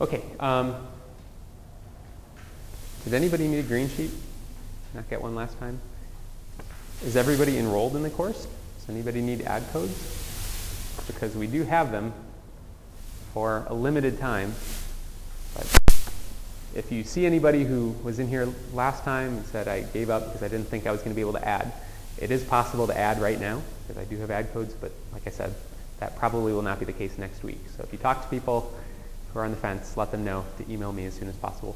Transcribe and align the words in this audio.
Okay. 0.00 0.22
Um, 0.40 0.74
did 3.04 3.14
anybody 3.14 3.46
need 3.46 3.60
a 3.60 3.62
green 3.62 3.88
sheet? 3.88 4.10
Not 4.92 5.08
get 5.08 5.22
one 5.22 5.34
last 5.34 5.58
time? 5.58 5.80
Is 7.04 7.16
everybody 7.16 7.58
enrolled 7.58 7.94
in 7.94 8.02
the 8.02 8.10
course? 8.10 8.46
Does 8.78 8.88
anybody 8.88 9.20
need 9.20 9.42
add 9.42 9.62
codes? 9.72 9.92
Because 11.06 11.36
we 11.36 11.46
do 11.46 11.62
have 11.64 11.92
them 11.92 12.12
for 13.32 13.64
a 13.68 13.74
limited 13.74 14.18
time. 14.18 14.54
But 15.54 15.80
if 16.74 16.90
you 16.90 17.04
see 17.04 17.24
anybody 17.24 17.64
who 17.64 17.94
was 18.02 18.18
in 18.18 18.26
here 18.26 18.48
last 18.72 19.04
time 19.04 19.36
and 19.36 19.46
said 19.46 19.68
I 19.68 19.82
gave 19.82 20.10
up 20.10 20.26
because 20.26 20.42
I 20.42 20.48
didn't 20.48 20.66
think 20.66 20.86
I 20.86 20.90
was 20.90 21.00
going 21.00 21.10
to 21.10 21.16
be 21.16 21.20
able 21.20 21.34
to 21.34 21.46
add, 21.46 21.72
it 22.18 22.30
is 22.30 22.42
possible 22.42 22.86
to 22.88 22.98
add 22.98 23.20
right 23.20 23.40
now 23.40 23.62
because 23.86 24.02
I 24.02 24.06
do 24.06 24.16
have 24.18 24.30
add 24.30 24.52
codes, 24.52 24.74
but 24.74 24.90
like 25.12 25.26
I 25.26 25.30
said, 25.30 25.54
that 26.00 26.16
probably 26.16 26.52
will 26.52 26.62
not 26.62 26.80
be 26.80 26.84
the 26.84 26.92
case 26.92 27.16
next 27.18 27.42
week. 27.44 27.60
So 27.76 27.84
if 27.84 27.92
you 27.92 27.98
talk 27.98 28.22
to 28.22 28.28
people 28.28 28.72
who 29.34 29.40
are 29.40 29.44
on 29.44 29.50
the 29.50 29.56
fence, 29.56 29.96
let 29.96 30.12
them 30.12 30.24
know 30.24 30.44
to 30.58 30.72
email 30.72 30.92
me 30.92 31.04
as 31.06 31.14
soon 31.14 31.28
as 31.28 31.34
possible. 31.34 31.74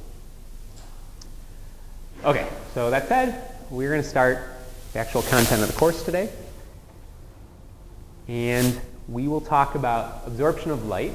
Okay, 2.24 2.48
so 2.72 2.88
that 2.90 3.08
said, 3.08 3.50
we're 3.68 3.90
going 3.90 4.02
to 4.02 4.08
start 4.08 4.38
the 4.92 5.00
actual 5.00 5.22
content 5.22 5.62
of 5.62 5.68
the 5.68 5.76
course 5.76 6.04
today. 6.04 6.30
And 8.28 8.80
we 9.08 9.26
will 9.26 9.40
talk 9.40 9.74
about 9.74 10.22
absorption 10.26 10.70
of 10.70 10.86
light. 10.86 11.14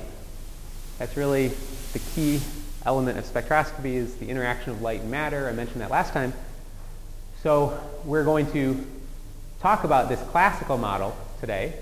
That's 0.99 1.15
really 1.15 1.51
the 1.93 1.99
key 2.13 2.41
element 2.85 3.17
of 3.17 3.25
spectroscopy 3.25 3.93
is 3.93 4.15
the 4.15 4.27
interaction 4.27 4.71
of 4.71 4.81
light 4.81 5.01
and 5.01 5.11
matter. 5.11 5.47
I 5.47 5.53
mentioned 5.53 5.79
that 5.81 5.91
last 5.91 6.11
time. 6.11 6.33
So 7.41 7.79
we're 8.03 8.25
going 8.25 8.51
to 8.51 8.85
talk 9.61 9.85
about 9.85 10.09
this 10.09 10.19
classical 10.31 10.77
model 10.77 11.15
today. 11.39 11.73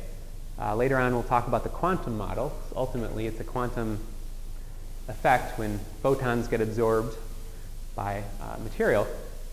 Uh, 0.59 0.75
later 0.75 0.97
on, 0.97 1.13
we'll 1.13 1.23
talk 1.23 1.47
about 1.47 1.63
the 1.63 1.69
quantum 1.69 2.15
model. 2.15 2.55
Ultimately, 2.75 3.25
it's 3.25 3.39
a 3.39 3.43
quantum 3.43 3.99
effect 5.11 5.59
when 5.59 5.79
photons 6.01 6.47
get 6.47 6.61
absorbed 6.61 7.15
by 7.95 8.23
uh, 8.41 8.57
material. 8.63 9.05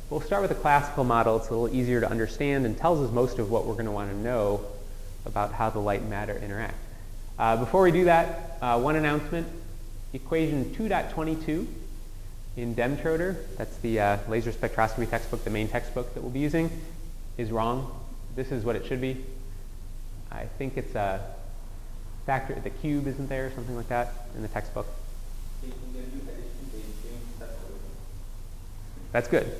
We'll 0.08 0.22
start 0.22 0.40
with 0.40 0.50
a 0.52 0.54
classical 0.54 1.04
model. 1.04 1.36
It's 1.36 1.48
a 1.48 1.54
little 1.54 1.76
easier 1.76 2.00
to 2.00 2.10
understand 2.10 2.64
and 2.64 2.78
tells 2.78 3.06
us 3.06 3.12
most 3.12 3.38
of 3.38 3.50
what 3.50 3.66
we're 3.66 3.74
going 3.74 3.84
to 3.86 3.92
want 3.92 4.10
to 4.10 4.16
know 4.16 4.64
about 5.26 5.52
how 5.52 5.68
the 5.68 5.80
light 5.80 6.00
and 6.00 6.08
matter 6.08 6.36
interact. 6.38 6.76
Uh, 7.38 7.56
before 7.56 7.82
we 7.82 7.92
do 7.92 8.04
that, 8.04 8.56
uh, 8.62 8.80
one 8.80 8.96
announcement. 8.96 9.46
Equation 10.14 10.64
2.22 10.74 11.66
in 12.56 12.74
Demtroder, 12.74 13.36
that's 13.58 13.76
the 13.78 14.00
uh, 14.00 14.18
laser 14.26 14.50
spectroscopy 14.50 15.08
textbook, 15.08 15.44
the 15.44 15.50
main 15.50 15.68
textbook 15.68 16.14
that 16.14 16.22
we'll 16.22 16.32
be 16.32 16.40
using, 16.40 16.70
is 17.36 17.50
wrong. 17.50 17.94
This 18.34 18.50
is 18.50 18.64
what 18.64 18.74
it 18.74 18.86
should 18.86 19.02
be. 19.02 19.22
I 20.32 20.46
think 20.56 20.78
it's 20.78 20.94
a 20.94 21.20
factor, 22.24 22.54
the 22.54 22.70
cube 22.70 23.06
isn't 23.06 23.28
there, 23.28 23.46
or 23.46 23.50
something 23.50 23.76
like 23.76 23.88
that 23.88 24.12
in 24.34 24.42
the 24.42 24.48
textbook. 24.48 24.86
That's 29.12 29.28
good. 29.28 29.50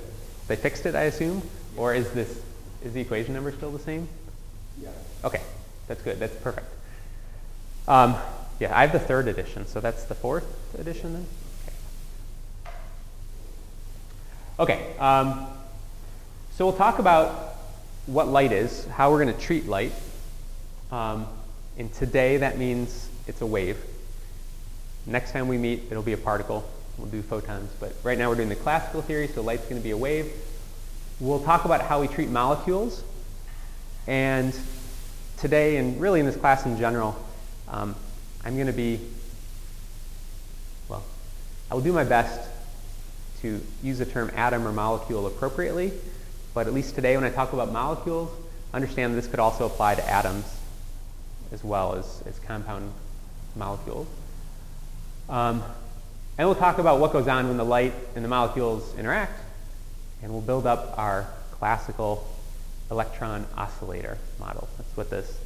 They 0.47 0.56
fixed 0.56 0.87
it, 0.87 0.95
I 0.95 1.05
assume? 1.05 1.42
Or 1.77 1.95
is 1.95 2.11
this, 2.12 2.42
is 2.84 2.92
the 2.92 3.01
equation 3.01 3.34
number 3.34 3.53
still 3.53 3.70
the 3.70 3.78
same? 3.78 4.09
Yeah. 4.81 4.91
Okay, 5.25 5.41
that's 5.86 6.03
good. 6.03 6.19
That's 6.19 6.36
perfect. 6.36 6.67
Um, 7.86 8.17
yeah, 8.61 8.77
I 8.77 8.83
have 8.83 8.92
the 8.92 8.98
third 8.98 9.29
edition, 9.29 9.67
so 9.67 9.81
that's 9.81 10.05
the 10.05 10.14
fourth 10.14 10.47
edition 10.79 11.12
then? 11.12 11.27
Okay, 14.59 14.75
okay 14.75 14.98
um, 14.98 15.47
so 16.55 16.67
we'll 16.67 16.77
talk 16.77 16.98
about 16.98 17.55
what 18.06 18.29
light 18.29 18.53
is, 18.53 18.86
how 18.86 19.11
we're 19.11 19.23
going 19.23 19.34
to 19.34 19.41
treat 19.41 19.67
light. 19.67 19.92
Um, 20.91 21.27
and 21.79 21.92
today 21.95 22.39
that 22.39 22.59
means 22.59 23.09
it's 23.27 23.41
a 23.41 23.47
wave. 23.47 23.79
Next 25.09 25.33
time 25.33 25.48
we 25.48 25.56
meet, 25.56 25.84
it'll 25.91 26.03
be 26.03 26.12
a 26.12 26.19
particle. 26.19 26.69
We'll 26.98 27.09
do 27.09 27.23
photons. 27.23 27.73
But 27.81 27.95
right 28.03 28.19
now 28.19 28.28
we're 28.28 28.34
doing 28.34 28.51
the 28.51 28.56
classical 28.56 29.01
theory, 29.01 29.27
so 29.27 29.41
light's 29.41 29.64
going 29.64 29.81
to 29.81 29.83
be 29.83 29.91
a 29.91 29.97
wave. 29.97 30.31
We'll 31.19 31.42
talk 31.42 31.64
about 31.64 31.80
how 31.80 32.02
we 32.02 32.08
treat 32.08 32.29
molecules. 32.29 33.02
And 34.07 34.55
today, 35.39 35.79
and 35.79 35.98
really 35.98 36.20
in 36.20 36.27
this 36.27 36.36
class 36.36 36.67
in 36.67 36.77
general, 36.77 37.17
um, 37.68 37.97
I'm 38.45 38.57
going 38.57 38.67
to 38.67 38.73
be, 38.74 39.01
well, 40.91 41.02
I 41.70 41.74
will 41.74 41.83
do 41.83 41.92
my 41.92 42.05
best 42.05 42.47
to 43.41 43.63
use 43.83 43.98
the 43.98 44.07
term 44.07 44.30
atom 44.36 44.68
or 44.68 44.73
molecule 44.73 45.27
appropriately. 45.27 45.91
But 46.52 46.67
at 46.67 46.74
least 46.74 46.95
today, 46.95 47.17
when 47.17 47.24
I 47.24 47.30
talk 47.30 47.55
about 47.55 47.73
molecules, 47.73 48.30
understand 48.74 49.17
this 49.17 49.27
could 49.27 49.41
also 49.41 49.64
apply 49.64 49.95
to 49.95 50.07
atoms 50.07 50.45
as 51.51 51.64
well 51.64 51.95
as, 51.95 52.23
as 52.27 52.39
compound 52.41 52.92
molecules. 53.57 54.07
Um, 55.28 55.62
and 56.39 56.48
we'll 56.48 56.55
talk 56.55 56.78
about 56.78 57.00
what 57.00 57.12
goes 57.12 57.28
on 57.28 57.48
when 57.48 57.56
the 57.56 57.64
light 57.64 57.92
and 58.14 58.24
the 58.24 58.28
molecules 58.28 58.96
interact, 58.96 59.39
and 60.22 60.33
we'll 60.33 60.40
build 60.40 60.66
up 60.66 60.96
our 60.96 61.27
classical 61.52 62.27
electron 62.90 63.46
oscillator 63.56 64.17
model. 64.40 64.68
That's 64.78 64.96
what 64.96 65.11
this, 65.11 65.38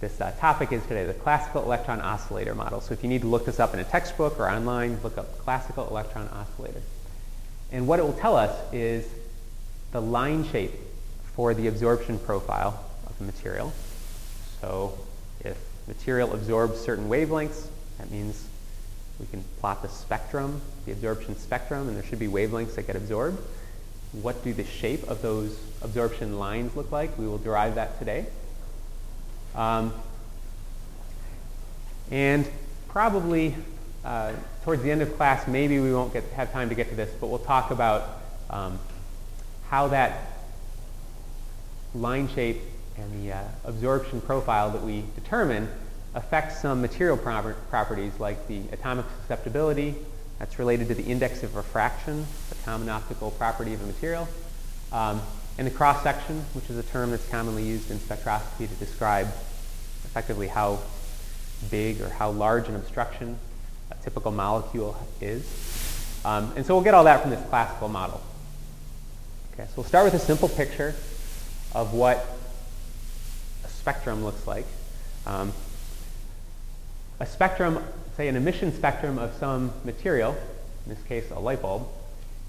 this 0.00 0.20
uh, 0.20 0.32
topic 0.40 0.72
is 0.72 0.82
today, 0.82 1.04
the 1.04 1.14
classical 1.14 1.62
electron 1.62 2.00
oscillator 2.00 2.54
model. 2.54 2.80
So 2.80 2.92
if 2.92 3.04
you 3.04 3.08
need 3.08 3.20
to 3.20 3.28
look 3.28 3.44
this 3.46 3.60
up 3.60 3.74
in 3.74 3.80
a 3.80 3.84
textbook 3.84 4.40
or 4.40 4.50
online, 4.50 4.98
look 5.04 5.16
up 5.18 5.38
classical 5.38 5.86
electron 5.86 6.28
oscillator. 6.28 6.82
And 7.70 7.86
what 7.86 8.00
it 8.00 8.02
will 8.02 8.14
tell 8.14 8.36
us 8.36 8.58
is 8.72 9.06
the 9.92 10.00
line 10.00 10.44
shape 10.50 10.72
for 11.34 11.54
the 11.54 11.68
absorption 11.68 12.18
profile 12.18 12.84
of 13.06 13.16
the 13.18 13.24
material. 13.24 13.72
So 14.60 14.98
if 15.44 15.56
material 15.86 16.32
absorbs 16.32 16.80
certain 16.80 17.08
wavelengths, 17.08 17.66
that 17.98 18.10
means 18.10 18.48
we 19.20 19.26
can 19.26 19.44
plot 19.60 19.82
the 19.82 19.88
spectrum, 19.88 20.62
the 20.86 20.92
absorption 20.92 21.36
spectrum, 21.36 21.88
and 21.88 21.96
there 21.96 22.04
should 22.04 22.18
be 22.18 22.26
wavelengths 22.26 22.74
that 22.76 22.86
get 22.86 22.96
absorbed. 22.96 23.38
What 24.12 24.42
do 24.42 24.52
the 24.54 24.64
shape 24.64 25.04
of 25.08 25.20
those 25.22 25.60
absorption 25.82 26.38
lines 26.38 26.74
look 26.74 26.90
like? 26.90 27.16
We 27.18 27.26
will 27.26 27.38
derive 27.38 27.74
that 27.74 27.98
today. 27.98 28.26
Um, 29.54 29.92
and 32.10 32.48
probably 32.88 33.54
uh, 34.04 34.32
towards 34.64 34.82
the 34.82 34.90
end 34.90 35.02
of 35.02 35.14
class, 35.16 35.46
maybe 35.46 35.78
we 35.78 35.92
won't 35.92 36.12
get, 36.12 36.24
have 36.32 36.50
time 36.50 36.70
to 36.70 36.74
get 36.74 36.88
to 36.88 36.94
this, 36.94 37.10
but 37.20 37.28
we'll 37.28 37.38
talk 37.38 37.70
about 37.70 38.22
um, 38.48 38.78
how 39.68 39.88
that 39.88 40.32
line 41.94 42.28
shape 42.28 42.62
and 42.96 43.22
the 43.22 43.32
uh, 43.34 43.42
absorption 43.64 44.20
profile 44.20 44.70
that 44.70 44.82
we 44.82 45.04
determine 45.14 45.68
affects 46.14 46.60
some 46.60 46.80
material 46.80 47.16
proper 47.16 47.54
properties 47.70 48.18
like 48.18 48.48
the 48.48 48.62
atomic 48.72 49.06
susceptibility, 49.22 49.94
that's 50.38 50.58
related 50.58 50.88
to 50.88 50.94
the 50.94 51.04
index 51.04 51.42
of 51.42 51.54
refraction, 51.54 52.26
the 52.48 52.54
common 52.64 52.88
optical 52.88 53.30
property 53.32 53.74
of 53.74 53.82
a 53.82 53.86
material, 53.86 54.26
um, 54.90 55.20
and 55.58 55.66
the 55.66 55.70
cross 55.70 56.02
section, 56.02 56.40
which 56.54 56.70
is 56.70 56.78
a 56.78 56.82
term 56.82 57.10
that's 57.10 57.28
commonly 57.28 57.62
used 57.62 57.90
in 57.90 57.98
spectroscopy 57.98 58.68
to 58.68 58.74
describe 58.76 59.26
effectively 60.04 60.48
how 60.48 60.80
big 61.70 62.00
or 62.00 62.08
how 62.08 62.30
large 62.30 62.68
an 62.68 62.74
obstruction 62.74 63.38
a 63.90 63.94
typical 64.02 64.32
molecule 64.32 64.96
is. 65.20 65.44
Um, 66.24 66.52
and 66.56 66.64
so 66.64 66.74
we'll 66.74 66.84
get 66.84 66.94
all 66.94 67.04
that 67.04 67.20
from 67.20 67.30
this 67.30 67.46
classical 67.48 67.88
model. 67.88 68.22
Okay, 69.52 69.64
so 69.64 69.72
we'll 69.76 69.84
start 69.84 70.04
with 70.04 70.14
a 70.14 70.18
simple 70.24 70.48
picture 70.48 70.94
of 71.74 71.92
what 71.92 72.26
a 73.64 73.68
spectrum 73.68 74.24
looks 74.24 74.46
like. 74.46 74.66
Um, 75.26 75.52
a 77.20 77.26
spectrum, 77.26 77.84
say 78.16 78.28
an 78.28 78.36
emission 78.36 78.72
spectrum 78.74 79.18
of 79.18 79.34
some 79.34 79.70
material, 79.84 80.34
in 80.86 80.94
this 80.94 81.02
case 81.04 81.30
a 81.30 81.38
light 81.38 81.60
bulb, 81.60 81.86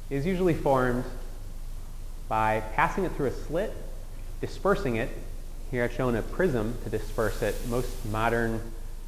is 0.10 0.26
usually 0.26 0.54
formed 0.54 1.04
by 2.30 2.64
passing 2.74 3.04
it 3.04 3.12
through 3.12 3.28
a 3.28 3.32
slit, 3.32 3.74
dispersing 4.40 4.96
it. 4.96 5.10
Here 5.70 5.84
I've 5.84 5.94
shown 5.94 6.16
a 6.16 6.22
prism 6.22 6.78
to 6.86 6.90
disperse 6.90 7.42
it. 7.42 7.56
Most 7.68 8.06
modern 8.06 8.62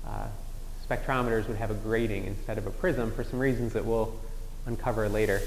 uh, 0.06 0.28
spectrometers 0.88 1.48
would 1.48 1.58
have 1.58 1.72
a 1.72 1.76
grating 1.76 2.26
instead 2.26 2.58
of 2.58 2.68
a 2.68 2.72
prism 2.72 3.12
for 3.12 3.24
some 3.24 3.40
reasons 3.40 3.72
that 3.74 3.86
we'll 3.86 4.14
uncover 4.66 5.08
later. 5.08 5.42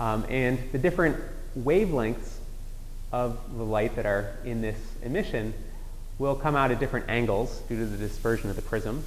Um, 0.00 0.26
and 0.28 0.58
the 0.72 0.78
different 0.78 1.16
wavelengths 1.56 2.34
of 3.12 3.38
the 3.56 3.64
light 3.64 3.94
that 3.94 4.06
are 4.06 4.36
in 4.44 4.60
this 4.60 4.78
emission 5.02 5.54
will 6.18 6.34
come 6.34 6.56
out 6.56 6.72
at 6.72 6.80
different 6.80 7.08
angles 7.08 7.60
due 7.68 7.76
to 7.76 7.86
the 7.86 7.96
dispersion 7.96 8.50
of 8.50 8.56
the 8.56 8.62
prism. 8.62 9.04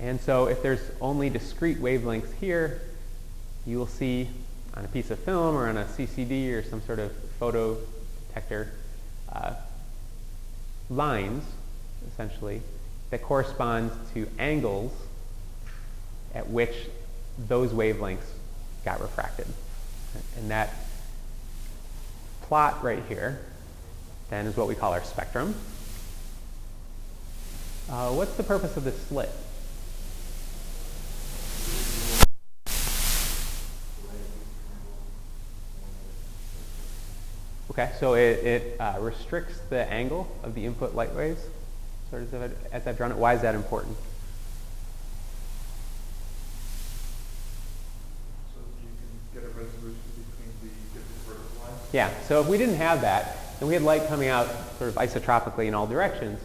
And 0.00 0.20
so 0.20 0.46
if 0.46 0.62
there's 0.62 0.80
only 1.00 1.28
discrete 1.28 1.78
wavelengths 1.78 2.32
here, 2.40 2.80
you 3.66 3.78
will 3.78 3.86
see 3.86 4.28
on 4.74 4.84
a 4.84 4.88
piece 4.88 5.10
of 5.10 5.18
film 5.18 5.56
or 5.56 5.68
on 5.68 5.76
a 5.76 5.84
CCD 5.84 6.52
or 6.52 6.62
some 6.62 6.80
sort 6.82 6.98
of 6.98 7.12
photo 7.38 7.76
detector 8.28 8.72
uh, 9.30 9.54
lines, 10.88 11.44
essentially, 12.08 12.62
that 13.10 13.22
correspond 13.22 13.90
to 14.14 14.26
angles 14.38 14.92
at 16.34 16.48
which 16.48 16.74
those 17.48 17.72
wavelengths 17.72 18.30
got 18.84 19.00
refracted. 19.00 19.46
And 20.38 20.50
that 20.50 20.74
plot 22.42 22.82
right 22.82 23.02
here 23.08 23.40
then 24.30 24.46
is 24.46 24.56
what 24.56 24.68
we 24.68 24.74
call 24.74 24.92
our 24.92 25.02
spectrum. 25.02 25.54
Uh, 27.90 28.10
what's 28.12 28.34
the 28.34 28.44
purpose 28.44 28.76
of 28.76 28.84
this 28.84 28.98
slit? 29.06 29.30
Okay, 37.70 37.92
so 38.00 38.14
it, 38.14 38.44
it 38.44 38.80
uh, 38.80 38.96
restricts 39.00 39.60
the 39.70 39.88
angle 39.92 40.26
of 40.42 40.56
the 40.56 40.66
input 40.66 40.96
light 40.96 41.14
waves, 41.14 41.40
sort 42.10 42.22
of 42.22 42.52
as 42.72 42.84
I've 42.84 42.96
drawn 42.96 43.12
it. 43.12 43.16
Why 43.16 43.34
is 43.34 43.42
that 43.42 43.54
important? 43.54 43.96
So 48.52 48.60
you 48.82 48.88
can 48.88 49.40
get 49.40 49.48
a 49.48 49.52
resolution 49.54 50.00
between 50.16 50.52
the 50.62 50.98
different 50.98 51.22
vertical 51.28 51.62
lines? 51.64 51.80
Yeah, 51.92 52.10
so 52.26 52.40
if 52.40 52.48
we 52.48 52.58
didn't 52.58 52.74
have 52.74 53.02
that, 53.02 53.38
and 53.60 53.68
we 53.68 53.74
had 53.74 53.84
light 53.84 54.08
coming 54.08 54.28
out 54.28 54.48
sort 54.78 54.90
of 54.90 54.96
isotropically 54.96 55.68
in 55.68 55.74
all 55.74 55.86
directions, 55.86 56.40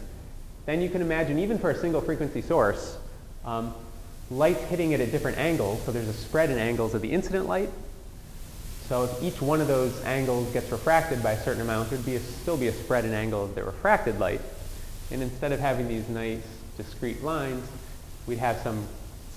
then 0.64 0.80
you 0.80 0.88
can 0.88 1.02
imagine 1.02 1.40
even 1.40 1.58
for 1.58 1.70
a 1.70 1.76
single 1.76 2.00
frequency 2.00 2.40
source, 2.40 2.98
um, 3.44 3.74
light 4.30 4.58
hitting 4.58 4.92
it 4.92 5.00
at 5.00 5.10
different 5.10 5.38
angles, 5.38 5.82
so 5.82 5.90
there's 5.90 6.06
a 6.06 6.12
spread 6.12 6.50
in 6.50 6.58
angles 6.58 6.94
of 6.94 7.02
the 7.02 7.10
incident 7.10 7.46
light. 7.46 7.70
So 8.88 9.04
if 9.04 9.22
each 9.22 9.42
one 9.42 9.60
of 9.60 9.66
those 9.66 10.00
angles 10.04 10.52
gets 10.52 10.70
refracted 10.70 11.20
by 11.20 11.32
a 11.32 11.42
certain 11.42 11.62
amount, 11.62 11.90
there'd 11.90 12.06
be 12.06 12.16
a, 12.16 12.20
still 12.20 12.56
be 12.56 12.68
a 12.68 12.72
spread 12.72 13.04
in 13.04 13.12
angle 13.12 13.42
of 13.42 13.54
the 13.56 13.64
refracted 13.64 14.20
light. 14.20 14.40
And 15.10 15.22
instead 15.22 15.50
of 15.50 15.58
having 15.58 15.88
these 15.88 16.08
nice 16.08 16.46
discrete 16.76 17.22
lines, 17.24 17.66
we'd 18.26 18.38
have 18.38 18.58
some 18.58 18.86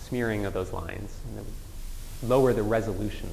smearing 0.04 0.46
of 0.46 0.54
those 0.54 0.72
lines. 0.72 1.19
And 1.28 1.40
it 1.40 1.46
would 1.46 2.30
lower 2.30 2.54
the 2.54 2.62
resolution 2.62 3.30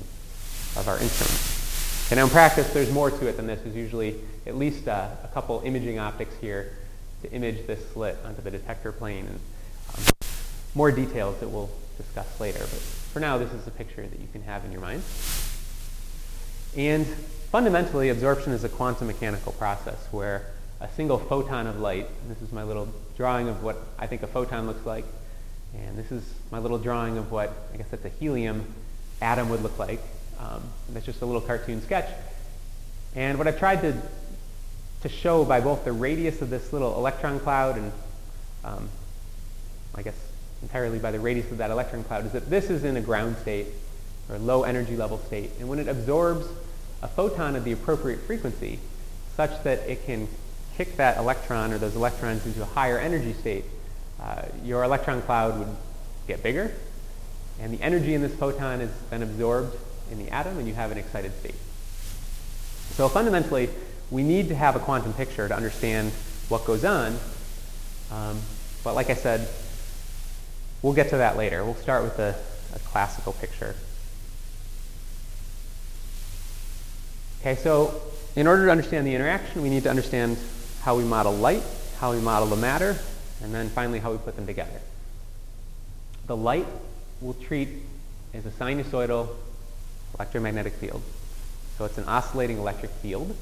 of 0.76 0.88
our 0.88 0.98
instrument. 0.98 2.10
And 2.10 2.20
in 2.20 2.28
practice, 2.30 2.72
there's 2.72 2.92
more 2.92 3.10
to 3.10 3.26
it 3.26 3.36
than 3.36 3.46
this. 3.46 3.60
There's 3.60 3.76
usually 3.76 4.16
at 4.46 4.56
least 4.56 4.88
uh, 4.88 5.08
a 5.22 5.28
couple 5.28 5.60
imaging 5.64 5.98
optics 5.98 6.34
here 6.40 6.72
to 7.22 7.30
image 7.32 7.66
this 7.66 7.80
slit 7.92 8.16
onto 8.24 8.40
the 8.40 8.50
detector 8.50 8.92
plane. 8.92 9.26
And 9.26 9.40
um, 9.98 10.04
more 10.74 10.90
details 10.90 11.38
that 11.40 11.48
we'll 11.48 11.70
discuss 11.98 12.40
later. 12.40 12.60
But 12.60 12.68
for 12.68 13.20
now, 13.20 13.36
this 13.36 13.52
is 13.52 13.66
a 13.66 13.70
picture 13.70 14.06
that 14.06 14.20
you 14.20 14.28
can 14.32 14.42
have 14.42 14.64
in 14.64 14.72
your 14.72 14.80
mind. 14.80 15.02
And 16.76 17.06
fundamentally, 17.50 18.10
absorption 18.10 18.52
is 18.52 18.62
a 18.62 18.68
quantum 18.68 19.06
mechanical 19.06 19.52
process 19.52 19.96
where 20.10 20.44
a 20.80 20.88
single 20.90 21.18
photon 21.18 21.66
of 21.66 21.80
light, 21.80 22.06
this 22.28 22.42
is 22.42 22.52
my 22.52 22.64
little 22.64 22.86
drawing 23.16 23.48
of 23.48 23.62
what 23.62 23.78
I 23.98 24.06
think 24.06 24.22
a 24.22 24.26
photon 24.26 24.66
looks 24.66 24.84
like, 24.84 25.06
and 25.74 25.96
this 25.96 26.12
is 26.12 26.22
my 26.50 26.58
little 26.58 26.76
drawing 26.76 27.16
of 27.16 27.32
what 27.32 27.50
I 27.72 27.78
guess 27.78 27.88
that's 27.90 28.04
a 28.04 28.10
helium 28.10 28.74
atom 29.22 29.48
would 29.48 29.62
look 29.62 29.78
like. 29.78 30.00
Um, 30.38 30.62
that's 30.90 31.06
just 31.06 31.22
a 31.22 31.26
little 31.26 31.40
cartoon 31.40 31.80
sketch. 31.80 32.10
And 33.14 33.38
what 33.38 33.48
I've 33.48 33.58
tried 33.58 33.80
to, 33.80 33.96
to 35.00 35.08
show 35.08 35.46
by 35.46 35.62
both 35.62 35.86
the 35.86 35.92
radius 35.92 36.42
of 36.42 36.50
this 36.50 36.74
little 36.74 36.94
electron 36.96 37.40
cloud 37.40 37.78
and 37.78 37.92
um, 38.64 38.90
I 39.94 40.02
guess 40.02 40.16
entirely 40.60 40.98
by 40.98 41.10
the 41.10 41.20
radius 41.20 41.50
of 41.50 41.56
that 41.58 41.70
electron 41.70 42.04
cloud 42.04 42.26
is 42.26 42.32
that 42.32 42.50
this 42.50 42.68
is 42.68 42.84
in 42.84 42.98
a 42.98 43.00
ground 43.00 43.36
state 43.38 43.68
or 44.28 44.38
low 44.38 44.64
energy 44.64 44.96
level 44.96 45.18
state. 45.18 45.50
And 45.58 45.68
when 45.68 45.78
it 45.78 45.88
absorbs 45.88 46.46
a 47.06 47.08
photon 47.08 47.54
of 47.54 47.62
the 47.62 47.70
appropriate 47.70 48.18
frequency 48.22 48.80
such 49.36 49.62
that 49.62 49.78
it 49.88 50.04
can 50.06 50.26
kick 50.76 50.96
that 50.96 51.16
electron 51.18 51.72
or 51.72 51.78
those 51.78 51.94
electrons 51.94 52.44
into 52.44 52.60
a 52.60 52.64
higher 52.64 52.98
energy 52.98 53.32
state, 53.32 53.64
uh, 54.20 54.42
your 54.64 54.82
electron 54.82 55.22
cloud 55.22 55.56
would 55.58 55.68
get 56.26 56.42
bigger. 56.42 56.72
And 57.60 57.72
the 57.72 57.80
energy 57.80 58.14
in 58.14 58.22
this 58.22 58.34
photon 58.34 58.80
is 58.80 58.90
then 59.08 59.22
absorbed 59.22 59.76
in 60.10 60.18
the 60.18 60.30
atom 60.30 60.58
and 60.58 60.66
you 60.66 60.74
have 60.74 60.90
an 60.90 60.98
excited 60.98 61.32
state. 61.38 61.54
So 62.96 63.08
fundamentally, 63.08 63.70
we 64.10 64.24
need 64.24 64.48
to 64.48 64.56
have 64.56 64.74
a 64.74 64.80
quantum 64.80 65.12
picture 65.12 65.46
to 65.46 65.54
understand 65.54 66.10
what 66.48 66.64
goes 66.64 66.84
on. 66.84 67.16
Um, 68.10 68.40
but 68.82 68.94
like 68.96 69.10
I 69.10 69.14
said, 69.14 69.48
we'll 70.82 70.92
get 70.92 71.10
to 71.10 71.18
that 71.18 71.36
later. 71.36 71.64
We'll 71.64 71.74
start 71.74 72.02
with 72.02 72.18
a, 72.18 72.34
a 72.74 72.78
classical 72.80 73.32
picture. 73.32 73.76
Okay, 77.40 77.54
so 77.56 78.02
in 78.34 78.46
order 78.46 78.66
to 78.66 78.70
understand 78.70 79.06
the 79.06 79.14
interaction, 79.14 79.62
we 79.62 79.70
need 79.70 79.84
to 79.84 79.90
understand 79.90 80.36
how 80.82 80.96
we 80.96 81.04
model 81.04 81.32
light, 81.32 81.62
how 81.98 82.12
we 82.12 82.20
model 82.20 82.48
the 82.48 82.56
matter, 82.56 82.96
and 83.42 83.54
then 83.54 83.68
finally 83.68 83.98
how 83.98 84.12
we 84.12 84.18
put 84.18 84.36
them 84.36 84.46
together. 84.46 84.80
The 86.26 86.36
light 86.36 86.66
we'll 87.20 87.34
treat 87.34 87.68
as 88.34 88.44
a 88.46 88.50
sinusoidal 88.50 89.28
electromagnetic 90.14 90.74
field. 90.74 91.02
So 91.78 91.84
it's 91.84 91.98
an 91.98 92.04
oscillating 92.04 92.58
electric 92.58 92.90
field. 92.90 93.36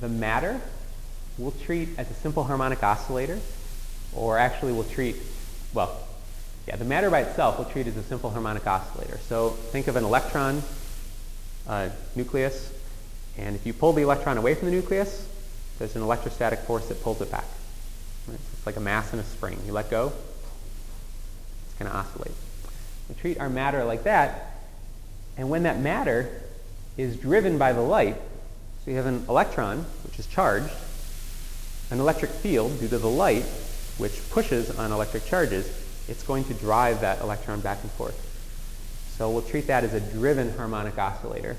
The 0.00 0.08
matter 0.08 0.60
we'll 1.38 1.52
treat 1.52 1.88
as 1.98 2.10
a 2.10 2.14
simple 2.14 2.44
harmonic 2.44 2.82
oscillator, 2.82 3.40
or 4.14 4.38
actually 4.38 4.72
we'll 4.72 4.84
treat, 4.84 5.16
well, 5.74 5.98
yeah, 6.66 6.76
the 6.76 6.84
matter 6.84 7.10
by 7.10 7.20
itself 7.20 7.58
we'll 7.58 7.68
treat 7.68 7.86
as 7.86 7.96
a 7.96 8.02
simple 8.02 8.30
harmonic 8.30 8.66
oscillator. 8.66 9.18
So 9.28 9.50
think 9.50 9.88
of 9.88 9.96
an 9.96 10.04
electron 10.04 10.62
uh, 11.66 11.88
nucleus, 12.14 12.72
and 13.38 13.54
if 13.56 13.66
you 13.66 13.72
pull 13.72 13.92
the 13.92 14.02
electron 14.02 14.38
away 14.38 14.54
from 14.54 14.66
the 14.70 14.74
nucleus, 14.74 15.26
there's 15.78 15.96
an 15.96 16.02
electrostatic 16.02 16.60
force 16.60 16.88
that 16.88 17.02
pulls 17.02 17.20
it 17.20 17.30
back. 17.30 17.44
Right? 18.28 18.38
So 18.38 18.48
it's 18.56 18.66
like 18.66 18.76
a 18.76 18.80
mass 18.80 19.12
in 19.12 19.18
a 19.18 19.24
spring. 19.24 19.58
You 19.66 19.72
let 19.72 19.90
go, 19.90 20.12
it's 21.66 21.78
going 21.78 21.90
to 21.90 21.96
oscillate. 21.96 22.34
We 23.08 23.14
treat 23.14 23.40
our 23.40 23.48
matter 23.48 23.84
like 23.84 24.04
that, 24.04 24.52
and 25.36 25.48
when 25.48 25.62
that 25.62 25.80
matter 25.80 26.30
is 26.96 27.16
driven 27.16 27.58
by 27.58 27.72
the 27.72 27.80
light, 27.80 28.16
so 28.84 28.90
you 28.90 28.96
have 28.96 29.06
an 29.06 29.24
electron, 29.28 29.86
which 30.04 30.18
is 30.18 30.26
charged, 30.26 30.72
an 31.90 31.98
electric 31.98 32.30
field 32.30 32.78
due 32.78 32.88
to 32.88 32.98
the 32.98 33.08
light, 33.08 33.44
which 33.98 34.20
pushes 34.30 34.70
on 34.78 34.92
electric 34.92 35.24
charges, 35.26 35.66
it's 36.08 36.22
going 36.22 36.44
to 36.44 36.54
drive 36.54 37.00
that 37.00 37.20
electron 37.20 37.60
back 37.60 37.78
and 37.82 37.90
forth. 37.92 38.29
So 39.20 39.28
we'll 39.28 39.42
treat 39.42 39.66
that 39.66 39.84
as 39.84 39.92
a 39.92 40.00
driven 40.00 40.50
harmonic 40.56 40.96
oscillator. 40.96 41.54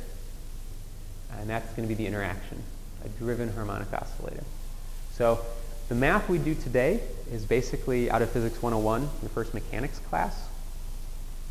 And 1.37 1.47
that's 1.47 1.71
going 1.73 1.87
to 1.87 1.87
be 1.87 1.93
the 1.93 2.07
interaction, 2.07 2.63
a 3.05 3.09
driven 3.23 3.53
harmonic 3.53 3.93
oscillator. 3.93 4.43
So 5.11 5.45
the 5.87 5.93
math 5.93 6.27
we 6.27 6.39
do 6.39 6.55
today 6.55 7.01
is 7.31 7.45
basically 7.45 8.09
out 8.09 8.23
of 8.23 8.31
Physics 8.31 8.63
101 8.63 9.03
in 9.03 9.09
the 9.21 9.29
first 9.29 9.53
mechanics 9.53 9.99
class. 10.09 10.47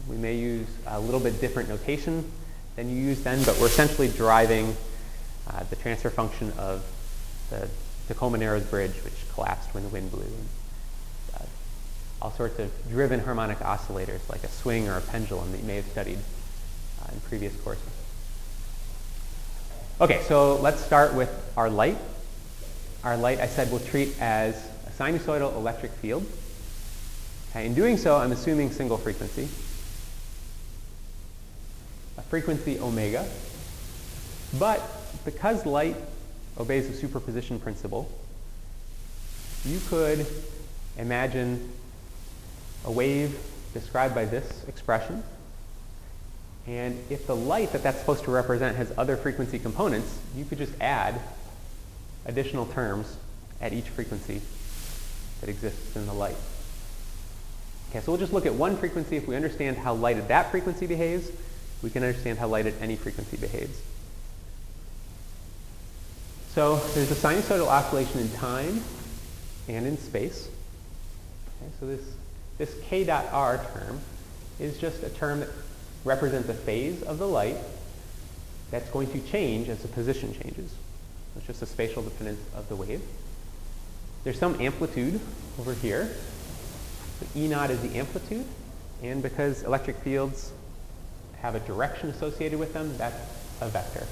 We 0.08 0.16
may 0.16 0.34
use 0.34 0.66
a 0.88 0.98
little 0.98 1.20
bit 1.20 1.40
different 1.40 1.68
notation 1.68 2.28
than 2.74 2.90
you 2.90 2.96
used 2.96 3.22
then, 3.22 3.44
but 3.44 3.56
we're 3.60 3.66
essentially 3.66 4.08
driving 4.08 4.76
uh, 5.46 5.62
the 5.70 5.76
transfer 5.76 6.10
function 6.10 6.52
of 6.58 6.84
the 7.50 7.68
Tacoma 8.08 8.36
Narrows 8.36 8.64
Bridge, 8.64 8.96
which 9.04 9.14
collapsed 9.32 9.72
when 9.74 9.84
the 9.84 9.90
wind 9.90 10.10
blew. 10.10 10.26
All 12.22 12.30
sorts 12.32 12.58
of 12.58 12.70
driven 12.90 13.20
harmonic 13.20 13.58
oscillators, 13.58 14.28
like 14.28 14.44
a 14.44 14.48
swing 14.48 14.88
or 14.88 14.98
a 14.98 15.00
pendulum 15.00 15.52
that 15.52 15.58
you 15.58 15.66
may 15.66 15.76
have 15.76 15.86
studied 15.86 16.18
uh, 17.02 17.12
in 17.12 17.20
previous 17.20 17.56
courses. 17.56 17.84
Okay, 20.00 20.22
so 20.22 20.56
let's 20.56 20.84
start 20.84 21.14
with 21.14 21.30
our 21.56 21.70
light. 21.70 21.98
Our 23.04 23.16
light, 23.16 23.40
I 23.40 23.46
said, 23.46 23.70
we'll 23.70 23.80
treat 23.80 24.20
as 24.20 24.54
a 24.86 24.90
sinusoidal 24.90 25.54
electric 25.56 25.92
field. 25.92 26.26
Okay, 27.50 27.66
in 27.66 27.74
doing 27.74 27.96
so, 27.96 28.16
I'm 28.16 28.32
assuming 28.32 28.70
single 28.70 28.98
frequency 28.98 29.48
a 32.20 32.22
frequency 32.22 32.78
omega. 32.78 33.26
But 34.58 34.80
because 35.24 35.64
light 35.64 35.96
obeys 36.58 36.88
the 36.88 36.94
superposition 36.94 37.58
principle, 37.58 38.10
you 39.64 39.80
could 39.88 40.26
imagine 40.98 41.72
a 42.84 42.90
wave 42.90 43.38
described 43.74 44.14
by 44.14 44.24
this 44.24 44.64
expression. 44.68 45.22
And 46.66 46.98
if 47.10 47.26
the 47.26 47.36
light 47.36 47.72
that 47.72 47.82
that's 47.82 47.98
supposed 47.98 48.24
to 48.24 48.30
represent 48.30 48.76
has 48.76 48.92
other 48.96 49.16
frequency 49.16 49.58
components, 49.58 50.18
you 50.36 50.44
could 50.44 50.58
just 50.58 50.72
add 50.80 51.20
additional 52.26 52.66
terms 52.66 53.16
at 53.60 53.72
each 53.72 53.88
frequency 53.88 54.40
that 55.40 55.48
exists 55.48 55.96
in 55.96 56.06
the 56.06 56.12
light. 56.12 56.36
Okay, 57.90 58.00
so 58.00 58.12
we'll 58.12 58.20
just 58.20 58.32
look 58.32 58.46
at 58.46 58.54
one 58.54 58.76
frequency. 58.76 59.16
If 59.16 59.26
we 59.26 59.34
understand 59.34 59.76
how 59.76 59.94
light 59.94 60.16
at 60.16 60.28
that 60.28 60.50
frequency 60.50 60.86
behaves, 60.86 61.30
we 61.82 61.90
can 61.90 62.04
understand 62.04 62.38
how 62.38 62.46
light 62.46 62.66
at 62.66 62.74
any 62.80 62.94
frequency 62.94 63.36
behaves. 63.36 63.80
So 66.54 66.76
there's 66.94 67.10
a 67.10 67.14
sinusoidal 67.14 67.66
oscillation 67.66 68.20
in 68.20 68.30
time 68.32 68.82
and 69.68 69.86
in 69.86 69.98
space. 69.98 70.48
Okay, 71.62 71.72
so 71.80 71.86
this, 71.86 72.00
this 72.60 72.76
k 72.84 73.04
dot 73.04 73.24
r 73.32 73.56
term 73.72 73.98
is 74.58 74.76
just 74.76 75.02
a 75.02 75.08
term 75.08 75.40
that 75.40 75.48
represents 76.04 76.46
a 76.50 76.54
phase 76.54 77.02
of 77.04 77.18
the 77.18 77.26
light 77.26 77.56
that's 78.70 78.90
going 78.90 79.10
to 79.10 79.18
change 79.20 79.70
as 79.70 79.80
the 79.80 79.88
position 79.88 80.34
changes. 80.34 80.74
It's 81.36 81.46
just 81.46 81.62
a 81.62 81.66
spatial 81.66 82.02
dependence 82.02 82.40
of 82.54 82.68
the 82.68 82.76
wave. 82.76 83.00
There's 84.24 84.38
some 84.38 84.60
amplitude 84.60 85.18
over 85.58 85.72
here. 85.72 86.14
So 87.18 87.26
E 87.34 87.48
naught 87.48 87.70
is 87.70 87.80
the 87.80 87.98
amplitude. 87.98 88.44
And 89.02 89.22
because 89.22 89.62
electric 89.62 89.96
fields 89.96 90.52
have 91.40 91.54
a 91.54 91.60
direction 91.60 92.10
associated 92.10 92.58
with 92.58 92.74
them, 92.74 92.94
that's 92.98 93.16
a 93.62 93.68
vector. 93.70 94.06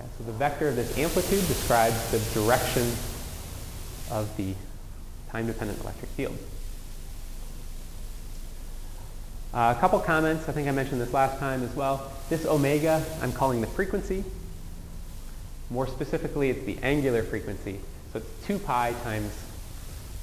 Okay, 0.00 0.08
so 0.16 0.24
the 0.24 0.32
vector 0.32 0.68
of 0.68 0.76
this 0.76 0.96
amplitude 0.96 1.46
describes 1.46 2.10
the 2.10 2.40
direction 2.40 2.90
of 4.10 4.34
the 4.38 4.54
time-dependent 5.28 5.78
electric 5.82 6.10
field. 6.12 6.38
Uh, 9.54 9.72
a 9.76 9.80
couple 9.80 10.00
comments. 10.00 10.48
I 10.48 10.52
think 10.52 10.66
I 10.66 10.72
mentioned 10.72 11.00
this 11.00 11.12
last 11.12 11.38
time 11.38 11.62
as 11.62 11.72
well. 11.76 12.10
This 12.28 12.44
omega, 12.44 13.04
I'm 13.22 13.32
calling 13.32 13.60
the 13.60 13.68
frequency. 13.68 14.24
More 15.70 15.86
specifically, 15.86 16.50
it's 16.50 16.64
the 16.64 16.76
angular 16.82 17.22
frequency. 17.22 17.78
So 18.12 18.18
it's 18.18 18.46
2 18.48 18.58
pi 18.58 18.92
times 19.04 19.32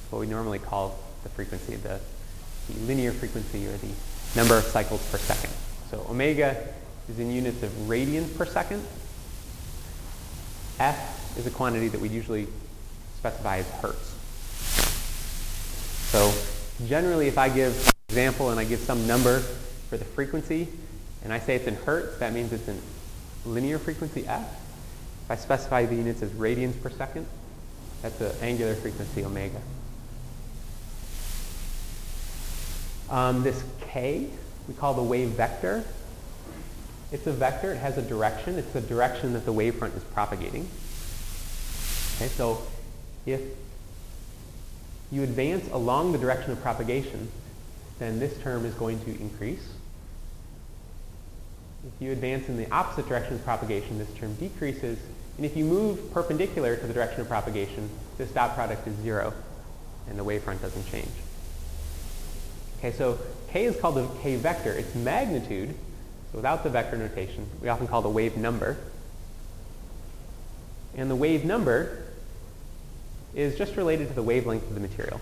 what 0.10 0.20
we 0.20 0.28
normally 0.28 0.60
call 0.60 1.00
the 1.24 1.30
frequency, 1.30 1.76
the, 1.78 2.02
the 2.68 2.80
linear 2.82 3.14
frequency 3.14 3.66
or 3.68 3.78
the 3.78 3.88
number 4.36 4.58
of 4.58 4.66
cycles 4.66 5.02
per 5.10 5.18
second. 5.18 5.54
So 5.90 6.06
omega 6.10 6.68
is 7.08 7.18
in 7.18 7.32
units 7.32 7.64
of 7.64 7.72
radians 7.88 8.38
per 8.38 8.46
second. 8.46 8.86
F 10.78 11.38
is 11.38 11.48
a 11.48 11.52
quantity 11.52 11.88
that 11.88 12.02
we 12.02 12.10
usually 12.10 12.48
specify 13.16 13.60
as 13.60 13.70
hertz. 13.70 14.14
So 16.12 16.34
generally, 16.88 17.28
if 17.28 17.38
I 17.38 17.50
give 17.50 17.76
an 17.88 17.94
example 18.10 18.50
and 18.50 18.60
I 18.60 18.64
give 18.64 18.80
some 18.80 19.08
number 19.08 19.40
for 19.90 19.98
the 19.98 20.06
frequency, 20.06 20.68
and 21.24 21.32
I 21.32 21.40
say 21.40 21.56
it's 21.56 21.68
in 21.68 21.76
hertz, 21.76 22.20
that 22.20 22.34
means 22.34 22.52
it's 22.54 22.68
in 22.68 22.80
linear 23.46 23.80
frequency 23.80 24.28
f. 24.28 24.48
If 25.26 25.32
I 25.32 25.36
specify 25.36 25.86
the 25.86 25.96
units 25.96 26.22
as 26.22 26.32
radians 26.32 26.82
per 26.82 26.90
second, 26.90 27.26
that's 28.02 28.18
the 28.18 28.36
angular 28.42 28.76
frequency 28.76 29.24
omega. 29.24 29.62
Um, 33.10 33.44
this 33.44 33.64
k 33.82 34.30
we 34.68 34.74
call 34.74 34.94
the 34.94 35.04
wave 35.04 35.30
vector. 35.30 35.84
It's 37.12 37.28
a 37.28 37.32
vector. 37.32 37.74
It 37.74 37.78
has 37.78 37.98
a 37.98 38.02
direction. 38.02 38.58
It's 38.58 38.72
the 38.72 38.82
direction 38.82 39.34
that 39.34 39.46
the 39.46 39.54
wavefront 39.54 39.98
is 39.98 40.04
propagating. 40.14 40.68
Okay, 42.16 42.30
so 42.30 42.62
if 43.26 43.42
you 45.12 45.24
advance 45.24 45.70
along 45.72 46.14
the 46.14 46.18
direction 46.18 46.52
of 46.52 46.62
propagation, 46.62 47.30
then 48.00 48.20
this 48.20 48.38
term 48.40 48.66
is 48.66 48.74
going 48.76 49.00
to 49.06 49.12
increase. 49.20 49.68
If 51.86 52.02
you 52.02 52.12
advance 52.12 52.48
in 52.48 52.58
the 52.58 52.70
opposite 52.72 53.08
direction 53.08 53.36
of 53.36 53.44
propagation, 53.44 53.98
this 53.98 54.12
term 54.14 54.36
decreases. 54.36 55.00
And 55.38 55.46
if 55.46 55.58
you 55.58 55.66
move 55.66 56.14
perpendicular 56.14 56.76
to 56.76 56.88
the 56.88 56.94
direction 56.94 57.22
of 57.22 57.28
propagation, 57.28 57.90
this 58.18 58.32
dot 58.32 58.56
product 58.56 58.88
is 58.88 58.96
zero, 58.98 59.34
and 60.08 60.18
the 60.18 60.24
wavefront 60.24 60.62
doesn't 60.62 60.88
change. 60.90 61.12
Okay, 62.78 62.92
so 62.92 63.20
k 63.50 63.66
is 63.66 63.76
called 63.80 63.96
the 63.96 64.08
k 64.22 64.36
vector. 64.36 64.72
Its 64.72 64.94
magnitude, 64.96 65.76
so 66.32 66.38
without 66.38 66.64
the 66.64 66.70
vector 66.70 66.98
notation, 66.98 67.48
we 67.62 67.70
often 67.70 67.88
call 67.88 68.02
the 68.02 68.10
wave 68.10 68.38
number. 68.38 68.78
And 70.96 71.10
the 71.10 71.16
wave 71.16 71.46
number 71.46 72.04
is 73.34 73.58
just 73.58 73.78
related 73.78 74.08
to 74.08 74.14
the 74.14 74.24
wavelength 74.24 74.68
of 74.68 74.74
the 74.74 74.80
material. 74.80 75.20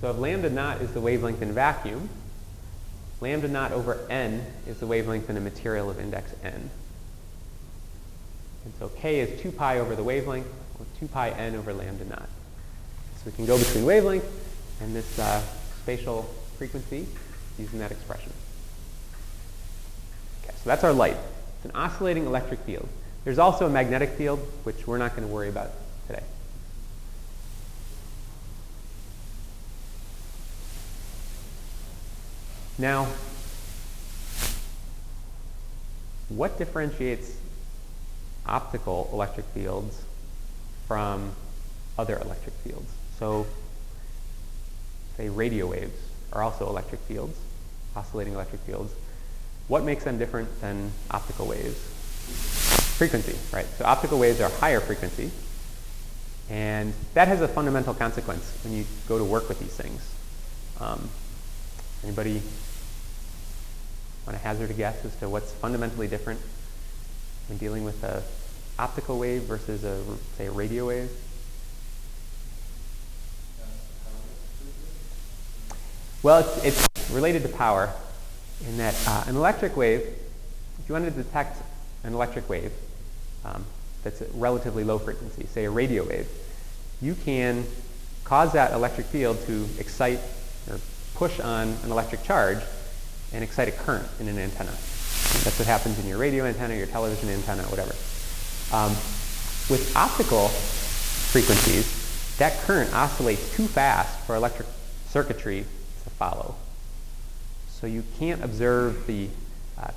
So 0.00 0.10
if 0.10 0.18
lambda 0.18 0.50
naught 0.50 0.82
is 0.82 0.92
the 0.92 1.00
wavelength 1.00 1.42
in 1.42 1.52
vacuum, 1.52 2.08
lambda 3.20 3.48
naught 3.48 3.72
over 3.72 3.98
n 4.10 4.44
is 4.66 4.80
the 4.80 4.86
wavelength 4.86 5.30
in 5.30 5.36
a 5.36 5.40
material 5.40 5.88
of 5.88 5.98
index 5.98 6.34
n. 6.42 6.70
And 8.64 8.74
so 8.78 8.88
k 8.88 9.20
is 9.20 9.40
2 9.40 9.52
pi 9.52 9.78
over 9.78 9.94
the 9.94 10.04
wavelength, 10.04 10.46
or 10.78 10.86
2 11.00 11.08
pi 11.08 11.30
n 11.30 11.54
over 11.54 11.72
lambda 11.72 12.04
naught. 12.04 12.28
So 13.16 13.22
we 13.26 13.32
can 13.32 13.46
go 13.46 13.58
between 13.58 13.84
wavelength 13.84 14.24
and 14.80 14.94
this 14.94 15.18
uh, 15.18 15.40
spatial 15.82 16.22
frequency 16.58 17.06
using 17.58 17.78
that 17.78 17.92
expression. 17.92 18.32
Okay, 20.42 20.54
so 20.56 20.62
that's 20.64 20.84
our 20.84 20.92
light. 20.92 21.16
It's 21.56 21.64
an 21.64 21.72
oscillating 21.74 22.26
electric 22.26 22.60
field. 22.60 22.88
There's 23.24 23.38
also 23.38 23.66
a 23.66 23.70
magnetic 23.70 24.10
field, 24.10 24.40
which 24.64 24.86
we're 24.86 24.98
not 24.98 25.14
going 25.14 25.26
to 25.26 25.32
worry 25.32 25.48
about 25.48 25.70
today. 26.08 26.24
Now, 32.78 33.06
what 36.28 36.58
differentiates 36.58 37.36
optical 38.46 39.08
electric 39.12 39.46
fields 39.46 40.02
from 40.88 41.32
other 41.98 42.18
electric 42.18 42.54
fields? 42.56 42.90
So, 43.18 43.46
say 45.16 45.28
radio 45.28 45.66
waves 45.66 45.98
are 46.32 46.42
also 46.42 46.68
electric 46.68 47.00
fields, 47.02 47.38
oscillating 47.94 48.34
electric 48.34 48.62
fields. 48.62 48.92
What 49.68 49.84
makes 49.84 50.04
them 50.04 50.18
different 50.18 50.60
than 50.60 50.90
optical 51.10 51.46
waves? 51.46 51.78
Frequency, 52.96 53.36
right? 53.52 53.66
So 53.78 53.84
optical 53.84 54.18
waves 54.18 54.40
are 54.40 54.48
higher 54.48 54.80
frequency, 54.80 55.30
and 56.48 56.92
that 57.14 57.28
has 57.28 57.40
a 57.40 57.48
fundamental 57.48 57.94
consequence 57.94 58.58
when 58.64 58.74
you 58.74 58.84
go 59.08 59.18
to 59.18 59.24
work 59.24 59.48
with 59.48 59.60
these 59.60 59.74
things. 59.74 60.08
Um, 60.80 61.08
anybody 62.04 62.42
want 64.26 64.38
to 64.38 64.44
hazard 64.44 64.70
a 64.70 64.74
guess 64.74 65.04
as 65.04 65.14
to 65.16 65.28
what's 65.28 65.52
fundamentally 65.52 66.08
different 66.08 66.40
when 67.48 67.58
dealing 67.58 67.84
with 67.84 68.02
a 68.04 68.22
optical 68.78 69.18
wave 69.18 69.42
versus 69.42 69.84
a 69.84 70.02
say 70.36 70.46
a 70.46 70.50
radio 70.50 70.88
wave? 70.88 71.10
Well, 76.22 76.38
it's, 76.38 76.88
it's 76.88 77.10
related 77.10 77.42
to 77.42 77.48
power 77.48 77.92
in 78.66 78.76
that 78.78 78.94
uh, 79.08 79.24
an 79.26 79.34
electric 79.34 79.76
wave, 79.76 80.00
if 80.00 80.88
you 80.88 80.92
want 80.92 81.04
to 81.04 81.10
detect 81.10 81.60
an 82.04 82.14
electric 82.14 82.48
wave 82.48 82.72
um, 83.44 83.64
that's 84.04 84.20
a 84.20 84.26
relatively 84.34 84.84
low 84.84 84.98
frequency, 84.98 85.46
say 85.46 85.64
a 85.64 85.70
radio 85.70 86.04
wave, 86.04 86.28
you 87.00 87.16
can 87.16 87.64
cause 88.22 88.52
that 88.52 88.72
electric 88.72 89.06
field 89.08 89.36
to 89.46 89.68
excite 89.78 90.20
push 91.14 91.40
on 91.40 91.68
an 91.84 91.90
electric 91.90 92.22
charge 92.22 92.58
and 93.32 93.42
excite 93.42 93.68
a 93.68 93.72
current 93.72 94.06
in 94.20 94.28
an 94.28 94.38
antenna. 94.38 94.70
That's 94.70 95.58
what 95.58 95.66
happens 95.66 95.98
in 95.98 96.06
your 96.06 96.18
radio 96.18 96.44
antenna, 96.44 96.74
your 96.74 96.86
television 96.86 97.28
antenna, 97.28 97.62
whatever. 97.64 97.94
Um, 98.72 98.92
with 99.70 99.92
optical 99.96 100.48
frequencies, 100.48 102.36
that 102.38 102.58
current 102.62 102.92
oscillates 102.94 103.54
too 103.56 103.66
fast 103.66 104.26
for 104.26 104.34
electric 104.34 104.68
circuitry 105.08 105.64
to 106.04 106.10
follow. 106.10 106.54
So 107.68 107.86
you 107.86 108.04
can't 108.18 108.42
observe 108.44 109.06
the, 109.06 109.28
uh, 109.78 109.90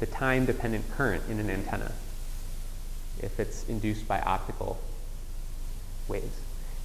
the 0.00 0.06
time-dependent 0.06 0.90
current 0.92 1.22
in 1.28 1.38
an 1.38 1.50
antenna 1.50 1.92
if 3.20 3.40
it's 3.40 3.68
induced 3.68 4.06
by 4.06 4.20
optical 4.20 4.78
waves. 6.06 6.36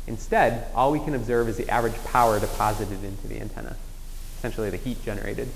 Instead, 0.07 0.67
all 0.75 0.91
we 0.91 1.00
can 1.00 1.15
observe 1.15 1.48
is 1.48 1.57
the 1.57 1.69
average 1.69 1.95
power 2.05 2.39
deposited 2.39 3.03
into 3.03 3.27
the 3.27 3.39
antenna, 3.39 3.75
essentially 4.38 4.69
the 4.69 4.77
heat 4.77 5.03
generated 5.03 5.48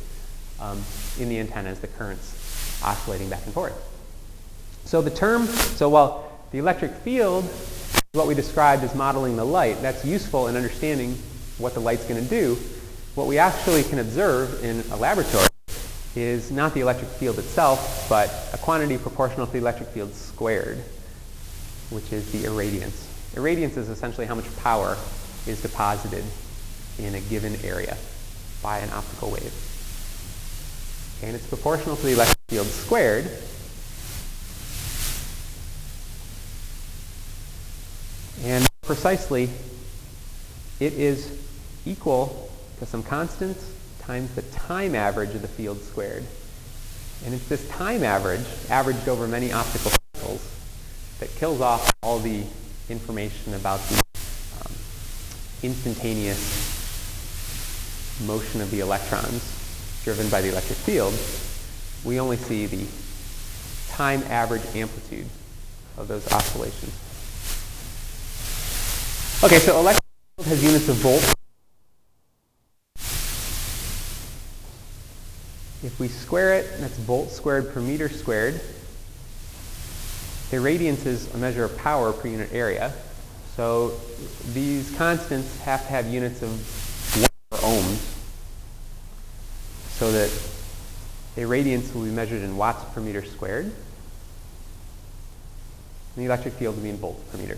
um, 0.59 0.81
in 1.19 1.27
the 1.29 1.39
antenna 1.39 1.69
as 1.69 1.79
the 1.79 1.87
currents 1.87 2.81
oscillating 2.83 3.29
back 3.29 3.43
and 3.45 3.53
forth. 3.53 3.73
So 4.85 5.01
the 5.01 5.11
term, 5.11 5.47
so 5.47 5.89
while 5.89 6.31
the 6.51 6.59
electric 6.59 6.91
field 6.91 7.43
is 7.43 8.01
what 8.13 8.27
we 8.27 8.33
described 8.35 8.83
as 8.83 8.95
modeling 8.95 9.35
the 9.35 9.43
light, 9.43 9.81
that's 9.81 10.05
useful 10.05 10.47
in 10.47 10.55
understanding 10.55 11.17
what 11.57 11.73
the 11.73 11.81
light's 11.81 12.05
going 12.05 12.23
to 12.23 12.29
do, 12.29 12.57
what 13.15 13.27
we 13.27 13.37
actually 13.37 13.83
can 13.83 13.99
observe 13.99 14.63
in 14.63 14.83
a 14.91 14.95
laboratory 14.95 15.47
is 16.15 16.51
not 16.51 16.73
the 16.73 16.79
electric 16.79 17.09
field 17.11 17.37
itself, 17.37 18.07
but 18.07 18.29
a 18.53 18.57
quantity 18.57 18.97
proportional 18.97 19.45
to 19.45 19.51
the 19.51 19.57
electric 19.57 19.89
field 19.89 20.13
squared, 20.13 20.77
which 21.89 22.13
is 22.13 22.31
the 22.31 22.43
irradiance. 22.45 23.06
Irradiance 23.33 23.77
is 23.77 23.89
essentially 23.89 24.25
how 24.25 24.35
much 24.35 24.45
power 24.57 24.97
is 25.45 25.61
deposited 25.61 26.23
in 26.99 27.15
a 27.15 27.21
given 27.21 27.55
area 27.63 27.97
by 28.61 28.79
an 28.79 28.89
optical 28.91 29.31
wave. 29.31 29.53
And 31.23 31.35
it's 31.35 31.47
proportional 31.47 31.95
to 31.95 32.03
the 32.03 32.13
electric 32.13 32.37
field 32.47 32.67
squared. 32.67 33.29
And 38.43 38.67
precisely, 38.83 39.49
it 40.79 40.93
is 40.93 41.37
equal 41.85 42.51
to 42.79 42.85
some 42.85 43.03
constant 43.03 43.57
times 43.99 44.33
the 44.35 44.43
time 44.43 44.95
average 44.95 45.33
of 45.35 45.41
the 45.41 45.47
field 45.47 45.81
squared. 45.81 46.23
And 47.25 47.33
it's 47.33 47.47
this 47.47 47.67
time 47.69 48.03
average, 48.03 48.45
averaged 48.69 49.09
over 49.09 49.27
many 49.27 49.51
optical 49.51 49.91
cycles, 50.15 50.47
that 51.19 51.33
kills 51.35 51.61
off 51.61 51.91
all 52.03 52.19
the 52.19 52.43
information 52.89 53.53
about 53.53 53.79
the 53.89 53.95
um, 54.61 54.71
instantaneous 55.63 56.65
motion 58.25 58.61
of 58.61 58.71
the 58.71 58.79
electrons 58.79 59.53
driven 60.03 60.29
by 60.29 60.41
the 60.41 60.49
electric 60.49 60.77
field. 60.79 61.13
We 62.05 62.19
only 62.19 62.37
see 62.37 62.65
the 62.65 62.85
time 63.89 64.23
average 64.29 64.63
amplitude 64.75 65.27
of 65.97 66.07
those 66.07 66.31
oscillations. 66.31 66.93
Okay, 69.43 69.59
so 69.59 69.79
electric 69.79 70.03
field 70.37 70.47
has 70.47 70.63
units 70.63 70.87
of 70.89 70.95
volts. 70.95 71.33
If 75.83 75.99
we 75.99 76.07
square 76.07 76.53
it, 76.53 76.79
that's 76.79 76.97
volts 76.97 77.35
squared 77.35 77.73
per 77.73 77.81
meter 77.81 78.09
squared. 78.09 78.61
The 80.49 80.59
radiance 80.61 81.05
is 81.05 81.33
a 81.33 81.37
measure 81.37 81.65
of 81.65 81.77
power 81.77 82.13
per 82.13 82.29
unit 82.29 82.53
area. 82.53 82.93
So 83.55 83.99
these 84.53 84.95
constants 84.95 85.59
have 85.61 85.81
to 85.81 85.87
have 85.89 86.07
units 86.07 86.41
of 86.41 86.49
ohms 87.51 88.13
so 89.89 90.11
that 90.11 90.31
the 91.35 91.45
radiance 91.45 91.93
will 91.93 92.03
be 92.03 92.11
measured 92.11 92.43
in 92.43 92.55
watts 92.55 92.83
per 92.93 93.01
meter 93.01 93.25
squared. 93.25 93.65
And 93.65 93.73
the 96.15 96.25
electric 96.25 96.53
field 96.53 96.75
will 96.75 96.83
be 96.83 96.89
in 96.89 96.97
volts 96.97 97.23
per 97.31 97.37
meter. 97.37 97.57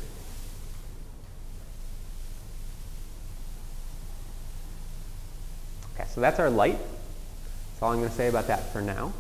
Okay, 5.93 6.07
so 6.09 6.21
that's 6.21 6.39
our 6.39 6.49
light. 6.49 6.77
That's 6.79 7.83
all 7.83 7.91
I'm 7.91 7.99
going 7.99 8.09
to 8.09 8.15
say 8.15 8.29
about 8.29 8.47
that 8.47 8.71
for 8.71 8.81
now. 8.81 9.13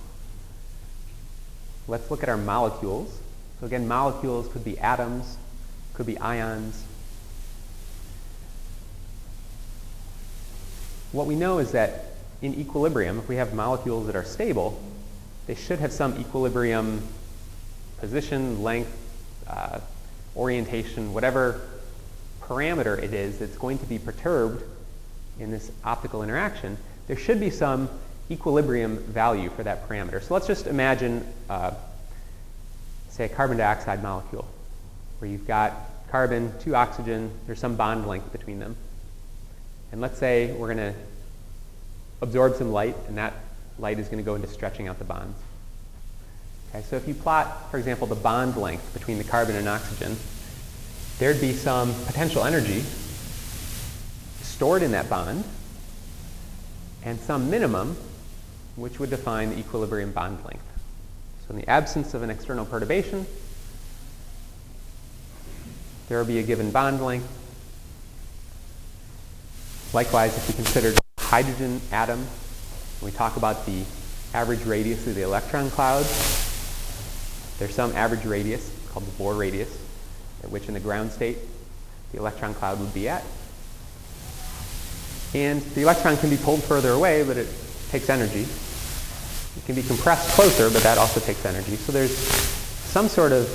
Let's 1.87 2.09
look 2.09 2.23
at 2.23 2.29
our 2.29 2.37
molecules. 2.37 3.18
So 3.59 3.65
again, 3.65 3.87
molecules 3.87 4.47
could 4.51 4.63
be 4.63 4.79
atoms, 4.79 5.37
could 5.93 6.05
be 6.05 6.17
ions. 6.17 6.83
What 11.11 11.25
we 11.25 11.35
know 11.35 11.59
is 11.59 11.71
that 11.71 12.05
in 12.41 12.53
equilibrium, 12.53 13.19
if 13.19 13.27
we 13.27 13.35
have 13.35 13.53
molecules 13.53 14.05
that 14.05 14.15
are 14.15 14.23
stable, 14.23 14.81
they 15.47 15.55
should 15.55 15.79
have 15.79 15.91
some 15.91 16.17
equilibrium 16.19 17.01
position, 17.97 18.63
length, 18.63 18.95
uh, 19.47 19.79
orientation, 20.35 21.13
whatever 21.13 21.59
parameter 22.41 23.01
it 23.01 23.13
is 23.13 23.39
that's 23.39 23.57
going 23.57 23.77
to 23.79 23.85
be 23.85 23.99
perturbed 23.99 24.63
in 25.39 25.51
this 25.51 25.71
optical 25.83 26.23
interaction, 26.23 26.77
there 27.07 27.17
should 27.17 27.39
be 27.39 27.49
some 27.49 27.89
equilibrium 28.31 28.97
value 28.97 29.49
for 29.49 29.63
that 29.63 29.89
parameter. 29.89 30.21
So 30.21 30.33
let's 30.33 30.47
just 30.47 30.67
imagine, 30.67 31.25
uh, 31.49 31.71
say, 33.09 33.25
a 33.25 33.29
carbon 33.29 33.57
dioxide 33.57 34.01
molecule, 34.01 34.47
where 35.19 35.29
you've 35.29 35.47
got 35.47 35.73
carbon, 36.09 36.53
two 36.59 36.75
oxygen, 36.75 37.31
there's 37.45 37.59
some 37.59 37.75
bond 37.75 38.07
length 38.07 38.31
between 38.31 38.59
them. 38.59 38.75
And 39.91 40.01
let's 40.01 40.17
say 40.17 40.51
we're 40.53 40.73
going 40.73 40.93
to 40.93 40.99
absorb 42.21 42.55
some 42.55 42.71
light, 42.71 42.95
and 43.07 43.17
that 43.17 43.33
light 43.77 43.99
is 43.99 44.07
going 44.07 44.19
to 44.19 44.23
go 44.23 44.35
into 44.35 44.47
stretching 44.47 44.87
out 44.87 44.99
the 44.99 45.05
bonds. 45.05 45.37
Okay, 46.69 46.83
so 46.83 46.95
if 46.95 47.07
you 47.07 47.13
plot, 47.13 47.71
for 47.71 47.77
example, 47.77 48.05
the 48.05 48.15
bond 48.15 48.55
length 48.55 48.93
between 48.93 49.17
the 49.17 49.23
carbon 49.23 49.55
and 49.55 49.67
oxygen, 49.67 50.15
there'd 51.17 51.41
be 51.41 51.53
some 51.53 51.93
potential 52.05 52.43
energy 52.43 52.83
stored 54.41 54.83
in 54.83 54.91
that 54.91 55.09
bond 55.09 55.43
and 57.03 57.19
some 57.19 57.49
minimum 57.49 57.97
which 58.75 58.99
would 58.99 59.09
define 59.09 59.49
the 59.49 59.57
equilibrium 59.57 60.11
bond 60.11 60.37
length. 60.45 60.78
So 61.49 61.55
in 61.55 61.61
the 61.61 61.69
absence 61.69 62.13
of 62.13 62.21
an 62.21 62.29
external 62.29 62.63
perturbation, 62.63 63.25
there 66.07 66.19
will 66.19 66.25
be 66.25 66.37
a 66.37 66.43
given 66.43 66.69
bond 66.69 67.03
length. 67.03 67.27
Likewise, 69.91 70.37
if 70.37 70.47
we 70.47 70.53
consider 70.53 70.91
the 70.91 71.01
hydrogen 71.17 71.81
atom, 71.91 72.27
we 73.01 73.09
talk 73.09 73.35
about 73.35 73.65
the 73.65 73.81
average 74.35 74.63
radius 74.65 75.07
of 75.07 75.15
the 75.15 75.23
electron 75.23 75.71
cloud, 75.71 76.05
there's 77.57 77.73
some 77.73 77.95
average 77.95 78.25
radius 78.25 78.71
called 78.91 79.07
the 79.07 79.11
Bohr 79.23 79.35
radius, 79.35 79.75
at 80.43 80.51
which 80.51 80.67
in 80.67 80.75
the 80.75 80.79
ground 80.79 81.11
state 81.11 81.39
the 82.11 82.19
electron 82.19 82.53
cloud 82.53 82.79
would 82.79 82.93
be 82.93 83.09
at. 83.09 83.23
And 85.33 85.61
the 85.73 85.81
electron 85.81 86.15
can 86.17 86.29
be 86.29 86.37
pulled 86.37 86.63
further 86.63 86.91
away, 86.91 87.23
but 87.23 87.37
it 87.37 87.47
takes 87.89 88.07
energy. 88.07 88.45
It 89.59 89.65
can 89.65 89.75
be 89.75 89.83
compressed 89.83 90.29
closer, 90.31 90.69
but 90.69 90.81
that 90.83 90.97
also 90.97 91.19
takes 91.19 91.45
energy. 91.45 91.75
So 91.75 91.91
there's 91.91 92.17
some 92.17 93.07
sort 93.07 93.31
of 93.31 93.47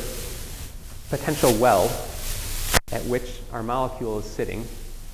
potential 1.11 1.53
well 1.55 1.85
at 2.93 3.05
which 3.07 3.41
our 3.53 3.63
molecule 3.63 4.21
is 4.21 4.25
sitting 4.25 4.65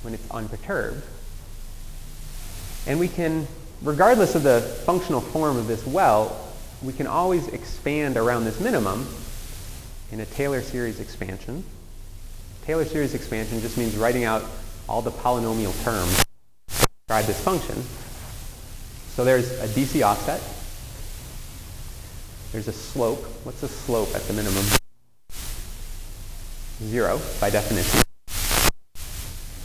when 0.03 0.13
it's 0.13 0.29
unperturbed. 0.29 1.03
And 2.85 2.99
we 2.99 3.07
can, 3.07 3.47
regardless 3.81 4.35
of 4.35 4.43
the 4.43 4.61
functional 4.85 5.21
form 5.21 5.57
of 5.57 5.67
this 5.67 5.85
well, 5.87 6.39
we 6.83 6.93
can 6.93 7.07
always 7.07 7.47
expand 7.47 8.17
around 8.17 8.45
this 8.45 8.59
minimum 8.59 9.07
in 10.11 10.19
a 10.19 10.25
Taylor 10.25 10.61
series 10.61 10.99
expansion. 10.99 11.63
Taylor 12.65 12.85
series 12.85 13.15
expansion 13.15 13.61
just 13.61 13.77
means 13.77 13.95
writing 13.95 14.23
out 14.23 14.43
all 14.87 15.01
the 15.01 15.11
polynomial 15.11 15.73
terms 15.83 16.23
describe 17.11 17.25
this 17.25 17.43
function. 17.43 17.75
So 19.15 19.25
there's 19.25 19.51
a 19.59 19.67
DC 19.67 20.01
offset. 20.01 20.41
There's 22.51 22.67
a 22.67 22.73
slope. 22.73 23.23
What's 23.43 23.61
the 23.61 23.69
slope 23.69 24.13
at 24.13 24.23
the 24.23 24.33
minimum? 24.33 24.65
Zero, 26.83 27.21
by 27.39 27.49
definition. 27.49 28.01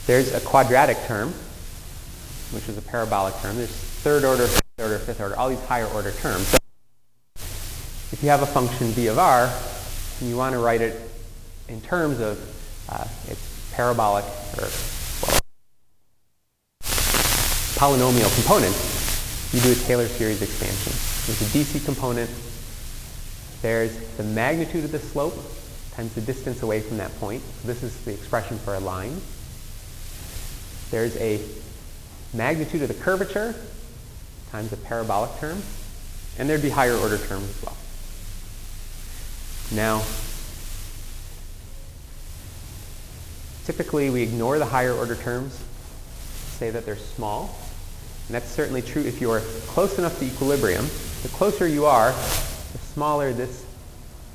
There's 0.05 0.33
a 0.33 0.39
quadratic 0.39 0.97
term, 1.05 1.33
which 2.51 2.69
is 2.69 2.77
a 2.77 2.81
parabolic 2.81 3.35
term. 3.41 3.57
There's 3.57 3.69
third 3.69 4.23
order, 4.23 4.47
fifth 4.47 4.79
order, 4.79 4.99
fifth 4.99 5.19
order, 5.19 5.35
all 5.35 5.49
these 5.49 5.63
higher 5.65 5.87
order 5.87 6.11
terms. 6.11 6.47
So 6.47 6.57
if 8.13 8.19
you 8.23 8.29
have 8.29 8.41
a 8.41 8.45
function 8.45 8.87
v 8.87 9.07
of 9.07 9.19
r, 9.19 9.51
and 10.21 10.29
you 10.29 10.37
want 10.37 10.53
to 10.53 10.59
write 10.59 10.79
it 10.81 11.01
in 11.67 11.81
terms 11.81 12.21
of 12.21 12.39
uh, 12.87 13.05
its 13.27 13.69
parabolic 13.73 14.23
or 14.57 14.69
polynomial 17.75 18.33
component, 18.35 18.73
you 19.51 19.59
do 19.59 19.73
a 19.73 19.85
Taylor 19.85 20.07
series 20.07 20.41
expansion. 20.41 20.93
There's 21.25 21.41
a 21.41 21.45
DC 21.57 21.83
component. 21.83 22.29
There's 23.67 23.97
the 24.15 24.23
magnitude 24.23 24.85
of 24.85 24.93
the 24.93 24.99
slope 24.99 25.35
times 25.91 26.13
the 26.13 26.21
distance 26.21 26.63
away 26.63 26.79
from 26.79 26.95
that 26.99 27.13
point. 27.19 27.43
This 27.65 27.83
is 27.83 27.99
the 28.05 28.13
expression 28.13 28.57
for 28.59 28.75
a 28.75 28.79
line. 28.79 29.19
There's 30.89 31.17
a 31.17 31.41
magnitude 32.33 32.83
of 32.83 32.87
the 32.87 32.93
curvature 32.93 33.53
times 34.51 34.69
the 34.69 34.77
parabolic 34.77 35.37
term. 35.39 35.61
And 36.39 36.49
there'd 36.49 36.61
be 36.61 36.69
higher 36.69 36.95
order 36.95 37.17
terms 37.17 37.49
as 37.49 37.61
well. 37.61 37.75
Now, 39.73 40.01
typically 43.65 44.09
we 44.09 44.21
ignore 44.21 44.59
the 44.59 44.65
higher 44.65 44.93
order 44.93 45.15
terms, 45.15 45.61
say 46.57 46.69
that 46.69 46.85
they're 46.85 46.95
small. 46.95 47.53
And 48.27 48.35
that's 48.35 48.49
certainly 48.49 48.81
true 48.81 49.01
if 49.01 49.19
you're 49.19 49.41
close 49.67 49.99
enough 49.99 50.17
to 50.19 50.25
equilibrium. 50.25 50.85
The 51.23 51.29
closer 51.33 51.67
you 51.67 51.85
are, 51.85 52.15
smaller 52.97 53.31
this 53.31 53.63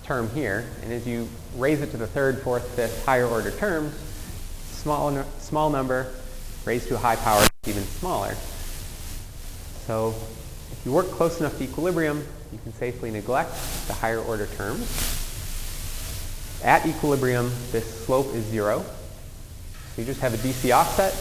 term 0.04 0.30
here. 0.30 0.64
And 0.84 0.92
as 0.92 1.04
you 1.04 1.28
raise 1.56 1.80
it 1.80 1.90
to 1.90 1.96
the 1.96 2.06
third, 2.06 2.40
fourth, 2.42 2.76
fifth, 2.76 3.04
higher 3.04 3.26
order 3.26 3.50
terms, 3.50 3.92
small, 4.70 5.24
small 5.40 5.68
number 5.68 6.14
raised 6.64 6.86
to 6.86 6.94
a 6.94 6.98
high 6.98 7.16
power, 7.16 7.44
even 7.66 7.82
smaller. 7.82 8.36
So 9.88 10.14
if 10.70 10.80
you 10.84 10.92
work 10.92 11.08
close 11.08 11.40
enough 11.40 11.58
to 11.58 11.64
equilibrium, 11.64 12.24
you 12.52 12.60
can 12.62 12.72
safely 12.74 13.10
neglect 13.10 13.50
the 13.88 13.94
higher 13.94 14.20
order 14.20 14.46
terms. 14.46 14.86
At 16.62 16.86
equilibrium, 16.86 17.50
this 17.72 18.04
slope 18.04 18.32
is 18.32 18.44
zero. 18.44 18.84
So 19.96 20.02
you 20.02 20.04
just 20.04 20.20
have 20.20 20.34
a 20.34 20.36
DC 20.36 20.72
offset 20.72 21.14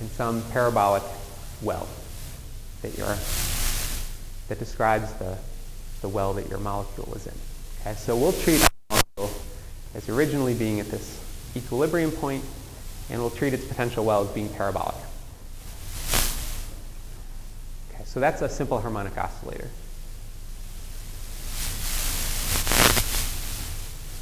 and 0.00 0.08
some 0.12 0.42
parabolic 0.52 1.02
well 1.60 1.86
that, 2.80 2.94
that 4.48 4.58
describes 4.58 5.12
the, 5.18 5.36
the 6.00 6.08
well 6.08 6.32
that 6.34 6.48
your 6.48 6.58
molecule 6.58 7.12
is 7.14 7.26
in. 7.26 7.32
Okay, 7.80 7.94
so 7.94 8.16
we'll 8.16 8.32
treat 8.32 8.58
the 8.58 8.70
molecule 8.90 9.30
as 9.94 10.08
originally 10.08 10.54
being 10.54 10.80
at 10.80 10.90
this 10.90 11.22
equilibrium 11.56 12.10
point, 12.10 12.44
and 13.10 13.20
we'll 13.20 13.30
treat 13.30 13.54
its 13.54 13.64
potential 13.64 14.04
well 14.04 14.22
as 14.22 14.28
being 14.30 14.48
parabolic. 14.50 14.94
Okay, 17.90 18.04
so 18.04 18.20
that's 18.20 18.42
a 18.42 18.48
simple 18.48 18.80
harmonic 18.80 19.16
oscillator. 19.16 19.70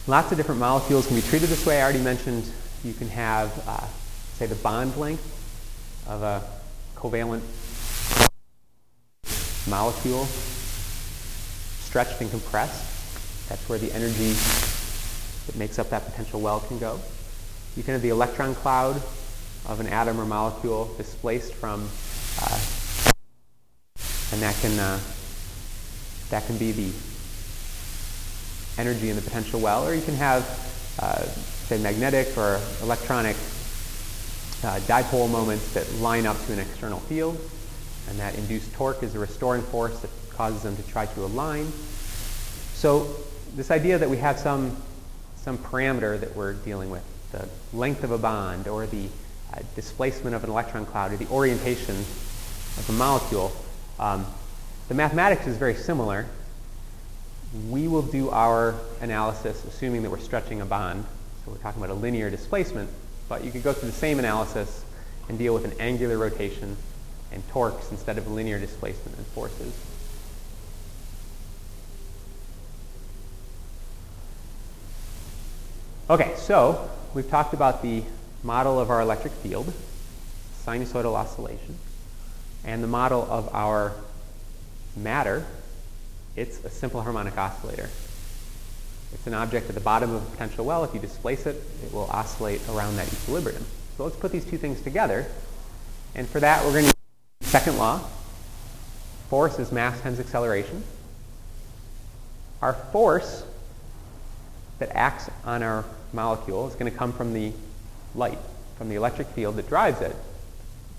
Lots 0.06 0.30
of 0.32 0.36
different 0.36 0.60
molecules 0.60 1.06
can 1.06 1.16
be 1.16 1.22
treated 1.22 1.48
this 1.48 1.64
way. 1.64 1.80
I 1.80 1.82
already 1.82 2.02
mentioned 2.02 2.44
you 2.84 2.92
can 2.92 3.08
have, 3.08 3.66
uh, 3.66 3.86
say, 4.34 4.44
the 4.44 4.54
bond 4.56 4.96
length 4.98 5.24
of 6.06 6.22
a 6.22 6.42
covalent 6.94 7.40
molecule 9.66 10.28
stretched 11.94 12.20
and 12.20 12.28
compressed. 12.32 13.48
That's 13.48 13.68
where 13.68 13.78
the 13.78 13.92
energy 13.92 14.32
that 15.46 15.54
makes 15.54 15.78
up 15.78 15.90
that 15.90 16.04
potential 16.04 16.40
well 16.40 16.58
can 16.58 16.80
go. 16.80 16.98
You 17.76 17.84
can 17.84 17.92
have 17.92 18.02
the 18.02 18.08
electron 18.08 18.56
cloud 18.56 18.96
of 19.66 19.78
an 19.78 19.86
atom 19.86 20.20
or 20.20 20.24
molecule 20.26 20.92
displaced 20.96 21.54
from, 21.54 21.88
uh, 22.42 22.58
and 24.32 24.42
that 24.42 24.56
can 24.60 24.76
uh, 24.76 24.98
that 26.30 26.44
can 26.46 26.58
be 26.58 26.72
the 26.72 26.90
energy 28.76 29.10
in 29.10 29.14
the 29.14 29.22
potential 29.22 29.60
well, 29.60 29.86
or 29.86 29.94
you 29.94 30.02
can 30.02 30.16
have, 30.16 30.42
uh, 30.98 31.22
say, 31.68 31.78
magnetic 31.78 32.36
or 32.36 32.58
electronic 32.82 33.36
uh, 34.64 34.80
dipole 34.88 35.30
moments 35.30 35.72
that 35.74 35.88
line 36.00 36.26
up 36.26 36.44
to 36.46 36.54
an 36.54 36.58
external 36.58 36.98
field, 36.98 37.38
and 38.08 38.18
that 38.18 38.34
induced 38.34 38.74
torque 38.74 39.04
is 39.04 39.14
a 39.14 39.18
restoring 39.20 39.62
force 39.62 39.96
that 40.00 40.10
causes 40.36 40.62
them 40.62 40.76
to 40.76 40.82
try 40.82 41.06
to 41.06 41.24
align. 41.24 41.70
So 42.74 43.14
this 43.54 43.70
idea 43.70 43.98
that 43.98 44.10
we 44.10 44.18
have 44.18 44.38
some, 44.38 44.76
some 45.36 45.58
parameter 45.58 46.18
that 46.20 46.34
we're 46.36 46.54
dealing 46.54 46.90
with, 46.90 47.04
the 47.32 47.48
length 47.72 48.04
of 48.04 48.10
a 48.10 48.18
bond 48.18 48.68
or 48.68 48.86
the 48.86 49.08
uh, 49.52 49.60
displacement 49.74 50.34
of 50.34 50.44
an 50.44 50.50
electron 50.50 50.86
cloud 50.86 51.12
or 51.12 51.16
the 51.16 51.28
orientation 51.28 51.96
of 51.96 52.86
a 52.88 52.92
molecule, 52.92 53.52
um, 53.98 54.26
the 54.88 54.94
mathematics 54.94 55.46
is 55.46 55.56
very 55.56 55.74
similar. 55.74 56.26
we 57.70 57.86
will 57.86 58.02
do 58.02 58.30
our 58.30 58.74
analysis 59.00 59.64
assuming 59.64 60.02
that 60.02 60.10
we're 60.10 60.18
stretching 60.18 60.60
a 60.60 60.66
bond. 60.66 61.04
So 61.44 61.52
we're 61.52 61.58
talking 61.58 61.82
about 61.82 61.94
a 61.94 61.98
linear 61.98 62.30
displacement, 62.30 62.90
but 63.28 63.44
you 63.44 63.52
could 63.52 63.62
go 63.62 63.72
through 63.72 63.90
the 63.90 63.96
same 63.96 64.18
analysis 64.18 64.84
and 65.28 65.38
deal 65.38 65.54
with 65.54 65.64
an 65.64 65.74
angular 65.78 66.18
rotation 66.18 66.76
and 67.32 67.46
torques 67.48 67.90
instead 67.90 68.18
of 68.18 68.30
linear 68.30 68.58
displacement 68.58 69.16
and 69.16 69.26
forces. 69.28 69.72
Okay, 76.10 76.34
so 76.36 76.90
we've 77.14 77.30
talked 77.30 77.54
about 77.54 77.80
the 77.80 78.02
model 78.42 78.78
of 78.78 78.90
our 78.90 79.00
electric 79.00 79.32
field, 79.32 79.72
sinusoidal 80.62 81.14
oscillation, 81.14 81.78
and 82.62 82.82
the 82.82 82.86
model 82.86 83.26
of 83.30 83.48
our 83.54 83.94
matter, 84.94 85.46
it's 86.36 86.62
a 86.62 86.68
simple 86.68 87.00
harmonic 87.00 87.38
oscillator. 87.38 87.88
It's 89.14 89.26
an 89.26 89.32
object 89.32 89.70
at 89.70 89.74
the 89.74 89.80
bottom 89.80 90.12
of 90.14 90.22
a 90.22 90.30
potential 90.32 90.66
well. 90.66 90.84
If 90.84 90.92
you 90.92 91.00
displace 91.00 91.46
it, 91.46 91.56
it 91.82 91.90
will 91.90 92.10
oscillate 92.10 92.60
around 92.68 92.96
that 92.96 93.10
equilibrium. 93.10 93.64
So 93.96 94.04
let's 94.04 94.16
put 94.16 94.30
these 94.30 94.44
two 94.44 94.58
things 94.58 94.82
together. 94.82 95.24
And 96.14 96.28
for 96.28 96.38
that, 96.38 96.66
we're 96.66 96.72
going 96.72 96.84
to 96.84 96.88
use 96.88 96.94
the 97.40 97.46
second 97.46 97.78
law. 97.78 98.00
Force 99.30 99.58
is 99.58 99.72
mass 99.72 99.98
times 100.02 100.20
acceleration. 100.20 100.84
Our 102.60 102.74
force 102.74 103.44
that 104.78 104.90
acts 104.94 105.30
on 105.44 105.62
our 105.62 105.84
molecule 106.12 106.68
is 106.68 106.74
going 106.74 106.90
to 106.90 106.96
come 106.96 107.12
from 107.12 107.32
the 107.32 107.52
light, 108.14 108.38
from 108.76 108.88
the 108.88 108.94
electric 108.94 109.28
field 109.28 109.56
that 109.56 109.68
drives 109.68 110.00
it. 110.00 110.14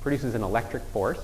produces 0.02 0.36
an 0.36 0.44
electric 0.44 0.84
force. 0.84 1.20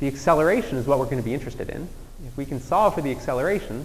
The 0.00 0.08
acceleration 0.08 0.76
is 0.76 0.86
what 0.86 0.98
we're 0.98 1.04
going 1.04 1.18
to 1.18 1.22
be 1.22 1.34
interested 1.34 1.70
in. 1.70 1.88
If 2.26 2.36
we 2.36 2.44
can 2.44 2.60
solve 2.60 2.94
for 2.94 3.00
the 3.00 3.12
acceleration, 3.12 3.84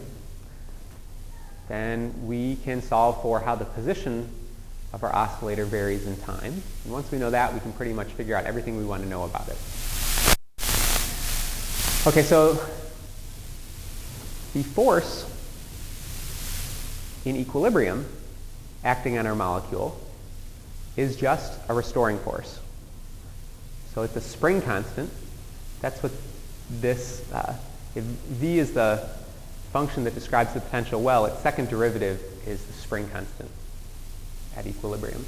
then 1.67 2.13
we 2.25 2.55
can 2.63 2.81
solve 2.81 3.21
for 3.21 3.39
how 3.39 3.55
the 3.55 3.65
position 3.65 4.27
of 4.91 5.03
our 5.03 5.13
oscillator 5.15 5.65
varies 5.65 6.07
in 6.07 6.17
time. 6.17 6.61
And 6.83 6.93
once 6.93 7.11
we 7.11 7.17
know 7.17 7.29
that, 7.29 7.53
we 7.53 7.59
can 7.59 7.73
pretty 7.73 7.93
much 7.93 8.07
figure 8.09 8.35
out 8.35 8.45
everything 8.45 8.77
we 8.77 8.85
want 8.85 9.03
to 9.03 9.09
know 9.09 9.23
about 9.23 9.47
it. 9.47 9.57
Okay, 12.05 12.23
so 12.23 12.53
the 14.53 14.63
force 14.63 15.29
in 17.25 17.35
equilibrium 17.35 18.05
acting 18.83 19.17
on 19.17 19.25
our 19.25 19.35
molecule 19.35 19.99
is 20.97 21.15
just 21.15 21.59
a 21.69 21.73
restoring 21.73 22.19
force. 22.19 22.59
So 23.93 24.01
it's 24.01 24.15
a 24.15 24.21
spring 24.21 24.61
constant 24.61 25.09
that's 25.83 26.01
what 26.01 26.13
this, 26.69 27.29
uh, 27.33 27.57
if 27.93 28.05
v 28.05 28.57
is 28.57 28.71
the 28.71 29.05
function 29.73 30.05
that 30.05 30.13
describes 30.13 30.53
the 30.53 30.61
potential 30.61 31.01
well, 31.01 31.25
its 31.25 31.39
second 31.41 31.67
derivative 31.67 32.23
is 32.47 32.63
the 32.63 32.71
spring 32.71 33.09
constant 33.09 33.51
at 34.55 34.65
equilibrium. 34.65 35.25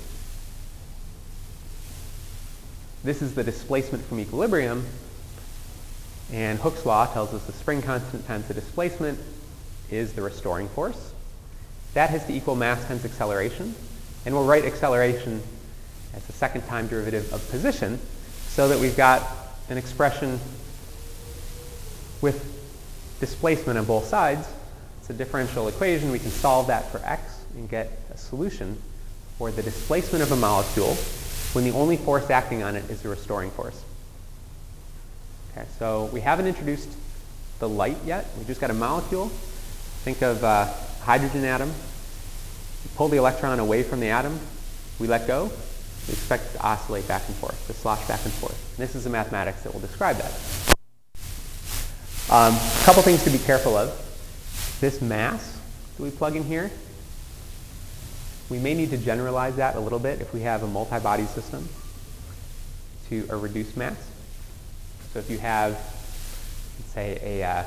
This 3.03 3.21
is 3.21 3.36
the 3.36 3.43
displacement 3.43 4.05
from 4.05 4.21
equilibrium, 4.21 4.86
and 6.31 6.58
Hooke's 6.60 6.86
law 6.86 7.05
tells 7.05 7.34
us 7.34 7.43
the 7.43 7.51
spring 7.51 7.81
constant 7.81 8.25
times 8.25 8.47
the 8.47 8.53
displacement 8.53 9.19
is 9.91 10.13
the 10.13 10.21
restoring 10.21 10.69
force. 10.69 11.12
That 11.95 12.10
has 12.10 12.25
to 12.25 12.34
equal 12.34 12.55
mass 12.55 12.86
times 12.86 13.05
acceleration, 13.05 13.73
and 14.25 14.36
we'll 14.36 14.45
write 14.45 14.65
acceleration 14.65 15.41
as 16.13 16.25
the 16.25 16.34
second 16.34 16.62
time 16.67 16.88
derivative 16.88 17.31
of 17.34 17.49
position 17.49 17.99
so 18.49 18.67
that 18.67 18.77
we've 18.79 18.97
got 18.97 19.25
an 19.69 19.77
expression 19.77 20.39
with 22.21 22.51
displacement 23.21 23.79
on 23.79 23.86
both 23.86 24.05
sides. 24.05 24.45
It's 24.99 25.10
a 25.10 25.13
differential 25.13 25.69
equation. 25.69 26.12
We 26.12 26.19
can 26.19 26.31
solve 26.31 26.67
that 26.67 26.91
for 26.91 26.99
x 27.05 27.45
and 27.55 27.69
get 27.69 27.97
a 28.13 28.17
solution 28.17 28.77
for 29.38 29.51
the 29.51 29.63
displacement 29.63 30.21
of 30.21 30.31
a 30.34 30.36
molecule 30.36 30.95
when 31.53 31.63
the 31.63 31.71
only 31.71 31.95
force 31.95 32.29
acting 32.29 32.62
on 32.62 32.75
it 32.75 32.89
is 32.89 33.03
the 33.03 33.10
restoring 33.10 33.51
force. 33.51 33.81
Okay, 35.51 35.65
so 35.79 36.10
we 36.12 36.19
haven't 36.19 36.47
introduced 36.47 36.89
the 37.60 37.69
light 37.69 37.97
yet. 38.05 38.27
We 38.38 38.43
just 38.43 38.60
got 38.60 38.69
a 38.69 38.73
molecule. 38.73 39.29
Think 40.03 40.21
of 40.21 40.43
a 40.43 40.73
hydrogen 41.05 41.45
atom. 41.45 41.71
Pull 42.95 43.07
the 43.07 43.17
electron 43.17 43.59
away 43.59 43.83
from 43.83 43.99
the 43.99 44.09
atom. 44.09 44.39
We 44.99 45.07
let 45.07 45.27
go 45.27 45.51
we 46.07 46.13
expect 46.13 46.53
it 46.53 46.57
to 46.57 46.63
oscillate 46.63 47.07
back 47.07 47.23
and 47.27 47.35
forth, 47.37 47.65
to 47.67 47.73
slosh 47.73 48.07
back 48.07 48.23
and 48.25 48.33
forth. 48.33 48.77
And 48.77 48.87
this 48.87 48.95
is 48.95 49.05
the 49.05 49.09
mathematics 49.09 49.63
that 49.63 49.73
will 49.73 49.79
describe 49.79 50.17
that. 50.17 50.31
Um, 52.29 52.53
a 52.53 52.83
couple 52.83 53.01
things 53.01 53.23
to 53.23 53.29
be 53.31 53.39
careful 53.39 53.75
of. 53.75 53.89
This 54.81 55.01
mass 55.01 55.57
that 55.97 56.03
we 56.03 56.11
plug 56.11 56.35
in 56.35 56.43
here, 56.43 56.69
we 58.49 58.59
may 58.59 58.75
need 58.75 58.91
to 58.91 58.97
generalize 58.97 59.55
that 59.55 59.75
a 59.75 59.79
little 59.79 59.99
bit 59.99 60.21
if 60.21 60.31
we 60.33 60.41
have 60.41 60.61
a 60.61 60.67
multi-body 60.67 61.25
system 61.25 61.67
to 63.09 63.25
a 63.29 63.37
reduced 63.37 63.75
mass. 63.75 63.97
So 65.13 65.19
if 65.19 65.29
you 65.29 65.39
have, 65.39 65.71
let's 65.71 66.91
say, 66.93 67.19
a 67.23 67.43
uh, 67.43 67.63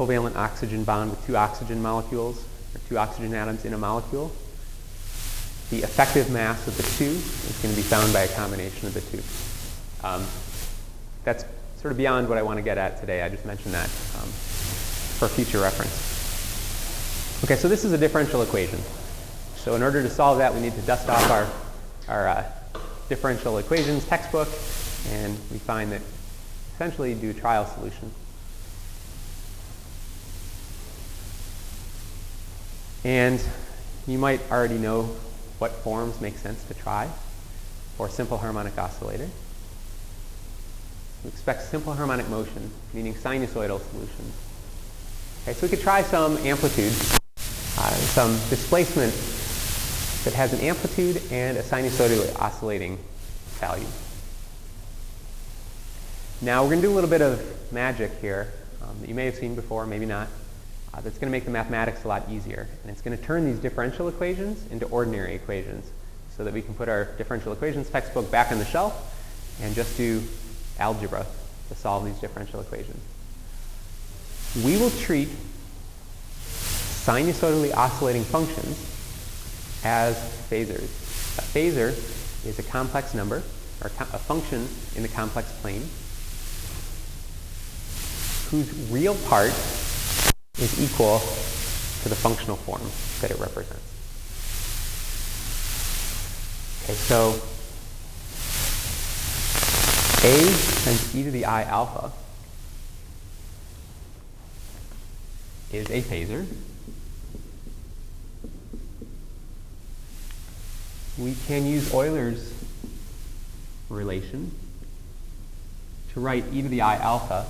covalent 0.00 0.34
oxygen 0.34 0.82
bond 0.82 1.10
with 1.10 1.26
two 1.26 1.36
oxygen 1.36 1.82
molecules, 1.82 2.42
or 2.74 2.80
two 2.88 2.96
oxygen 2.96 3.34
atoms 3.34 3.66
in 3.66 3.74
a 3.74 3.78
molecule, 3.78 4.32
the 5.68 5.82
effective 5.82 6.30
mass 6.30 6.66
of 6.66 6.74
the 6.78 6.82
two 6.82 7.10
is 7.10 7.58
going 7.62 7.74
to 7.74 7.76
be 7.76 7.86
found 7.86 8.10
by 8.10 8.20
a 8.20 8.28
combination 8.28 8.86
of 8.86 8.94
the 8.94 9.02
two. 9.02 9.22
Um, 10.02 10.24
that's 11.22 11.44
sort 11.76 11.92
of 11.92 11.98
beyond 11.98 12.30
what 12.30 12.38
I 12.38 12.42
want 12.42 12.56
to 12.56 12.62
get 12.62 12.78
at 12.78 12.98
today. 12.98 13.20
I 13.20 13.28
just 13.28 13.44
mentioned 13.44 13.74
that 13.74 13.90
um, 14.16 14.28
for 15.18 15.28
future 15.28 15.60
reference. 15.60 15.92
Okay, 17.44 17.56
so 17.56 17.68
this 17.68 17.84
is 17.84 17.92
a 17.92 17.98
differential 17.98 18.40
equation. 18.40 18.78
So 19.56 19.74
in 19.74 19.82
order 19.82 20.02
to 20.02 20.08
solve 20.08 20.38
that, 20.38 20.54
we 20.54 20.60
need 20.60 20.74
to 20.76 20.82
dust 20.82 21.10
off 21.10 21.30
our, 21.30 21.46
our 22.08 22.28
uh, 22.28 22.44
differential 23.10 23.58
equations 23.58 24.06
textbook, 24.06 24.48
and 25.10 25.36
we 25.52 25.58
find 25.58 25.92
that 25.92 26.00
essentially 26.74 27.14
do 27.14 27.34
trial 27.34 27.66
solution. 27.66 28.10
And 33.04 33.42
you 34.06 34.18
might 34.18 34.40
already 34.50 34.78
know 34.78 35.04
what 35.58 35.72
forms 35.72 36.20
make 36.20 36.36
sense 36.36 36.62
to 36.64 36.74
try 36.74 37.08
for 37.96 38.06
a 38.06 38.10
simple 38.10 38.38
harmonic 38.38 38.76
oscillator. 38.78 39.28
We 41.24 41.28
expect 41.28 41.62
simple 41.62 41.92
harmonic 41.92 42.28
motion, 42.28 42.70
meaning 42.92 43.14
sinusoidal 43.14 43.80
solutions. 43.90 44.34
Okay, 45.42 45.52
so 45.54 45.66
we 45.66 45.68
could 45.68 45.80
try 45.80 46.02
some 46.02 46.36
amplitude, 46.38 46.92
uh, 47.78 47.90
some 47.90 48.32
displacement 48.48 49.12
that 50.24 50.34
has 50.34 50.52
an 50.52 50.60
amplitude 50.60 51.22
and 51.30 51.56
a 51.56 51.62
sinusoidally 51.62 52.34
oscillating 52.38 52.98
value. 53.58 53.86
Now 56.42 56.62
we're 56.62 56.70
going 56.70 56.82
to 56.82 56.88
do 56.88 56.92
a 56.92 56.96
little 56.96 57.10
bit 57.10 57.22
of 57.22 57.72
magic 57.72 58.12
here 58.20 58.52
um, 58.82 58.96
that 59.00 59.08
you 59.08 59.14
may 59.14 59.26
have 59.26 59.36
seen 59.36 59.54
before, 59.54 59.86
maybe 59.86 60.06
not 60.06 60.28
uh, 61.00 61.02
that's 61.02 61.18
going 61.18 61.30
to 61.30 61.32
make 61.32 61.44
the 61.44 61.50
mathematics 61.50 62.04
a 62.04 62.08
lot 62.08 62.28
easier. 62.30 62.68
And 62.82 62.90
it's 62.90 63.00
going 63.00 63.16
to 63.16 63.22
turn 63.22 63.46
these 63.46 63.58
differential 63.58 64.08
equations 64.08 64.70
into 64.70 64.86
ordinary 64.86 65.34
equations 65.34 65.90
so 66.36 66.44
that 66.44 66.52
we 66.52 66.62
can 66.62 66.74
put 66.74 66.88
our 66.88 67.06
differential 67.16 67.52
equations 67.52 67.88
textbook 67.88 68.30
back 68.30 68.52
on 68.52 68.58
the 68.58 68.64
shelf 68.64 69.16
and 69.62 69.74
just 69.74 69.96
do 69.96 70.22
algebra 70.78 71.26
to 71.68 71.74
solve 71.74 72.04
these 72.04 72.18
differential 72.18 72.60
equations. 72.60 73.02
We 74.64 74.76
will 74.76 74.90
treat 74.90 75.28
sinusoidally 77.04 77.74
oscillating 77.74 78.24
functions 78.24 78.78
as 79.84 80.16
phasors. 80.50 81.38
A 81.38 81.42
phasor 81.42 81.90
is 82.46 82.58
a 82.58 82.62
complex 82.62 83.14
number, 83.14 83.42
or 83.82 83.86
a 83.86 84.18
function 84.18 84.68
in 84.96 85.02
the 85.02 85.08
complex 85.08 85.50
plane, 85.60 85.82
whose 88.50 88.90
real 88.90 89.14
part 89.28 89.52
is 90.60 90.80
equal 90.80 91.20
to 92.02 92.08
the 92.08 92.14
functional 92.14 92.56
form 92.56 92.82
that 93.20 93.30
it 93.30 93.38
represents. 93.38 93.80
Okay, 96.84 96.94
so 96.94 97.40
a 100.22 100.36
times 100.84 101.14
e 101.14 101.22
to 101.22 101.30
the 101.30 101.44
i 101.46 101.62
alpha 101.62 102.12
is 105.72 105.88
a 105.90 106.02
phasor. 106.02 106.46
We 111.16 111.36
can 111.46 111.66
use 111.66 111.92
Euler's 111.94 112.52
relation 113.88 114.52
to 116.12 116.20
write 116.20 116.44
e 116.52 116.62
to 116.62 116.68
the 116.68 116.82
i 116.82 116.96
alpha 116.96 117.46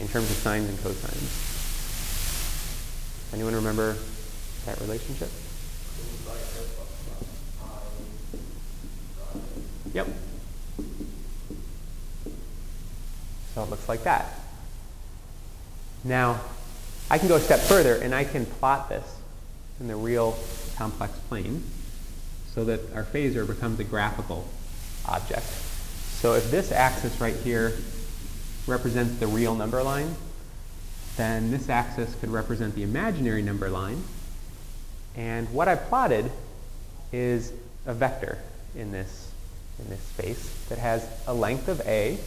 in 0.00 0.08
terms 0.08 0.30
of 0.30 0.36
sines 0.36 0.68
and 0.68 0.78
cosines. 0.78 1.51
Anyone 3.32 3.54
remember 3.54 3.96
that 4.66 4.80
relationship? 4.80 5.30
Yep. 9.94 10.06
So 13.54 13.62
it 13.62 13.70
looks 13.70 13.88
like 13.88 14.04
that. 14.04 14.26
Now, 16.04 16.40
I 17.10 17.18
can 17.18 17.28
go 17.28 17.36
a 17.36 17.40
step 17.40 17.60
further 17.60 17.96
and 17.96 18.14
I 18.14 18.24
can 18.24 18.46
plot 18.46 18.88
this 18.88 19.04
in 19.80 19.88
the 19.88 19.96
real 19.96 20.36
complex 20.76 21.12
plane 21.28 21.62
so 22.54 22.64
that 22.64 22.80
our 22.94 23.04
phasor 23.04 23.46
becomes 23.46 23.80
a 23.80 23.84
graphical 23.84 24.46
object. 25.06 25.46
So 25.46 26.34
if 26.34 26.50
this 26.50 26.70
axis 26.70 27.20
right 27.20 27.36
here 27.36 27.76
represents 28.66 29.18
the 29.18 29.26
real 29.26 29.54
number 29.54 29.82
line, 29.82 30.14
then 31.16 31.50
this 31.50 31.68
axis 31.68 32.14
could 32.20 32.30
represent 32.30 32.74
the 32.74 32.82
imaginary 32.82 33.42
number 33.42 33.68
line. 33.68 34.02
And 35.14 35.50
what 35.52 35.68
I've 35.68 35.86
plotted 35.88 36.30
is 37.12 37.52
a 37.86 37.92
vector 37.92 38.38
in 38.74 38.92
this, 38.92 39.30
in 39.78 39.90
this 39.90 40.00
space 40.00 40.50
that 40.68 40.78
has 40.78 41.06
a 41.26 41.34
length 41.34 41.68
of 41.68 41.80
a, 41.82 42.18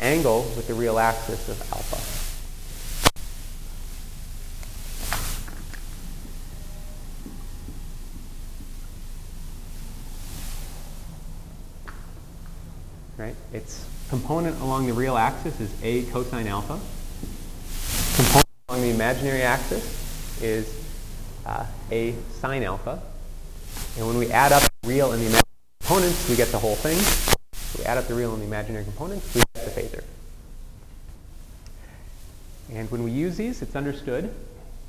angle 0.00 0.42
with 0.56 0.66
the 0.66 0.74
real 0.74 0.98
axis 0.98 1.48
of 1.48 1.60
alpha. 1.72 1.96
Right? 13.16 13.36
Its 13.52 13.86
component 14.10 14.60
along 14.60 14.86
the 14.86 14.92
real 14.92 15.16
axis 15.16 15.58
is 15.60 15.72
a 15.82 16.02
cosine 16.10 16.48
alpha. 16.48 16.80
Along 18.74 18.88
the 18.88 18.92
imaginary 18.92 19.42
axis 19.42 20.42
is 20.42 20.84
uh, 21.46 21.64
a 21.92 22.12
sine 22.40 22.64
alpha. 22.64 23.00
And 23.96 24.04
when 24.04 24.18
we 24.18 24.32
add 24.32 24.50
up 24.50 24.64
the 24.82 24.88
real 24.88 25.12
and 25.12 25.22
the 25.22 25.26
imaginary 25.26 25.44
components, 25.80 26.28
we 26.28 26.34
get 26.34 26.48
the 26.48 26.58
whole 26.58 26.74
thing. 26.74 26.98
we 27.78 27.84
add 27.84 27.98
up 27.98 28.08
the 28.08 28.14
real 28.14 28.32
and 28.32 28.42
the 28.42 28.46
imaginary 28.46 28.82
components, 28.82 29.32
we 29.32 29.42
get 29.54 29.64
the 29.64 29.80
phasor. 29.80 30.02
And 32.72 32.90
when 32.90 33.04
we 33.04 33.12
use 33.12 33.36
these, 33.36 33.62
it's 33.62 33.76
understood 33.76 34.34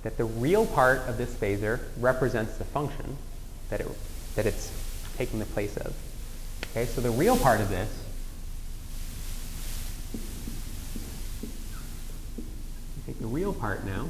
that 0.01 0.17
the 0.17 0.25
real 0.25 0.65
part 0.65 1.07
of 1.07 1.19
this 1.19 1.35
phasor 1.35 1.79
represents 1.99 2.57
the 2.57 2.65
function 2.65 3.15
that, 3.69 3.81
it, 3.81 3.87
that 4.33 4.47
it's 4.47 4.71
taking 5.15 5.37
the 5.37 5.45
place 5.45 5.77
of. 5.77 5.93
Okay, 6.71 6.87
so 6.87 7.01
the 7.01 7.11
real 7.11 7.37
part 7.37 7.61
of 7.61 7.69
this 7.69 8.04
the 13.19 13.27
real 13.27 13.53
part 13.53 13.85
now. 13.85 14.09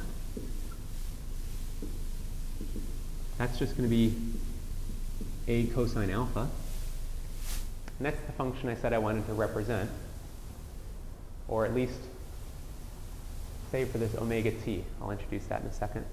That's 3.37 3.59
just 3.59 3.75
going 3.77 3.89
to 3.89 3.95
be 3.95 4.15
a 5.47 5.67
cosine 5.67 6.09
alpha. 6.09 6.49
And 7.97 8.05
that's 8.05 8.19
the 8.25 8.31
function 8.33 8.69
I 8.69 8.75
said 8.75 8.93
I 8.93 8.97
wanted 8.97 9.25
to 9.27 9.33
represent, 9.33 9.89
or 11.47 11.65
at 11.65 11.73
least 11.73 11.99
save 13.71 13.89
for 13.89 13.97
this 13.97 14.15
omega 14.15 14.51
t. 14.51 14.83
I'll 15.01 15.11
introduce 15.11 15.45
that 15.45 15.61
in 15.61 15.67
a 15.67 15.73
second. 15.73 16.05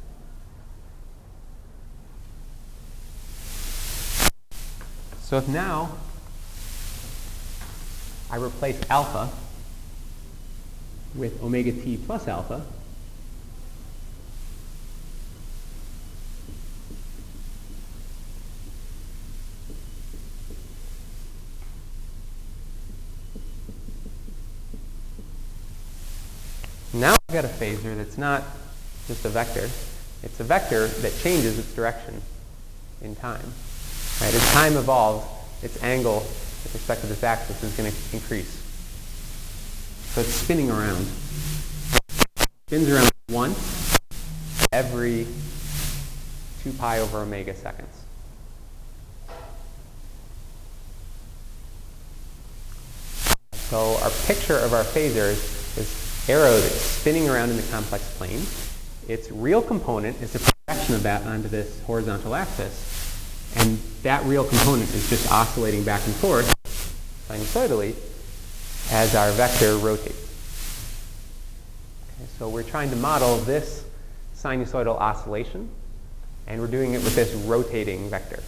So 5.20 5.38
if 5.38 5.48
now 5.48 5.96
I 8.30 8.36
replace 8.36 8.78
alpha 8.90 9.30
with 11.14 11.42
omega 11.42 11.72
t 11.72 11.96
plus 11.96 12.28
alpha, 12.28 12.64
Now 26.94 27.16
I've 27.28 27.34
got 27.34 27.44
a 27.46 27.48
phasor 27.48 27.96
that's 27.96 28.18
not 28.18 28.42
just 29.08 29.24
a 29.24 29.30
vector. 29.30 29.70
It's 30.22 30.38
a 30.40 30.44
vector 30.44 30.88
that 30.88 31.16
changes 31.22 31.58
its 31.58 31.72
direction 31.74 32.20
in 33.00 33.16
time. 33.16 33.52
Right? 34.20 34.34
As 34.34 34.52
time 34.52 34.76
evolves, 34.76 35.26
its 35.62 35.82
angle 35.82 36.20
with 36.20 36.74
respect 36.74 37.00
to 37.00 37.06
this 37.06 37.22
axis 37.22 37.62
is 37.62 37.74
going 37.76 37.90
to 37.90 37.96
increase. 38.12 38.60
So 40.12 40.20
it's 40.20 40.34
spinning 40.34 40.70
around. 40.70 41.06
Spins 42.68 42.90
around 42.90 43.10
once 43.30 43.98
every 44.70 45.26
2 46.62 46.72
pi 46.74 46.98
over 46.98 47.20
omega 47.20 47.54
seconds. 47.54 48.04
So 53.54 53.96
our 54.02 54.10
picture 54.26 54.58
of 54.58 54.74
our 54.74 54.84
phasors 54.84 55.62
arrow 56.28 56.52
that's 56.52 56.74
spinning 56.74 57.28
around 57.28 57.50
in 57.50 57.56
the 57.56 57.62
complex 57.64 58.04
plane. 58.16 58.42
Its 59.08 59.30
real 59.30 59.60
component 59.60 60.20
is 60.22 60.32
the 60.32 60.38
projection 60.38 60.94
of 60.94 61.02
that 61.02 61.26
onto 61.26 61.48
this 61.48 61.80
horizontal 61.82 62.34
axis. 62.34 62.88
And 63.56 63.78
that 64.02 64.24
real 64.24 64.44
component 64.44 64.88
is 64.94 65.08
just 65.10 65.30
oscillating 65.30 65.82
back 65.84 66.04
and 66.06 66.14
forth 66.14 66.54
sinusoidally 67.28 67.94
as 68.90 69.14
our 69.14 69.30
vector 69.32 69.76
rotates. 69.76 70.30
Okay, 72.14 72.28
so 72.38 72.48
we're 72.48 72.62
trying 72.62 72.90
to 72.90 72.96
model 72.96 73.38
this 73.38 73.84
sinusoidal 74.36 74.96
oscillation, 74.96 75.68
and 76.46 76.60
we're 76.60 76.66
doing 76.66 76.94
it 76.94 77.02
with 77.02 77.14
this 77.14 77.32
rotating 77.34 78.08
vector. 78.08 78.42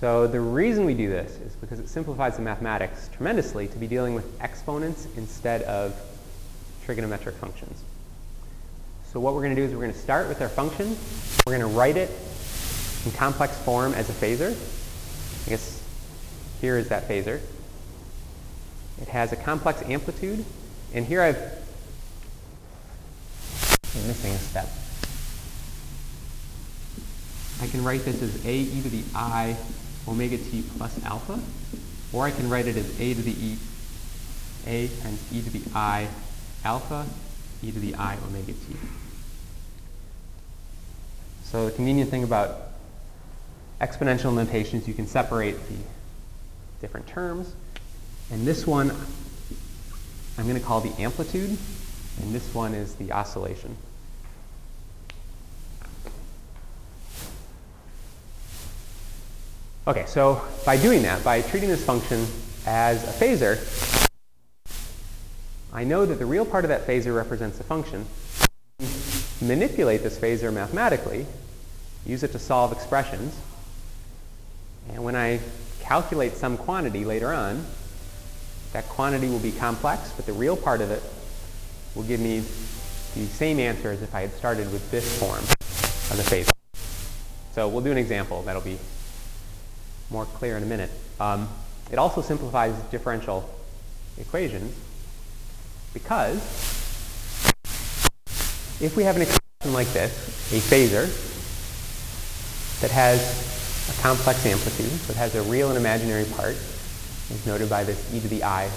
So 0.00 0.26
the 0.26 0.40
reason 0.40 0.84
we 0.84 0.92
do 0.92 1.08
this 1.08 1.38
is 1.40 1.54
because 1.54 1.80
it 1.80 1.88
simplifies 1.88 2.36
the 2.36 2.42
mathematics 2.42 3.08
tremendously 3.16 3.66
to 3.68 3.78
be 3.78 3.86
dealing 3.86 4.12
with 4.14 4.26
exponents 4.42 5.08
instead 5.16 5.62
of 5.62 5.98
trigonometric 6.86 7.32
functions. 7.32 7.82
So 9.10 9.20
what 9.20 9.32
we're 9.32 9.40
going 9.40 9.56
to 9.56 9.62
do 9.62 9.66
is 9.66 9.72
we're 9.72 9.80
going 9.80 9.94
to 9.94 9.98
start 9.98 10.28
with 10.28 10.42
our 10.42 10.50
function. 10.50 10.98
We're 11.46 11.58
going 11.58 11.72
to 11.72 11.74
write 11.74 11.96
it 11.96 12.10
in 13.06 13.12
complex 13.12 13.56
form 13.60 13.94
as 13.94 14.10
a 14.10 14.12
phasor. 14.12 14.50
I 15.46 15.48
guess 15.48 15.82
here 16.60 16.76
is 16.76 16.90
that 16.90 17.08
phasor. 17.08 17.40
It 19.00 19.08
has 19.08 19.32
a 19.32 19.36
complex 19.36 19.82
amplitude. 19.84 20.44
And 20.92 21.06
here 21.06 21.22
I've 21.22 21.38
I'm 23.96 24.06
missing 24.06 24.32
a 24.32 24.38
step. 24.38 24.68
I 27.62 27.66
can 27.68 27.82
write 27.82 28.04
this 28.04 28.20
as 28.20 28.44
a 28.44 28.54
e 28.54 28.82
to 28.82 28.90
the 28.90 29.02
i 29.14 29.56
omega 30.08 30.38
t 30.38 30.64
plus 30.76 31.02
alpha, 31.04 31.40
or 32.12 32.24
I 32.24 32.30
can 32.30 32.48
write 32.48 32.66
it 32.66 32.76
as 32.76 33.00
a 33.00 33.14
to 33.14 33.22
the 33.22 33.32
e, 33.32 33.58
a 34.66 34.88
times 34.88 35.32
e 35.32 35.42
to 35.42 35.50
the 35.50 35.62
i 35.74 36.08
alpha, 36.64 37.06
e 37.62 37.72
to 37.72 37.78
the 37.78 37.94
i 37.94 38.16
omega 38.28 38.52
t. 38.52 38.76
So 41.44 41.66
the 41.66 41.72
convenient 41.72 42.10
thing 42.10 42.24
about 42.24 42.72
exponential 43.80 44.34
notations, 44.34 44.88
you 44.88 44.94
can 44.94 45.06
separate 45.06 45.56
the 45.68 45.76
different 46.80 47.06
terms. 47.06 47.52
And 48.30 48.46
this 48.46 48.66
one, 48.66 48.90
I'm 50.36 50.44
going 50.44 50.58
to 50.58 50.64
call 50.64 50.80
the 50.80 50.92
amplitude, 51.00 51.50
and 51.50 52.34
this 52.34 52.52
one 52.52 52.74
is 52.74 52.94
the 52.96 53.12
oscillation. 53.12 53.76
Okay, 59.88 60.04
so 60.06 60.42
by 60.64 60.76
doing 60.76 61.02
that, 61.02 61.22
by 61.22 61.42
treating 61.42 61.68
this 61.68 61.84
function 61.84 62.26
as 62.66 63.04
a 63.04 63.24
phasor, 63.24 63.56
I 65.72 65.84
know 65.84 66.04
that 66.04 66.18
the 66.18 66.26
real 66.26 66.44
part 66.44 66.64
of 66.64 66.70
that 66.70 66.88
phasor 66.88 67.14
represents 67.14 67.56
the 67.58 67.62
function. 67.62 68.04
Manipulate 69.40 70.02
this 70.02 70.18
phasor 70.18 70.52
mathematically, 70.52 71.24
use 72.04 72.24
it 72.24 72.32
to 72.32 72.38
solve 72.40 72.72
expressions, 72.72 73.36
and 74.92 75.04
when 75.04 75.14
I 75.14 75.38
calculate 75.78 76.34
some 76.34 76.56
quantity 76.56 77.04
later 77.04 77.32
on, 77.32 77.64
that 78.72 78.88
quantity 78.88 79.28
will 79.28 79.38
be 79.38 79.52
complex, 79.52 80.10
but 80.16 80.26
the 80.26 80.32
real 80.32 80.56
part 80.56 80.80
of 80.80 80.90
it 80.90 81.02
will 81.94 82.02
give 82.02 82.18
me 82.18 82.40
the 82.40 83.26
same 83.26 83.60
answer 83.60 83.92
as 83.92 84.02
if 84.02 84.12
I 84.16 84.22
had 84.22 84.32
started 84.34 84.72
with 84.72 84.90
this 84.90 85.16
form 85.20 85.38
of 85.38 86.16
the 86.16 86.24
phasor. 86.24 86.50
So 87.52 87.68
we'll 87.68 87.84
do 87.84 87.92
an 87.92 87.98
example 87.98 88.42
that'll 88.42 88.62
be 88.62 88.80
more 90.10 90.24
clear 90.24 90.56
in 90.56 90.62
a 90.62 90.66
minute. 90.66 90.90
Um, 91.20 91.48
it 91.90 91.98
also 91.98 92.22
simplifies 92.22 92.74
differential 92.90 93.48
equations 94.18 94.74
because 95.92 96.38
if 98.80 98.94
we 98.96 99.04
have 99.04 99.16
an 99.16 99.22
expression 99.22 99.72
like 99.72 99.88
this, 99.92 100.12
a 100.52 100.58
phasor, 100.58 101.06
that 102.80 102.90
has 102.90 103.88
a 103.88 104.02
complex 104.02 104.44
amplitude, 104.44 104.90
so 104.90 105.12
it 105.12 105.16
has 105.16 105.34
a 105.34 105.42
real 105.42 105.70
and 105.70 105.78
imaginary 105.78 106.24
part, 106.36 106.54
as 107.30 107.46
noted 107.46 107.70
by 107.70 107.82
this 107.82 108.14
e 108.14 108.20
to 108.20 108.28
the 108.28 108.44
i 108.44 108.68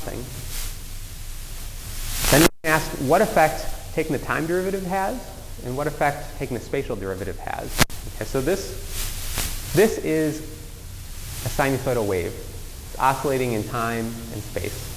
thing, 0.00 0.24
then 2.30 2.40
we 2.42 2.48
can 2.62 2.72
ask 2.72 2.90
what 3.08 3.20
effect 3.20 3.66
taking 3.94 4.12
the 4.12 4.24
time 4.24 4.46
derivative 4.46 4.84
has 4.86 5.20
and 5.64 5.76
what 5.76 5.86
effect 5.86 6.36
taking 6.38 6.56
the 6.56 6.62
spatial 6.62 6.96
derivative 6.96 7.38
has. 7.38 7.70
Okay, 8.16 8.24
so 8.24 8.40
this, 8.40 9.72
this 9.74 9.98
is 9.98 10.53
a 11.44 11.48
sinusoidal 11.48 12.06
wave. 12.06 12.32
It's 12.32 12.98
oscillating 12.98 13.52
in 13.52 13.64
time 13.64 14.06
and 14.32 14.42
space. 14.42 14.90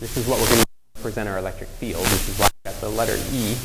This 0.00 0.16
is 0.16 0.26
what 0.26 0.40
we're 0.40 0.48
going 0.48 0.60
to 0.62 0.66
represent 0.96 1.28
our 1.28 1.38
electric 1.38 1.68
field, 1.70 2.02
which 2.02 2.28
is 2.28 2.38
why 2.38 2.46
I 2.46 2.70
got 2.70 2.80
the 2.80 2.88
letter 2.88 3.16
E 3.32 3.56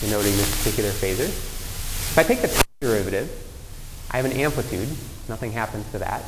denoting 0.00 0.36
this 0.36 0.58
particular 0.58 0.90
phasor. 0.90 1.28
If 1.28 2.18
I 2.18 2.24
take 2.24 2.42
the 2.42 2.48
time 2.48 2.64
derivative, 2.80 3.30
I 4.10 4.16
have 4.16 4.26
an 4.26 4.32
amplitude. 4.32 4.88
Nothing 5.28 5.52
happens 5.52 5.88
to 5.92 5.98
that. 5.98 6.24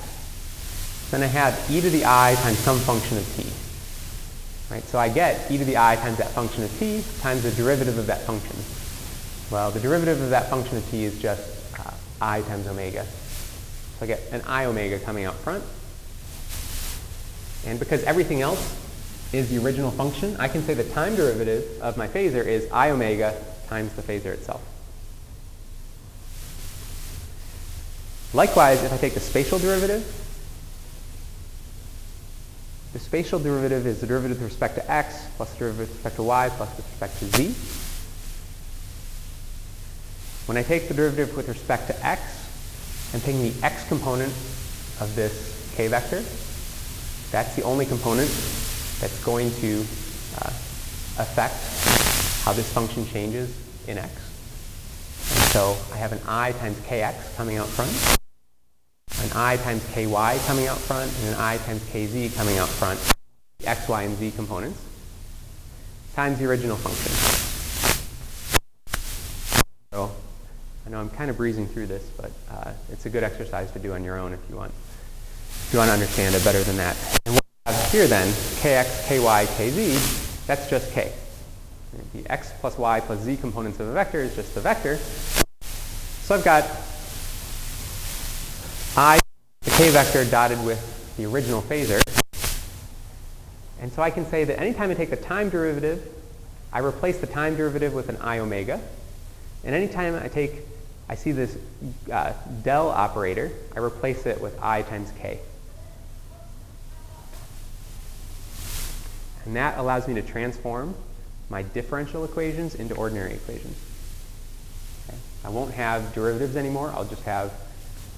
Then 1.11 1.22
I 1.22 1.27
have 1.27 1.70
e 1.70 1.81
to 1.81 1.90
the 1.90 2.05
i 2.07 2.35
times 2.42 2.59
some 2.59 2.79
function 2.79 3.18
of 3.18 3.27
t. 3.37 3.44
Right? 4.72 4.85
So 4.85 4.98
I 4.98 5.09
get 5.09 5.50
e 5.50 5.59
to 5.59 5.64
the 5.64 5.77
i 5.77 5.96
times 5.96 6.18
that 6.18 6.31
function 6.31 6.62
of 6.62 6.79
t 6.79 7.05
times 7.20 7.42
the 7.42 7.50
derivative 7.50 7.98
of 7.98 8.07
that 8.07 8.22
function. 8.22 8.57
Well, 9.50 9.70
the 9.70 9.81
derivative 9.81 10.22
of 10.22 10.31
that 10.31 10.48
function 10.48 10.79
of 10.79 10.88
t 10.90 11.05
is 11.05 11.20
just 11.20 11.42
uh, 11.79 11.90
i 12.20 12.42
times 12.42 12.66
omega. 12.66 13.07
So 13.98 14.04
I 14.04 14.07
get 14.07 14.20
an 14.33 14.42
i 14.46 14.64
omega 14.64 14.98
coming 14.98 15.24
out 15.24 15.35
front. 15.37 15.64
And 17.66 17.78
because 17.78 18.02
everything 18.04 18.42
else 18.42 18.76
is 19.33 19.50
the 19.50 19.64
original 19.64 19.90
function, 19.90 20.37
I 20.38 20.48
can 20.48 20.62
say 20.62 20.74
the 20.74 20.85
time 20.85 21.16
derivative 21.16 21.64
of 21.80 21.96
my 21.96 22.09
phasor 22.09 22.44
is 22.44 22.70
i 22.70 22.90
omega 22.90 23.35
times 23.68 23.92
the 23.94 24.02
phasor 24.02 24.26
itself. 24.26 24.62
Likewise, 28.33 28.83
if 28.83 28.92
I 28.92 28.96
take 28.96 29.14
the 29.14 29.20
spatial 29.20 29.59
derivative, 29.61 30.04
the 32.92 32.98
spatial 32.98 33.38
derivative 33.38 33.87
is 33.87 34.00
the 34.00 34.07
derivative 34.07 34.40
with 34.40 34.50
respect 34.50 34.74
to 34.74 34.90
x 34.90 35.26
plus 35.37 35.52
the 35.52 35.59
derivative 35.59 35.88
with 35.88 35.96
respect 35.96 36.16
to 36.16 36.22
y 36.22 36.48
plus 36.48 36.76
with 36.76 36.87
respect 36.87 37.18
to 37.18 37.24
z. 37.26 37.54
When 40.46 40.57
I 40.57 40.62
take 40.62 40.88
the 40.88 40.94
derivative 40.94 41.37
with 41.37 41.48
respect 41.48 41.87
to 41.88 42.07
x, 42.07 42.43
I'm 43.14 43.20
taking 43.20 43.42
the 43.42 43.55
x 43.64 43.87
component 43.87 44.33
of 45.00 45.12
this 45.14 45.72
k 45.77 45.87
vector. 45.87 46.20
That's 47.31 47.55
the 47.55 47.62
only 47.62 47.87
component 47.87 48.29
that's 48.98 49.22
going 49.24 49.53
to 49.61 49.81
uh, 50.42 50.50
affect 51.22 51.55
how 52.44 52.53
this 52.53 52.72
function 52.72 53.07
changes 53.07 53.57
in 53.87 53.98
x. 53.98 54.11
And 55.31 55.44
so 55.53 55.77
I 55.92 55.96
have 55.96 56.11
an 56.11 56.18
i 56.27 56.50
times 56.53 56.77
kx 56.81 57.37
coming 57.37 57.57
out 57.57 57.68
front, 57.68 57.92
an 59.22 59.31
i 59.37 59.59
times 59.59 59.87
ky 59.94 60.07
coming 60.46 60.66
out 60.66 60.79
front, 60.79 61.09
and 61.20 61.35
an 61.35 61.40
i 61.40 61.59
times 61.59 61.83
kz 61.85 62.35
coming 62.35 62.59
out 62.59 62.68
front, 62.68 62.98
the 63.61 63.68
x, 63.68 63.88
y, 63.88 64.03
and 64.03 64.16
z 64.18 64.33
components, 64.33 64.83
times 66.16 66.40
the 66.40 66.46
original 66.46 66.77
function. 66.77 67.12
So 69.92 70.23
I 70.87 70.90
know 70.90 71.01
I'm 71.01 71.09
kind 71.09 71.31
of 71.31 71.38
breezing 71.38 71.66
through 71.66 71.87
this, 71.87 72.03
but 72.16 72.31
uh, 72.51 72.73
it's 72.92 73.07
a 73.07 73.11
good 73.11 73.25
exercise 73.25 73.70
to 73.73 73.79
do 73.79 73.94
on 73.94 74.05
your 74.05 74.18
own 74.18 74.35
if 74.35 74.40
you 74.51 74.57
want, 74.57 74.70
if 74.70 75.70
you 75.73 75.79
want 75.79 75.88
to 75.88 75.94
understand 75.94 76.35
it 76.35 76.44
better 76.44 76.62
than 76.62 76.77
that. 76.77 76.94
And 77.25 77.37
what 77.37 77.44
I 77.64 77.73
have 77.73 77.90
here 77.90 78.07
then, 78.07 78.29
kx, 78.29 79.09
ky, 79.09 79.16
kz, 79.18 80.47
that's 80.47 80.68
just 80.68 80.92
k. 80.92 81.12
The 82.12 82.31
x 82.31 82.53
plus 82.61 82.77
y 82.77 83.01
plus 83.01 83.20
z 83.20 83.37
components 83.37 83.81
of 83.81 83.88
a 83.88 83.92
vector 83.92 84.20
is 84.20 84.35
just 84.35 84.55
the 84.55 84.61
vector. 84.61 84.99
So 86.23 86.35
I've 86.35 86.44
got 86.44 86.64
i, 88.97 89.18
the 89.62 89.70
k 89.70 89.90
vector 89.90 90.25
dotted 90.25 90.62
with 90.64 91.16
the 91.16 91.25
original 91.25 91.62
phasor. 91.62 92.03
And 93.81 93.90
so 93.92 94.03
I 94.03 94.11
can 94.11 94.27
say 94.27 94.44
that 94.44 94.61
anytime 94.61 94.90
I 94.90 94.94
take 94.94 95.11
the 95.11 95.16
time 95.16 95.49
derivative, 95.49 96.07
I 96.73 96.81
replace 96.81 97.18
the 97.18 97.27
time 97.27 97.57
derivative 97.57 97.94
with 97.94 98.09
an 98.09 98.18
i 98.18 98.38
omega. 98.38 98.81
And 99.64 99.75
anytime 99.75 100.14
I 100.14 100.29
take, 100.29 100.53
I 101.08 101.16
see 101.16 101.32
this 101.32 101.56
uh, 102.10 102.32
del 102.62 102.88
operator, 102.88 103.52
I 103.76 103.80
replace 103.80 104.26
it 104.26 104.40
with 104.40 104.58
i 104.62 104.82
times 104.82 105.10
k. 105.18 105.38
And 109.44 109.56
that 109.56 109.76
allows 109.76 110.08
me 110.08 110.14
to 110.14 110.22
transform 110.22 110.94
my 111.50 111.62
differential 111.62 112.24
equations 112.24 112.74
into 112.74 112.94
ordinary 112.94 113.34
equations. 113.34 113.76
Okay? 115.06 115.18
I 115.44 115.50
won't 115.50 115.74
have 115.74 116.14
derivatives 116.14 116.56
anymore. 116.56 116.90
I'll 116.94 117.04
just 117.04 117.24
have 117.24 117.52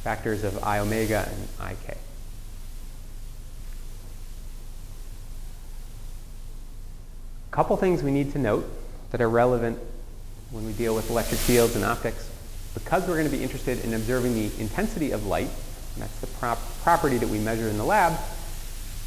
factors 0.02 0.44
of 0.44 0.62
i 0.62 0.78
omega 0.78 1.28
and 1.28 1.72
ik. 1.72 1.96
A 7.50 7.54
couple 7.56 7.76
things 7.76 8.02
we 8.04 8.12
need 8.12 8.32
to 8.32 8.38
note 8.38 8.70
that 9.10 9.20
are 9.20 9.28
relevant 9.28 9.80
when 10.52 10.64
we 10.64 10.72
deal 10.72 10.94
with 10.94 11.10
electric 11.10 11.40
fields 11.40 11.74
and 11.74 11.84
optics. 11.84 12.30
Because 12.76 13.08
we're 13.08 13.16
going 13.16 13.24
to 13.24 13.34
be 13.34 13.42
interested 13.42 13.82
in 13.86 13.94
observing 13.94 14.34
the 14.34 14.50
intensity 14.60 15.12
of 15.12 15.24
light, 15.24 15.48
that's 15.96 16.20
the 16.20 16.26
prop 16.26 16.58
property 16.82 17.16
that 17.16 17.28
we 17.28 17.38
measure 17.38 17.68
in 17.68 17.78
the 17.78 17.84
lab, 17.84 18.18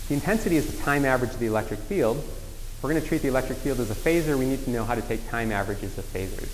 the 0.07 0.15
intensity 0.15 0.57
is 0.57 0.75
the 0.75 0.81
time 0.81 1.05
average 1.05 1.29
of 1.29 1.39
the 1.39 1.45
electric 1.45 1.79
field. 1.81 2.17
If 2.17 2.79
we're 2.81 2.89
going 2.89 3.01
to 3.01 3.07
treat 3.07 3.21
the 3.21 3.27
electric 3.27 3.59
field 3.59 3.79
as 3.79 3.91
a 3.91 3.95
phasor, 3.95 4.39
we 4.39 4.47
need 4.47 4.63
to 4.63 4.71
know 4.71 4.83
how 4.83 4.95
to 4.95 5.03
take 5.03 5.29
time 5.29 5.51
averages 5.51 5.99
of 5.99 6.05
phasors. 6.05 6.49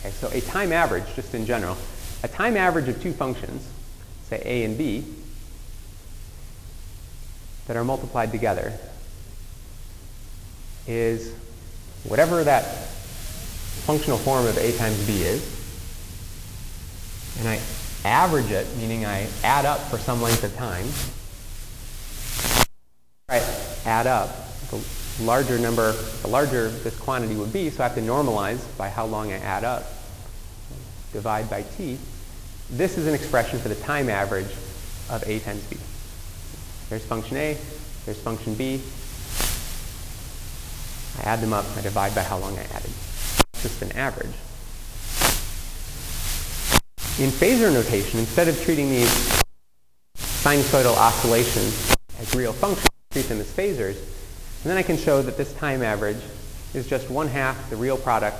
Okay, 0.00 0.10
so 0.10 0.28
a 0.32 0.42
time 0.42 0.70
average, 0.70 1.04
just 1.16 1.34
in 1.34 1.46
general, 1.46 1.78
a 2.22 2.28
time 2.28 2.58
average 2.58 2.88
of 2.88 3.00
two 3.02 3.14
functions, 3.14 3.66
say 4.28 4.42
a 4.44 4.64
and 4.64 4.76
b, 4.76 5.06
that 7.68 7.76
are 7.76 7.84
multiplied 7.84 8.32
together 8.32 8.74
is 10.86 11.32
whatever 12.04 12.44
that 12.44 12.64
functional 13.86 14.18
form 14.18 14.44
of 14.46 14.58
a 14.58 14.76
times 14.76 15.06
b 15.06 15.22
is, 15.22 15.59
and 17.38 17.48
I 17.48 17.60
average 18.04 18.50
it, 18.50 18.66
meaning 18.76 19.04
I 19.04 19.28
add 19.44 19.64
up 19.64 19.80
for 19.88 19.98
some 19.98 20.20
length 20.22 20.44
of 20.44 20.54
time. 20.56 20.86
I 23.28 23.38
add 23.88 24.06
up, 24.06 24.30
the 24.70 24.82
larger 25.22 25.58
number, 25.58 25.92
the 25.92 26.28
larger 26.28 26.68
this 26.68 26.98
quantity 26.98 27.36
would 27.36 27.52
be, 27.52 27.70
so 27.70 27.84
I 27.84 27.88
have 27.88 27.96
to 27.96 28.02
normalize 28.02 28.60
by 28.76 28.88
how 28.88 29.06
long 29.06 29.32
I 29.32 29.36
add 29.36 29.64
up. 29.64 29.84
Divide 31.12 31.50
by 31.50 31.62
t. 31.62 31.98
This 32.70 32.98
is 32.98 33.06
an 33.06 33.14
expression 33.14 33.58
for 33.58 33.68
the 33.68 33.74
time 33.76 34.08
average 34.08 34.50
of 35.10 35.22
a 35.26 35.38
times 35.40 35.62
b. 35.64 35.76
There's 36.88 37.04
function 37.04 37.36
a, 37.36 37.56
there's 38.04 38.20
function 38.20 38.54
b. 38.54 38.80
I 41.18 41.28
add 41.28 41.40
them 41.40 41.52
up, 41.52 41.66
I 41.76 41.80
divide 41.82 42.14
by 42.14 42.22
how 42.22 42.38
long 42.38 42.56
I 42.56 42.62
added. 42.62 42.90
It's 43.52 43.62
just 43.62 43.82
an 43.82 43.92
average. 43.92 44.34
In 47.20 47.28
phasor 47.28 47.70
notation, 47.70 48.18
instead 48.18 48.48
of 48.48 48.58
treating 48.62 48.88
these 48.88 49.42
sinusoidal 50.16 50.96
oscillations 50.96 51.94
as 52.18 52.34
real 52.34 52.54
functions, 52.54 52.88
treat 53.10 53.26
them 53.26 53.38
as 53.40 53.52
phasors, 53.52 53.98
and 53.98 54.70
then 54.70 54.78
I 54.78 54.82
can 54.82 54.96
show 54.96 55.20
that 55.20 55.36
this 55.36 55.52
time 55.52 55.82
average 55.82 56.16
is 56.72 56.86
just 56.86 57.10
one 57.10 57.28
half 57.28 57.68
the 57.68 57.76
real 57.76 57.98
product, 57.98 58.38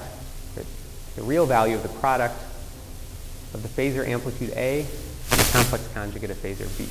the 1.14 1.22
real 1.22 1.44
value 1.44 1.74
of 1.74 1.82
the 1.82 1.90
product 1.90 2.42
of 3.52 3.62
the 3.62 3.68
phasor 3.68 4.08
amplitude 4.08 4.48
A 4.56 4.80
and 4.80 5.40
the 5.40 5.50
complex 5.52 5.86
conjugate 5.92 6.30
of 6.30 6.38
phasor 6.38 6.78
B. 6.78 6.86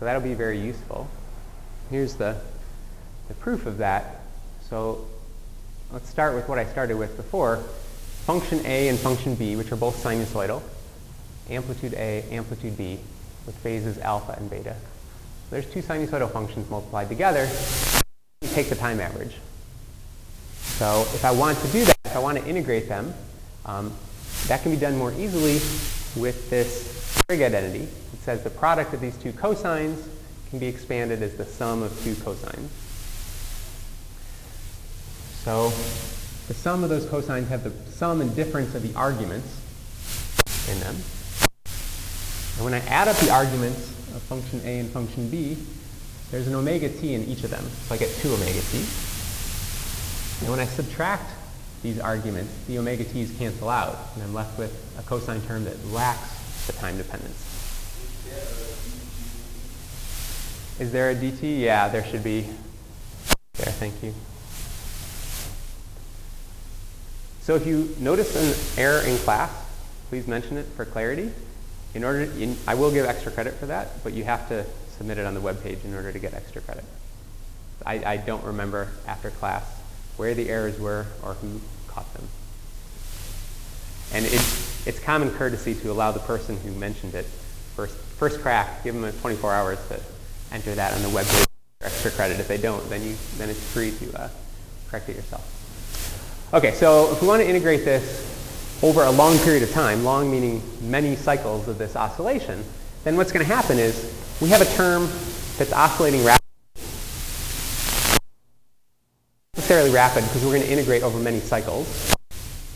So 0.00 0.04
that'll 0.04 0.20
be 0.20 0.34
very 0.34 0.58
useful. 0.58 1.08
Here's 1.90 2.16
the, 2.16 2.38
the 3.28 3.34
proof 3.34 3.66
of 3.66 3.78
that. 3.78 4.22
So 4.68 5.06
let's 5.92 6.08
start 6.08 6.34
with 6.34 6.48
what 6.48 6.58
I 6.58 6.64
started 6.64 6.96
with 6.96 7.16
before. 7.16 7.62
Function 8.26 8.64
A 8.64 8.88
and 8.88 8.98
function 8.98 9.34
B, 9.34 9.56
which 9.56 9.72
are 9.72 9.76
both 9.76 10.02
sinusoidal, 10.02 10.62
amplitude 11.50 11.94
A, 11.94 12.24
amplitude 12.30 12.76
B, 12.78 13.00
with 13.46 13.56
phases 13.56 13.98
alpha 13.98 14.36
and 14.38 14.48
beta. 14.48 14.76
There's 15.50 15.66
two 15.66 15.82
sinusoidal 15.82 16.30
functions 16.30 16.70
multiplied 16.70 17.08
together. 17.08 17.48
You 18.40 18.48
take 18.50 18.68
the 18.68 18.76
time 18.76 19.00
average. 19.00 19.36
So 20.78 21.02
if 21.14 21.24
I 21.24 21.32
want 21.32 21.58
to 21.58 21.68
do 21.68 21.84
that, 21.84 21.96
if 22.04 22.14
I 22.14 22.20
want 22.20 22.38
to 22.38 22.46
integrate 22.46 22.88
them, 22.88 23.12
um, 23.66 23.92
that 24.46 24.62
can 24.62 24.70
be 24.70 24.78
done 24.78 24.96
more 24.96 25.12
easily 25.12 25.54
with 26.20 26.48
this 26.48 27.22
trig 27.26 27.42
identity. 27.42 27.88
It 28.12 28.20
says 28.20 28.44
the 28.44 28.50
product 28.50 28.94
of 28.94 29.00
these 29.00 29.16
two 29.16 29.32
cosines 29.32 30.06
can 30.50 30.60
be 30.60 30.66
expanded 30.66 31.22
as 31.22 31.34
the 31.34 31.44
sum 31.44 31.82
of 31.82 31.90
two 32.04 32.14
cosines. 32.14 32.68
So 35.44 35.72
the 36.52 36.58
sum 36.58 36.84
of 36.84 36.90
those 36.90 37.06
cosines 37.06 37.48
have 37.48 37.64
the 37.64 37.72
sum 37.92 38.20
and 38.20 38.36
difference 38.36 38.74
of 38.74 38.82
the 38.82 38.94
arguments 38.94 39.58
in 40.70 40.78
them. 40.80 40.94
And 42.56 42.64
when 42.66 42.74
I 42.74 42.80
add 42.88 43.08
up 43.08 43.16
the 43.16 43.30
arguments 43.30 43.88
of 44.14 44.20
function 44.24 44.60
A 44.66 44.80
and 44.80 44.90
function 44.90 45.30
B, 45.30 45.56
there's 46.30 46.46
an 46.48 46.54
omega 46.54 46.90
t 46.90 47.14
in 47.14 47.24
each 47.24 47.42
of 47.42 47.48
them. 47.48 47.64
So 47.64 47.94
I 47.94 47.96
get 47.96 48.10
2 48.16 48.34
omega 48.34 48.60
t. 48.70 48.84
And 50.42 50.50
when 50.50 50.60
I 50.60 50.66
subtract 50.66 51.32
these 51.82 51.98
arguments, 51.98 52.52
the 52.66 52.78
omega 52.78 53.04
t's 53.04 53.34
cancel 53.38 53.70
out, 53.70 53.96
and 54.12 54.22
I'm 54.22 54.34
left 54.34 54.58
with 54.58 54.76
a 54.98 55.02
cosine 55.04 55.40
term 55.46 55.64
that 55.64 55.82
lacks 55.86 56.66
the 56.66 56.74
time 56.74 56.98
dependence. 56.98 57.48
Is 60.78 60.92
there 60.92 61.08
a 61.08 61.14
dt? 61.14 61.60
Yeah, 61.60 61.88
there 61.88 62.04
should 62.04 62.22
be. 62.22 62.46
There, 63.54 63.72
thank 63.72 64.02
you. 64.02 64.12
So 67.42 67.56
if 67.56 67.66
you 67.66 67.94
notice 67.98 68.36
an 68.36 68.80
error 68.82 69.00
in 69.00 69.18
class, 69.18 69.50
please 70.08 70.28
mention 70.28 70.56
it 70.56 70.66
for 70.76 70.84
clarity. 70.84 71.32
in 71.92 72.04
order, 72.04 72.22
in, 72.22 72.56
I 72.68 72.74
will 72.74 72.92
give 72.92 73.04
extra 73.04 73.32
credit 73.32 73.54
for 73.54 73.66
that, 73.66 74.02
but 74.04 74.12
you 74.12 74.22
have 74.22 74.48
to 74.48 74.64
submit 74.96 75.18
it 75.18 75.26
on 75.26 75.34
the 75.34 75.40
web 75.40 75.60
page 75.60 75.78
in 75.84 75.92
order 75.94 76.12
to 76.12 76.18
get 76.20 76.34
extra 76.34 76.62
credit. 76.62 76.84
I, 77.84 78.04
I 78.04 78.16
don't 78.16 78.44
remember 78.44 78.88
after 79.08 79.30
class 79.30 79.64
where 80.16 80.34
the 80.34 80.48
errors 80.50 80.78
were 80.78 81.06
or 81.24 81.34
who 81.34 81.60
caught 81.88 82.12
them. 82.14 82.28
And 84.12 84.24
it's, 84.24 84.86
it's 84.86 85.00
common 85.00 85.30
courtesy 85.30 85.74
to 85.74 85.90
allow 85.90 86.12
the 86.12 86.20
person 86.20 86.56
who 86.58 86.70
mentioned 86.70 87.14
it 87.16 87.24
first, 87.74 87.96
first 87.96 88.40
crack, 88.40 88.84
give 88.84 88.94
them 88.94 89.02
a 89.02 89.10
24 89.12 89.52
hours 89.52 89.78
to 89.88 90.00
enter 90.52 90.74
that 90.76 90.94
on 90.94 91.02
the 91.02 91.08
web 91.08 91.26
page 91.26 91.46
for 91.80 91.86
extra 91.86 92.10
credit. 92.12 92.38
If 92.38 92.46
they 92.46 92.58
don't, 92.58 92.88
then, 92.88 93.02
you, 93.02 93.16
then 93.36 93.50
it's 93.50 93.72
free 93.72 93.90
to 93.90 94.20
uh, 94.20 94.28
correct 94.88 95.08
it 95.08 95.16
yourself. 95.16 95.61
Okay, 96.54 96.74
so 96.74 97.10
if 97.10 97.22
we 97.22 97.28
want 97.28 97.40
to 97.40 97.48
integrate 97.48 97.82
this 97.82 98.28
over 98.82 99.04
a 99.04 99.10
long 99.10 99.38
period 99.38 99.62
of 99.62 99.70
time, 99.70 100.04
long 100.04 100.30
meaning 100.30 100.62
many 100.82 101.16
cycles 101.16 101.66
of 101.66 101.78
this 101.78 101.96
oscillation, 101.96 102.62
then 103.04 103.16
what's 103.16 103.32
going 103.32 103.42
to 103.42 103.50
happen 103.50 103.78
is 103.78 104.12
we 104.38 104.50
have 104.50 104.60
a 104.60 104.66
term 104.76 105.08
that's 105.56 105.72
oscillating 105.72 106.22
rapidly. 106.22 106.42
necessarily 109.54 109.90
rapid 109.90 110.24
because 110.24 110.44
we're 110.44 110.50
going 110.50 110.60
to 110.62 110.70
integrate 110.70 111.02
over 111.02 111.18
many 111.18 111.40
cycles. 111.40 112.14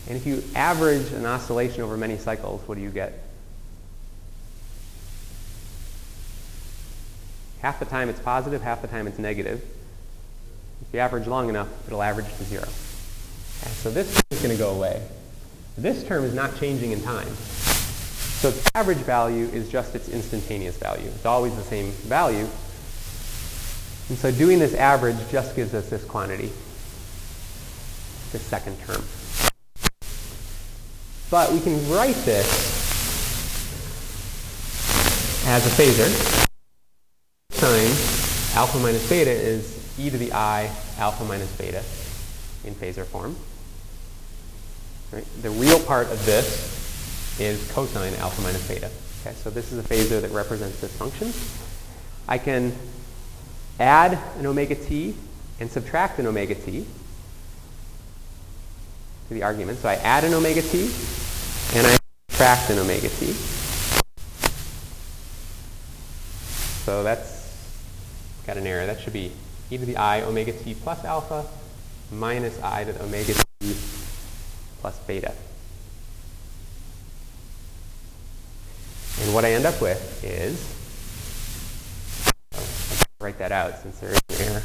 And 0.09 0.17
if 0.17 0.27
you 0.27 0.43
average 0.55 1.13
an 1.13 1.27
oscillation 1.27 1.83
over 1.83 1.99
many 1.99 2.17
cycles, 2.17 2.67
what 2.67 2.77
do 2.77 2.81
you 2.81 2.89
get? 2.89 3.25
Half 7.61 7.79
the 7.79 7.85
time 7.85 8.09
it's 8.09 8.21
positive, 8.21 8.63
half 8.63 8.81
the 8.81 8.89
time 8.89 9.07
it's 9.07 9.19
negative. 9.19 9.63
If 10.81 10.95
you 10.95 11.01
average 11.01 11.27
long 11.27 11.51
enough, 11.51 11.69
it'll 11.87 12.03
average 12.03 12.35
to 12.39 12.45
zero. 12.45 12.67
Okay, 13.63 13.73
so 13.73 13.91
this 13.91 14.23
is 14.31 14.43
going 14.43 14.55
to 14.55 14.59
go 14.59 14.71
away. 14.71 15.03
This 15.79 16.05
term 16.05 16.25
is 16.25 16.35
not 16.35 16.59
changing 16.59 16.93
in 16.93 17.03
time. 17.03 17.29
So 18.39 18.51
the 18.51 18.71
average 18.75 18.99
value 18.99 19.47
is 19.47 19.69
just 19.71 19.95
its 19.95 20.09
instantaneous 20.09 20.77
value. 20.77 21.07
It's 21.07 21.27
always 21.27 21.55
the 21.57 21.63
same 21.63 21.91
value. 21.91 22.47
And 24.09 24.19
so 24.19 24.31
doing 24.31 24.59
this 24.59 24.75
average 24.75 25.17
just 25.31 25.57
gives 25.57 25.75
us 25.75 25.89
this 25.91 26.05
quantity, 26.05 26.51
this 28.33 28.43
second 28.43 28.79
term. 28.81 29.03
But 31.31 31.53
we 31.53 31.61
can 31.61 31.91
write 31.91 32.15
this 32.25 32.77
as 35.47 35.67
a 35.67 35.83
phasor. 35.83 36.09
Sine 37.51 38.57
alpha 38.57 38.79
minus 38.79 39.09
beta 39.09 39.31
is 39.31 39.99
e 39.99 40.11
to 40.11 40.19
the 40.19 40.33
i 40.33 40.71
alpha 40.99 41.25
minus 41.25 41.51
beta 41.57 41.83
in 42.67 42.75
phasor 42.75 43.05
form. 43.05 43.37
Right? 45.13 45.25
The 45.43 45.51
real 45.51 45.81
part 45.81 46.11
of 46.11 46.25
this 46.27 47.39
is 47.39 47.71
cosine 47.73 48.15
alpha 48.19 48.43
minus 48.43 48.67
beta. 48.67 48.91
Okay, 49.21 49.35
so 49.37 49.51
this 49.51 49.73
is 49.73 49.79
a 49.79 49.83
phasor 49.83 50.21
that 50.21 50.31
represents 50.31 50.81
this 50.81 50.93
function. 50.97 51.33
I 52.29 52.39
can 52.39 52.73
add 53.79 54.19
an 54.39 54.47
omega 54.47 54.75
t 54.75 55.15
and 55.61 55.71
subtract 55.71 56.19
an 56.19 56.27
omega 56.27 56.55
t 56.55 56.87
to 59.29 59.35
the 59.35 59.43
argument. 59.43 59.79
So 59.79 59.89
I 59.89 59.95
add 59.95 60.25
an 60.25 60.35
omega 60.35 60.63
t 60.63 60.91
and 61.75 61.87
I 61.87 61.99
subtract 62.31 62.71
an 62.71 62.79
omega 62.79 63.09
t. 63.09 63.33
So 66.85 67.03
that's 67.03 67.37
got 68.47 68.57
an 68.57 68.67
error. 68.67 68.87
That 68.87 69.01
should 69.01 69.13
be 69.13 69.33
e 69.71 69.79
to 69.79 69.85
the 69.85 69.97
i 69.97 70.23
omega 70.23 70.53
t 70.53 70.75
plus 70.75 71.05
alpha 71.05 71.45
minus 72.11 72.61
i 72.63 72.85
to 72.85 72.93
the 72.93 73.03
omega 73.03 73.35
t 73.61 73.77
plus 74.81 74.99
beta. 75.07 75.33
And 79.23 79.35
what 79.35 79.45
I 79.45 79.53
end 79.53 79.65
up 79.65 79.81
with 79.81 80.23
is, 80.23 80.61
write 83.19 83.39
that 83.39 83.51
out 83.51 83.79
since 83.79 83.99
there 83.99 84.11
is 84.11 84.41
an 84.41 84.53
error. 84.53 84.63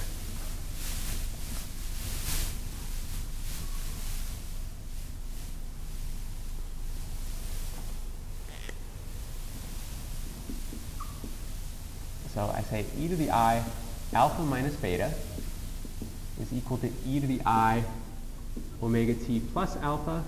So 12.34 12.52
I 12.54 12.62
say 12.62 12.86
e 12.98 13.08
to 13.08 13.16
the 13.16 13.32
i 13.32 13.64
alpha 14.14 14.44
minus 14.44 14.76
beta 14.76 15.14
is 16.42 16.54
equal 16.54 16.78
to 16.78 16.90
e 17.08 17.20
to 17.20 17.28
the 17.28 17.42
i 17.46 17.84
omega 18.82 19.14
t 19.14 19.40
plus 19.54 19.78
alpha 19.78 20.24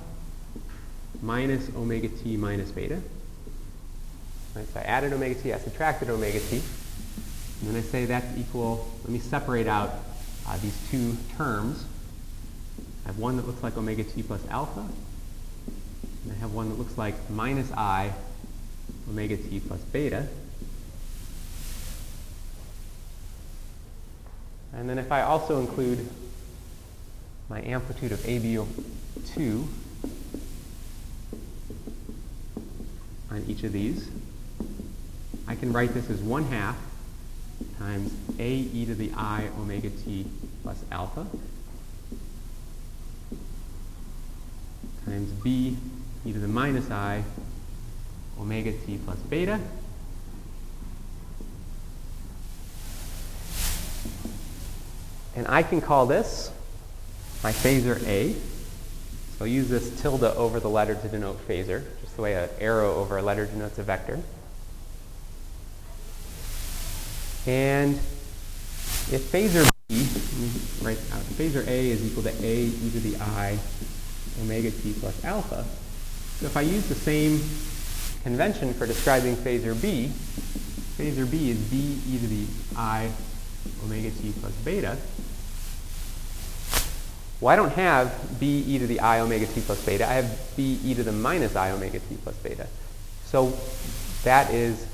minus 1.22 1.70
omega 1.76 2.07
t 2.07 2.38
minus 2.38 2.72
beta. 2.72 3.01
Right, 4.55 4.68
so 4.72 4.80
I 4.80 4.84
added 4.84 5.14
omega 5.14 5.36
t, 5.36 5.53
I 5.53 5.57
subtracted 5.57 6.09
omega 6.09 6.39
t. 6.39 6.61
And 7.61 7.70
then 7.70 7.76
I 7.76 7.82
say 7.82 8.05
that's 8.05 8.38
equal, 8.38 8.88
let 9.01 9.09
me 9.09 9.20
separate 9.20 9.68
out 9.68 9.93
uh, 10.47 10.57
these 10.57 10.78
two 10.91 11.18
terms. 11.38 11.86
I 13.05 13.07
have 13.07 13.18
one 13.18 13.38
that 13.38 13.47
looks 13.47 13.64
like 13.64 13.78
omega 13.78 14.03
t 14.03 14.22
plus 14.22 14.41
alpha. 14.49 14.86
And 16.24 16.32
I 16.32 16.36
have 16.36 16.53
one 16.53 16.70
that 16.70 16.78
looks 16.78 16.97
like 16.97 17.16
minus 17.30 17.72
i 17.72 18.14
omega 19.09 19.38
t 19.38 19.59
plus 19.59 19.80
beta. 19.82 20.28
And 24.76 24.89
then 24.89 24.97
if 24.97 25.11
I 25.11 25.21
also 25.21 25.59
include 25.59 26.09
my 27.49 27.61
amplitude 27.61 28.11
of 28.11 28.19
AB2 28.19 29.67
on 33.32 33.43
each 33.47 33.63
of 33.63 33.71
these, 33.71 34.09
I 35.47 35.55
can 35.55 35.71
write 35.74 35.93
this 35.93 36.09
as 36.09 36.19
1 36.21 36.45
half 36.45 36.78
times 37.78 38.13
A 38.39 38.49
e 38.49 38.86
to 38.86 38.95
the 38.95 39.11
i 39.15 39.49
omega 39.59 39.89
t 39.89 40.26
plus 40.63 40.84
alpha 40.91 41.28
times 45.05 45.30
B 45.43 45.78
e 46.26 46.34
to 46.34 46.39
the 46.39 46.47
minus 46.47 46.89
i 46.89 47.24
omega 48.39 48.71
t 48.71 48.97
plus 49.05 49.17
beta 49.30 49.59
And 55.36 55.47
I 55.47 55.63
can 55.63 55.81
call 55.81 56.05
this 56.05 56.51
my 57.43 57.51
phasor 57.51 58.05
A. 58.07 58.34
So 58.34 59.41
I'll 59.41 59.47
use 59.47 59.67
this 59.67 60.01
tilde 60.01 60.23
over 60.23 60.59
the 60.59 60.69
letter 60.69 60.95
to 60.95 61.07
denote 61.07 61.47
phasor, 61.47 61.84
just 62.01 62.15
the 62.15 62.21
way 62.21 62.36
an 62.36 62.49
arrow 62.59 62.95
over 62.95 63.17
a 63.17 63.21
letter 63.21 63.45
denotes 63.45 63.77
a 63.79 63.84
vector. 63.84 64.19
And 67.45 67.95
if 69.11 69.29
phasor 69.31 69.69
B, 69.89 70.07
right 70.81 70.97
uh, 71.11 71.17
out, 71.17 71.23
phasor 71.36 71.67
A 71.67 71.89
is 71.89 72.05
equal 72.05 72.23
to 72.23 72.29
A 72.29 72.55
e 72.65 72.91
to 72.91 72.99
the 72.99 73.17
i 73.19 73.57
omega 74.41 74.71
t 74.71 74.93
plus 74.93 75.23
alpha. 75.25 75.65
So 76.39 76.45
if 76.45 76.55
I 76.55 76.61
use 76.61 76.88
the 76.88 76.95
same 76.95 77.41
convention 78.23 78.73
for 78.73 78.88
describing 78.88 79.36
phasor 79.36 79.79
B, 79.81 80.09
phasor 80.97 81.29
B 81.29 81.51
is 81.51 81.57
B 81.69 81.99
e 82.07 82.17
to 82.19 82.27
the 82.27 82.45
i 82.77 83.11
omega 83.84 84.09
t 84.09 84.31
plus 84.39 84.53
beta. 84.63 84.97
Well, 87.44 87.52
I 87.52 87.58
don't 87.58 87.74
have 87.74 88.39
b 88.39 88.64
e 88.66 88.80
to 88.80 88.88
the 88.88 89.02
i 89.02 89.20
omega 89.20 89.46
t 89.46 89.60
plus 89.60 89.86
beta. 89.86 90.10
I 90.10 90.14
have 90.14 90.56
b 90.56 90.80
e 90.82 90.94
to 90.94 91.04
the 91.04 91.12
minus 91.12 91.58
i 91.58 91.72
omega 91.72 92.00
t 92.00 92.16
plus 92.24 92.38
beta. 92.38 92.68
So 93.26 93.52
that 94.24 94.54
is 94.54 94.88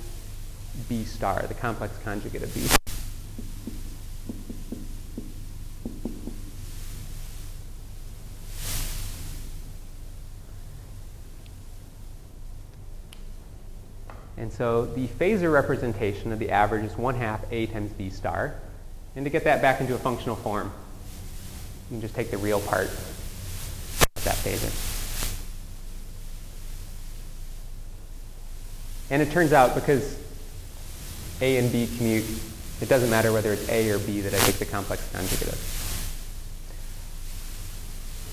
b 0.88 1.04
star, 1.04 1.44
the 1.44 1.54
complex 1.54 1.96
conjugate 2.04 2.42
of 2.42 2.52
b. 2.56 2.68
And 14.38 14.52
so 14.52 14.86
the 14.86 15.06
phasor 15.06 15.54
representation 15.54 16.32
of 16.32 16.40
the 16.40 16.50
average 16.50 16.84
is 16.84 16.98
1 16.98 17.14
half 17.14 17.42
a 17.52 17.68
times 17.68 17.92
b 17.92 18.10
star. 18.10 18.56
And 19.16 19.24
to 19.24 19.30
get 19.30 19.44
that 19.44 19.62
back 19.62 19.82
into 19.82 19.94
a 19.94 20.00
functional 20.00 20.36
form, 20.36 20.74
you 21.90 21.96
can 21.96 22.02
just 22.02 22.14
take 22.14 22.30
the 22.30 22.38
real 22.38 22.62
part 22.62 22.86
of 22.86 24.24
that 24.24 24.36
phasor. 24.36 24.70
And 29.10 29.24
it 29.24 29.32
turns 29.32 29.54
out 29.54 29.74
because 29.74 30.20
A 31.42 31.58
and 31.58 31.72
B 31.72 31.90
commute, 31.98 32.26
it 32.80 32.90
doesn't 32.90 33.10
matter 33.10 33.34
whether 33.34 33.52
it's 33.52 33.68
A 33.70 33.90
or 33.90 33.98
B 33.98 34.22
that 34.22 34.36
I 34.36 34.38
take 34.38 34.56
the 34.56 34.66
complex 34.66 35.10
conjugate 35.12 35.48
of. 35.48 35.80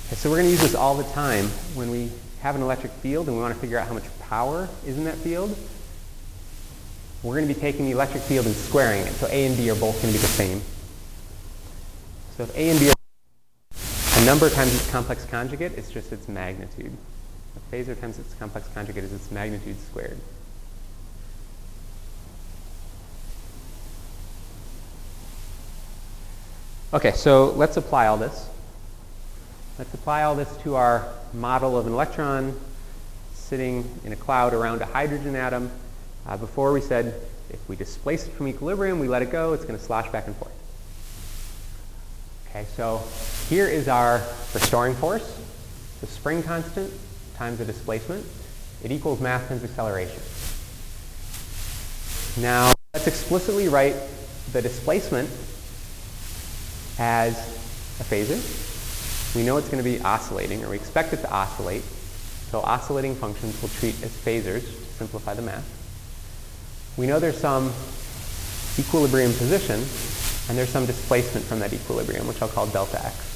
Okay, 0.07 0.16
so 0.16 0.28
we're 0.28 0.36
going 0.36 0.48
to 0.48 0.52
use 0.52 0.61
this 0.61 0.74
all 0.74 0.94
the 0.94 1.11
time 1.14 1.46
when 1.74 1.90
we 1.90 2.11
have 2.42 2.57
an 2.57 2.62
electric 2.62 2.92
field 2.92 3.26
and 3.26 3.36
we 3.36 3.42
want 3.42 3.54
to 3.54 3.61
figure 3.61 3.78
out 3.78 3.88
how 3.88 3.94
much 3.94 4.04
power 4.20 4.68
is 4.84 4.98
in 4.98 5.04
that 5.04 5.16
field. 5.16 5.57
We're 7.22 7.36
going 7.36 7.48
to 7.48 7.54
be 7.54 7.59
taking 7.59 7.86
the 7.86 7.92
electric 7.92 8.22
field 8.22 8.44
and 8.44 8.54
squaring 8.54 9.00
it. 9.00 9.12
So 9.14 9.26
A 9.28 9.46
and 9.46 9.57
B 9.57 9.70
are 9.70 9.74
both 9.74 10.00
going 10.02 10.12
to 10.12 10.18
be 10.18 10.22
the 10.22 10.26
same. 10.26 10.61
So 12.36 12.42
if 12.42 12.54
A 12.54 12.68
and 12.68 12.78
B 12.78 12.90
are 12.90 12.95
number 14.27 14.51
times 14.51 14.74
its 14.74 14.91
complex 14.91 15.24
conjugate 15.24 15.70
is 15.79 15.89
just 15.89 16.11
its 16.11 16.27
magnitude. 16.27 16.91
A 17.55 17.74
phasor 17.74 17.99
times 18.01 18.18
its 18.18 18.35
complex 18.35 18.66
conjugate 18.74 19.05
is 19.05 19.12
its 19.12 19.31
magnitude 19.31 19.77
squared. 19.89 20.18
Okay, 26.93 27.12
so 27.12 27.53
let's 27.53 27.77
apply 27.77 28.09
all 28.09 28.16
this. 28.16 28.49
Let's 29.79 29.95
apply 29.95 30.24
all 30.24 30.35
this 30.35 30.57
to 30.64 30.74
our 30.74 31.09
model 31.33 31.79
of 31.79 31.87
an 31.87 31.93
electron 31.93 32.59
sitting 33.33 33.89
in 34.05 34.12
a 34.12 34.16
cloud 34.16 34.55
around 34.55 34.83
a 34.83 34.87
hydrogen 34.87 35.37
atom. 35.37 35.70
Uh, 36.27 36.37
before 36.37 36.72
we 36.72 36.81
said 36.81 37.14
if 37.51 37.61
we 37.68 37.77
displace 37.77 38.27
it 38.27 38.33
from 38.33 38.49
equilibrium, 38.49 38.99
we 38.99 39.07
let 39.07 39.22
it 39.22 39.31
go, 39.31 39.53
it's 39.53 39.64
going 39.64 39.79
to 39.79 39.85
slosh 39.85 40.11
back 40.11 40.27
and 40.27 40.35
forth. 40.35 40.66
Okay, 42.57 42.66
so 42.74 43.02
here 43.50 43.66
is 43.66 43.86
our 43.86 44.22
restoring 44.54 44.94
force, 44.94 45.38
the 46.00 46.07
spring 46.07 46.42
constant 46.42 46.90
times 47.36 47.59
the 47.59 47.66
displacement. 47.66 48.24
It 48.82 48.90
equals 48.90 49.20
mass 49.20 49.46
times 49.46 49.62
acceleration. 49.62 50.22
Now, 52.42 52.72
let's 52.94 53.07
explicitly 53.07 53.68
write 53.68 53.94
the 54.54 54.62
displacement 54.62 55.28
as 56.98 57.36
a 58.00 58.04
phasor. 58.04 58.40
We 59.36 59.42
know 59.42 59.59
it's 59.59 59.68
going 59.68 59.84
to 59.84 59.90
be 59.90 60.00
oscillating, 60.00 60.64
or 60.64 60.70
we 60.70 60.76
expect 60.76 61.12
it 61.12 61.18
to 61.18 61.30
oscillate. 61.30 61.82
So 61.82 62.61
oscillating 62.61 63.16
functions 63.16 63.61
we'll 63.61 63.68
treat 63.68 64.02
as 64.02 64.12
phasors 64.16 64.62
to 64.62 64.94
simplify 64.94 65.34
the 65.34 65.42
math. 65.42 65.68
We 66.96 67.07
know 67.07 67.18
there's 67.18 67.38
some 67.38 67.70
equilibrium 68.78 69.34
position, 69.34 69.84
and 70.49 70.57
there's 70.57 70.68
some 70.68 70.86
displacement 70.86 71.44
from 71.44 71.59
that 71.59 71.72
equilibrium, 71.72 72.26
which 72.28 72.40
I'll 72.40 72.49
call 72.49 72.66
delta 72.66 73.05
x. 73.05 73.32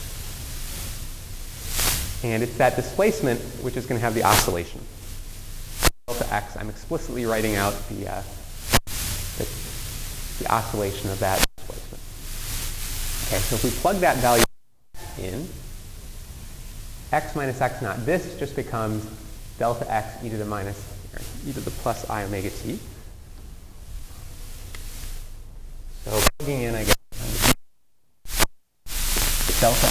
And 2.22 2.42
it's 2.42 2.56
that 2.58 2.76
displacement 2.76 3.40
which 3.62 3.76
is 3.76 3.86
going 3.86 3.98
to 3.98 4.04
have 4.04 4.14
the 4.14 4.22
oscillation. 4.22 4.80
Delta 6.06 6.32
x, 6.32 6.56
I'm 6.56 6.68
explicitly 6.68 7.24
writing 7.24 7.56
out 7.56 7.72
the, 7.88 8.08
uh, 8.08 8.22
the, 9.38 9.48
the 10.38 10.52
oscillation 10.52 11.10
of 11.10 11.18
that 11.20 11.44
displacement. 11.56 12.02
Okay, 13.26 13.38
so 13.38 13.56
if 13.56 13.64
we 13.64 13.70
plug 13.70 13.96
that 13.96 14.18
value 14.18 14.44
in, 15.18 15.48
x 17.12 17.34
minus 17.34 17.60
x 17.60 17.82
naught, 17.82 18.04
this 18.06 18.38
just 18.38 18.54
becomes 18.54 19.04
delta 19.58 19.90
x 19.92 20.22
e 20.24 20.28
to 20.28 20.36
the 20.36 20.44
minus, 20.44 20.80
e 21.46 21.52
to 21.52 21.60
the 21.60 21.70
plus 21.70 22.08
i 22.08 22.22
omega 22.22 22.50
t. 22.50 22.78
So 26.04 26.20
plugging 26.38 26.62
in, 26.62 26.74
I 26.74 26.84
get 26.84 26.96
delta 29.60 29.86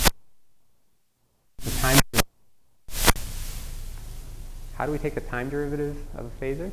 The 1.63 1.71
time 1.81 1.99
How 4.75 4.85
do 4.85 4.91
we 4.91 4.99
take 4.99 5.15
the 5.15 5.21
time 5.21 5.49
derivative 5.49 5.97
of 6.15 6.25
a 6.25 6.43
phasor? 6.43 6.71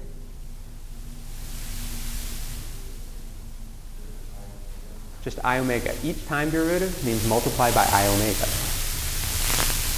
just 5.22 5.42
i 5.42 5.58
omega. 5.58 5.94
Each 6.04 6.22
time 6.26 6.50
derivative 6.50 7.02
means 7.02 7.26
multiply 7.26 7.70
by 7.70 7.88
i 7.90 8.06
omega. 8.08 8.44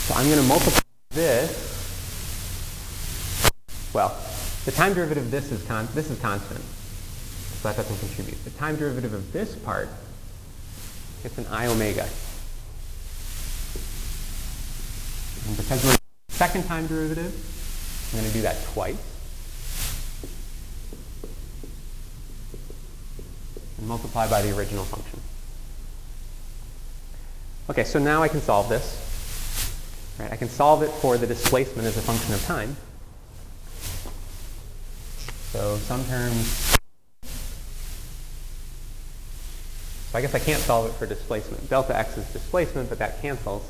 So 0.06 0.14
I'm 0.14 0.26
going 0.26 0.40
to 0.40 0.46
multiply 0.46 0.78
this. 1.10 1.75
Well, 3.96 4.14
the 4.66 4.72
time 4.72 4.92
derivative 4.92 5.24
of 5.24 5.30
this 5.30 5.50
is, 5.50 5.62
con- 5.62 5.88
this 5.94 6.10
is 6.10 6.20
constant. 6.20 6.60
So 6.60 7.68
that 7.68 7.76
doesn't 7.78 7.98
contribute. 7.98 8.44
The 8.44 8.50
time 8.50 8.76
derivative 8.76 9.14
of 9.14 9.32
this 9.32 9.56
part 9.56 9.88
gets 11.22 11.38
an 11.38 11.46
i 11.46 11.66
omega. 11.66 12.06
And 15.46 15.56
because 15.56 15.82
we're 15.82 15.96
second 16.28 16.64
time 16.64 16.86
derivative, 16.86 17.32
I'm 18.12 18.18
going 18.18 18.30
to 18.30 18.34
do 18.36 18.42
that 18.42 18.62
twice. 18.74 18.98
and 23.78 23.88
multiply 23.88 24.28
by 24.28 24.42
the 24.42 24.54
original 24.54 24.84
function. 24.84 25.20
Okay, 27.70 27.84
so 27.84 27.98
now 27.98 28.22
I 28.22 28.28
can 28.28 28.42
solve 28.42 28.68
this. 28.68 29.02
Right, 30.18 30.30
I 30.30 30.36
can 30.36 30.50
solve 30.50 30.82
it 30.82 30.90
for 30.90 31.16
the 31.16 31.26
displacement 31.26 31.88
as 31.88 31.96
a 31.96 32.02
function 32.02 32.34
of 32.34 32.44
time. 32.44 32.76
So 35.52 35.76
some 35.78 36.04
terms. 36.04 36.76
So 40.10 40.18
I 40.18 40.20
guess 40.20 40.34
I 40.34 40.38
can't 40.38 40.60
solve 40.62 40.90
it 40.90 40.92
for 40.94 41.06
displacement. 41.06 41.68
Delta 41.68 41.96
x 41.96 42.18
is 42.18 42.26
displacement, 42.32 42.88
but 42.88 42.98
that 42.98 43.20
cancels. 43.22 43.68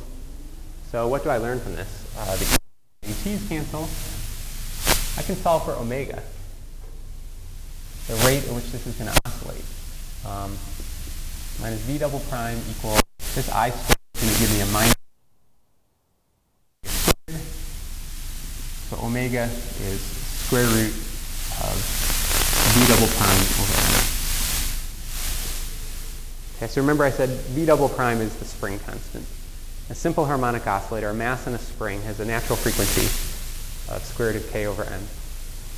So 0.91 1.09
what 1.09 1.25
do 1.25 1.31
I 1.31 1.39
learn 1.39 1.61
from 1.61 1.75
this? 1.75 2.05
Uh, 2.19 2.37
the 2.37 2.59
ETs 3.09 3.49
cancel. 3.49 3.89
I 5.19 5.23
can 5.23 5.37
solve 5.37 5.65
for 5.65 5.73
omega, 5.73 6.23
the 8.07 8.15
rate 8.27 8.47
at 8.47 8.55
which 8.55 8.71
this 8.71 8.87
is 8.87 8.95
going 8.97 9.11
to 9.11 9.21
oscillate 9.25 9.65
um, 10.27 10.57
minus 11.61 11.81
v 11.83 11.99
double 11.99 12.21
prime 12.29 12.59
equals 12.71 13.03
this 13.35 13.49
i 13.51 13.71
squared 13.71 13.99
is 14.15 14.23
going 14.23 14.35
to 14.35 14.41
give 14.41 14.53
me 14.53 14.61
a 14.61 14.67
minus 14.67 14.95
so 18.91 18.99
omega 19.03 19.45
is 19.83 20.01
square 20.01 20.67
root 20.67 20.93
of 21.63 21.77
v 22.75 22.87
double 22.87 23.09
prime 23.17 23.43
over 23.61 23.77
n. 23.77 24.17
Okay, 26.57 26.69
so 26.69 26.81
remember 26.81 27.05
I 27.05 27.11
said 27.11 27.29
v 27.29 27.65
double 27.65 27.89
prime 27.89 28.21
is 28.21 28.35
the 28.37 28.45
spring 28.45 28.79
constant. 28.81 29.25
A 29.89 29.95
simple 29.95 30.25
harmonic 30.25 30.67
oscillator, 30.67 31.11
a 31.11 31.15
mass 31.15 31.47
in 31.47 31.55
a 31.55 31.59
spring, 31.59 32.03
has 32.03 32.19
a 32.19 32.25
natural 32.25 32.57
frequency 32.57 33.07
of 33.93 34.05
square 34.05 34.33
root 34.33 34.37
of 34.37 34.51
k 34.51 34.67
over 34.67 34.83
n. 34.85 34.93
And 34.93 35.05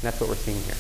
that's 0.01 0.21
what 0.21 0.29
we're 0.29 0.37
seeing 0.37 0.63
here. 0.63 0.77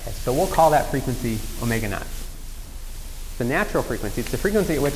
Okay, 0.00 0.12
so 0.16 0.32
we'll 0.32 0.46
call 0.46 0.70
that 0.70 0.90
frequency 0.90 1.38
omega 1.62 1.88
naught. 1.88 2.06
The 3.38 3.44
natural 3.44 3.84
frequency, 3.84 4.22
it's 4.22 4.30
the 4.32 4.38
frequency 4.38 4.74
at 4.74 4.82
which 4.82 4.94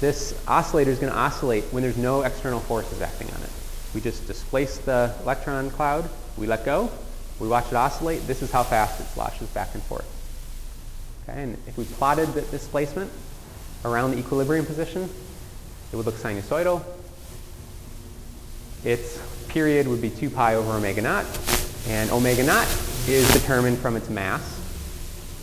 this 0.00 0.34
oscillator 0.48 0.90
is 0.90 0.98
going 0.98 1.12
to 1.12 1.18
oscillate 1.18 1.64
when 1.64 1.82
there's 1.82 1.98
no 1.98 2.22
external 2.22 2.60
forces 2.60 3.02
acting 3.02 3.28
on 3.28 3.42
it. 3.42 3.50
We 3.94 4.00
just 4.00 4.26
displace 4.26 4.78
the 4.78 5.14
electron 5.22 5.70
cloud, 5.70 6.10
we 6.36 6.46
let 6.46 6.64
go, 6.64 6.90
we 7.38 7.48
watch 7.48 7.68
it 7.68 7.74
oscillate. 7.74 8.26
This 8.26 8.42
is 8.42 8.50
how 8.50 8.64
fast 8.64 9.00
it 9.00 9.04
sloshes 9.04 9.48
back 9.50 9.74
and 9.74 9.82
forth. 9.84 10.06
Okay, 11.28 11.42
and 11.42 11.58
if 11.66 11.78
we 11.78 11.84
plotted 11.84 12.34
the 12.34 12.42
displacement 12.42 13.10
around 13.84 14.10
the 14.12 14.18
equilibrium 14.18 14.66
position, 14.66 15.08
it 15.92 15.96
would 15.96 16.06
look 16.06 16.16
sinusoidal. 16.16 16.82
Its 18.84 19.20
period 19.48 19.86
would 19.86 20.02
be 20.02 20.10
2 20.10 20.28
pi 20.28 20.56
over 20.56 20.72
omega 20.72 21.00
naught, 21.00 21.26
and 21.88 22.10
omega 22.10 22.42
naught 22.42 22.66
is 23.06 23.30
determined 23.32 23.78
from 23.78 23.96
its 23.96 24.10
mass 24.10 24.60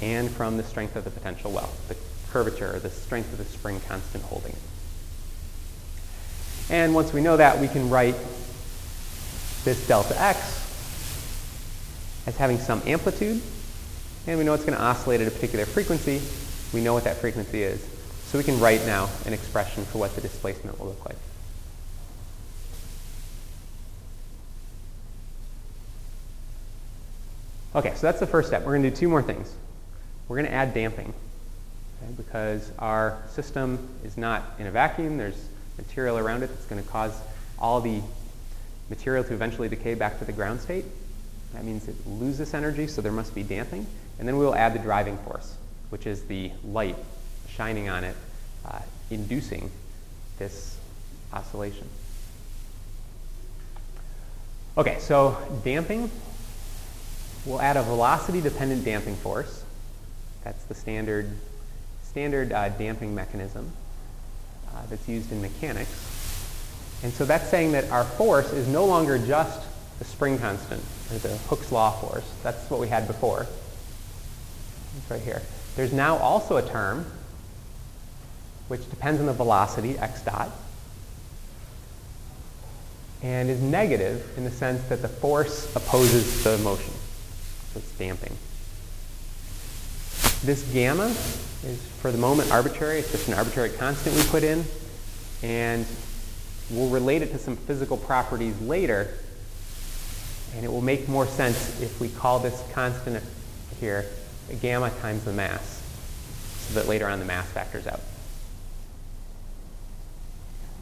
and 0.01 0.29
from 0.29 0.57
the 0.57 0.63
strength 0.63 0.95
of 0.95 1.03
the 1.03 1.09
potential 1.09 1.51
well, 1.51 1.69
the 1.87 1.95
curvature, 2.31 2.79
the 2.79 2.89
strength 2.89 3.31
of 3.31 3.37
the 3.37 3.45
spring 3.45 3.79
constant 3.87 4.23
holding 4.25 4.51
it. 4.51 4.57
And 6.69 6.93
once 6.95 7.13
we 7.13 7.21
know 7.21 7.37
that, 7.37 7.59
we 7.59 7.67
can 7.67 7.89
write 7.89 8.15
this 9.63 9.87
delta 9.87 10.19
x 10.19 10.61
as 12.27 12.37
having 12.37 12.57
some 12.57 12.81
amplitude, 12.85 13.41
and 14.27 14.37
we 14.37 14.45
know 14.45 14.53
it's 14.53 14.65
going 14.65 14.77
to 14.77 14.83
oscillate 14.83 15.21
at 15.21 15.27
a 15.27 15.31
particular 15.31 15.65
frequency. 15.65 16.21
We 16.73 16.81
know 16.81 16.93
what 16.93 17.03
that 17.05 17.17
frequency 17.17 17.63
is. 17.63 17.85
So 18.25 18.37
we 18.37 18.43
can 18.43 18.59
write 18.59 18.85
now 18.85 19.09
an 19.25 19.33
expression 19.33 19.83
for 19.85 19.97
what 19.97 20.15
the 20.15 20.21
displacement 20.21 20.79
will 20.79 20.87
look 20.87 21.05
like. 21.05 21.17
Okay, 27.73 27.93
so 27.95 28.01
that's 28.01 28.19
the 28.19 28.27
first 28.27 28.49
step. 28.49 28.63
We're 28.63 28.73
going 28.73 28.83
to 28.83 28.89
do 28.89 28.95
two 28.95 29.09
more 29.09 29.21
things. 29.21 29.53
We're 30.27 30.37
going 30.37 30.47
to 30.47 30.53
add 30.53 30.73
damping 30.73 31.13
okay, 32.01 32.11
because 32.15 32.71
our 32.79 33.17
system 33.29 33.89
is 34.03 34.17
not 34.17 34.43
in 34.59 34.67
a 34.67 34.71
vacuum. 34.71 35.17
There's 35.17 35.47
material 35.77 36.17
around 36.17 36.43
it 36.43 36.47
that's 36.47 36.65
going 36.65 36.81
to 36.81 36.89
cause 36.89 37.17
all 37.57 37.81
the 37.81 38.01
material 38.91 39.23
to 39.23 39.33
eventually 39.33 39.67
decay 39.67 39.95
back 39.95 40.19
to 40.19 40.25
the 40.25 40.31
ground 40.31 40.61
state. 40.61 40.85
That 41.53 41.63
means 41.63 41.87
it 41.87 41.95
loses 42.05 42.53
energy, 42.53 42.85
so 42.85 43.01
there 43.01 43.11
must 43.11 43.33
be 43.33 43.41
damping. 43.41 43.87
And 44.19 44.27
then 44.27 44.37
we 44.37 44.45
will 44.45 44.53
add 44.53 44.75
the 44.75 44.79
driving 44.79 45.17
force, 45.17 45.55
which 45.89 46.05
is 46.05 46.25
the 46.25 46.51
light 46.63 46.95
shining 47.49 47.89
on 47.89 48.03
it, 48.03 48.15
uh, 48.65 48.79
inducing 49.09 49.71
this 50.37 50.77
oscillation. 51.33 51.87
Okay, 54.77 54.99
so 54.99 55.35
damping 55.63 56.11
We'll 57.45 57.61
add 57.61 57.75
a 57.75 57.81
velocity-dependent 57.81 58.85
damping 58.85 59.15
force. 59.15 59.63
That's 60.43 60.63
the 60.65 60.75
standard, 60.75 61.31
standard 62.03 62.51
uh, 62.51 62.69
damping 62.69 63.15
mechanism 63.15 63.71
uh, 64.69 64.85
that's 64.89 65.07
used 65.07 65.31
in 65.31 65.41
mechanics. 65.41 66.20
And 67.03 67.11
so 67.13 67.25
that's 67.25 67.49
saying 67.49 67.71
that 67.71 67.89
our 67.89 68.03
force 68.03 68.53
is 68.53 68.67
no 68.67 68.85
longer 68.85 69.17
just 69.17 69.61
the 69.99 70.05
spring 70.05 70.37
constant, 70.37 70.83
or 71.11 71.17
the 71.17 71.37
Hooke's 71.37 71.71
law 71.71 71.91
force. 71.91 72.29
That's 72.43 72.69
what 72.69 72.79
we 72.79 72.87
had 72.87 73.07
before. 73.07 73.47
It's 74.97 75.09
right 75.11 75.21
here. 75.21 75.41
There's 75.75 75.93
now 75.93 76.17
also 76.17 76.57
a 76.57 76.67
term 76.67 77.05
which 78.67 78.89
depends 78.89 79.19
on 79.19 79.25
the 79.25 79.33
velocity, 79.33 79.97
x 79.97 80.21
dot, 80.21 80.49
and 83.21 83.49
is 83.49 83.61
negative 83.61 84.37
in 84.37 84.43
the 84.43 84.51
sense 84.51 84.81
that 84.83 85.01
the 85.01 85.07
force 85.07 85.73
opposes 85.75 86.43
the 86.43 86.57
motion. 86.59 86.93
So 87.73 87.79
it's 87.79 87.91
damping. 87.93 88.35
This 90.43 90.63
gamma 90.73 91.05
is, 91.63 91.79
for 91.99 92.11
the 92.11 92.17
moment, 92.17 92.51
arbitrary. 92.51 92.99
It's 92.99 93.11
just 93.11 93.27
an 93.27 93.35
arbitrary 93.35 93.69
constant 93.69 94.15
we 94.15 94.23
put 94.23 94.43
in. 94.43 94.65
And 95.43 95.85
we'll 96.71 96.89
relate 96.89 97.21
it 97.21 97.31
to 97.31 97.37
some 97.37 97.55
physical 97.55 97.97
properties 97.97 98.59
later. 98.61 99.13
And 100.55 100.65
it 100.65 100.71
will 100.71 100.81
make 100.81 101.07
more 101.07 101.27
sense 101.27 101.81
if 101.81 102.01
we 102.01 102.09
call 102.09 102.39
this 102.39 102.63
constant 102.73 103.23
here 103.79 104.05
gamma 104.61 104.89
times 105.01 105.23
the 105.23 105.31
mass, 105.31 105.81
so 106.67 106.73
that 106.73 106.87
later 106.87 107.07
on 107.07 107.19
the 107.19 107.25
mass 107.25 107.47
factors 107.47 107.87
out. 107.87 108.01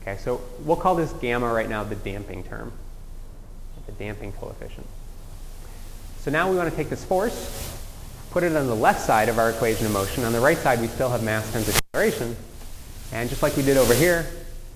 Okay, 0.01 0.17
so 0.17 0.41
we'll 0.61 0.75
call 0.75 0.95
this 0.95 1.13
gamma 1.13 1.51
right 1.51 1.69
now 1.69 1.83
the 1.83 1.95
damping 1.95 2.43
term, 2.43 2.71
the 3.85 3.91
damping 3.91 4.31
coefficient. 4.33 4.87
So 6.19 6.31
now 6.31 6.49
we 6.49 6.57
want 6.57 6.69
to 6.69 6.75
take 6.75 6.89
this 6.89 7.03
force, 7.05 7.77
put 8.31 8.43
it 8.43 8.55
on 8.55 8.65
the 8.65 8.75
left 8.75 9.01
side 9.01 9.29
of 9.29 9.37
our 9.37 9.51
equation 9.51 9.85
of 9.85 9.91
motion. 9.91 10.23
On 10.23 10.33
the 10.33 10.39
right 10.39 10.57
side, 10.57 10.81
we 10.81 10.87
still 10.87 11.09
have 11.09 11.23
mass 11.23 11.51
times 11.53 11.69
acceleration. 11.69 12.35
And 13.11 13.29
just 13.29 13.43
like 13.43 13.55
we 13.55 13.63
did 13.63 13.77
over 13.77 13.93
here, 13.93 14.25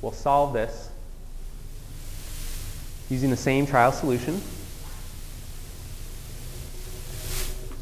we'll 0.02 0.12
solve 0.12 0.54
this 0.54 0.90
using 3.14 3.30
the 3.30 3.38
same 3.38 3.68
trial 3.68 3.92
solution. 3.92 4.42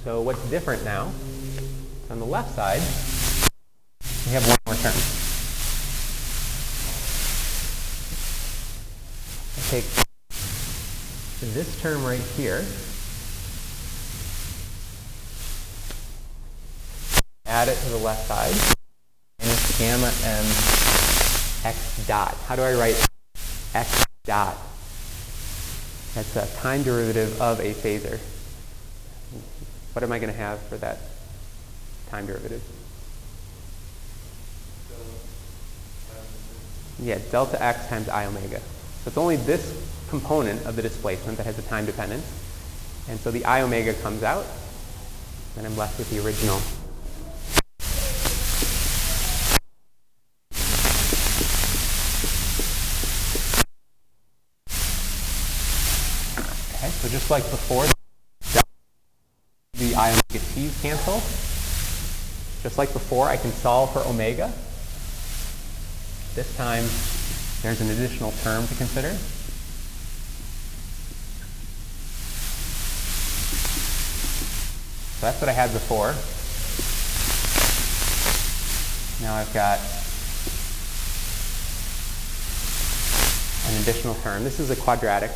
So 0.03 0.21
what's 0.21 0.43
different 0.49 0.83
now? 0.83 1.09
On 2.09 2.19
the 2.19 2.25
left 2.25 2.53
side, 2.53 2.81
we 4.25 4.33
have 4.33 4.45
one 4.45 4.57
more 4.65 4.75
term. 4.75 4.91
I 9.55 9.61
take 9.69 9.85
this 11.53 11.81
term 11.81 12.03
right 12.03 12.19
here, 12.35 12.65
add 17.45 17.69
it 17.69 17.77
to 17.77 17.89
the 17.89 17.97
left 17.97 18.27
side, 18.27 18.51
and 19.39 19.49
it's 19.49 19.79
gamma 19.79 20.11
m 20.25 20.45
x 21.63 22.05
dot. 22.05 22.35
How 22.47 22.57
do 22.57 22.63
I 22.63 22.73
write 22.73 23.07
x 23.73 24.03
dot? 24.25 24.57
That's 26.13 26.35
a 26.35 26.47
time 26.57 26.83
derivative 26.83 27.41
of 27.41 27.59
a 27.59 27.73
phasor. 27.73 28.19
What 29.93 30.03
am 30.03 30.11
I 30.11 30.19
going 30.19 30.31
to 30.31 30.37
have 30.37 30.59
for 30.63 30.77
that 30.77 30.99
time 32.09 32.25
derivative? 32.25 32.61
Yeah, 36.99 37.19
delta 37.31 37.61
x 37.61 37.87
times 37.87 38.09
i 38.09 38.25
omega. 38.25 38.59
So 38.59 39.07
it's 39.07 39.17
only 39.17 39.37
this 39.37 39.75
component 40.09 40.65
of 40.65 40.75
the 40.75 40.81
displacement 40.81 41.37
that 41.37 41.45
has 41.45 41.57
a 41.57 41.63
time 41.63 41.85
dependence. 41.85 42.25
And 43.09 43.19
so 43.19 43.31
the 43.31 43.43
i 43.45 43.61
omega 43.61 43.93
comes 43.95 44.21
out, 44.21 44.45
and 45.57 45.65
I'm 45.65 45.75
left 45.77 45.97
with 45.97 46.09
the 46.09 46.23
original. 46.23 46.61
So 57.01 57.09
just 57.09 57.31
like 57.31 57.41
before, 57.49 57.85
the 59.73 59.95
i 59.95 60.11
omega 60.11 60.45
t's 60.53 60.79
cancel. 60.83 61.15
Just 62.61 62.77
like 62.77 62.93
before, 62.93 63.27
I 63.27 63.37
can 63.37 63.51
solve 63.51 63.91
for 63.91 64.07
omega. 64.07 64.53
This 66.35 66.55
time, 66.55 66.85
there's 67.63 67.81
an 67.81 67.89
additional 67.89 68.31
term 68.43 68.67
to 68.67 68.75
consider. 68.75 69.13
So 75.17 75.25
that's 75.25 75.41
what 75.41 75.49
I 75.49 75.53
had 75.53 75.73
before. 75.73 76.13
Now 79.25 79.33
I've 79.33 79.51
got 79.55 79.79
an 83.71 83.81
additional 83.81 84.13
term. 84.21 84.43
This 84.43 84.59
is 84.59 84.69
a 84.69 84.75
quadratic. 84.75 85.31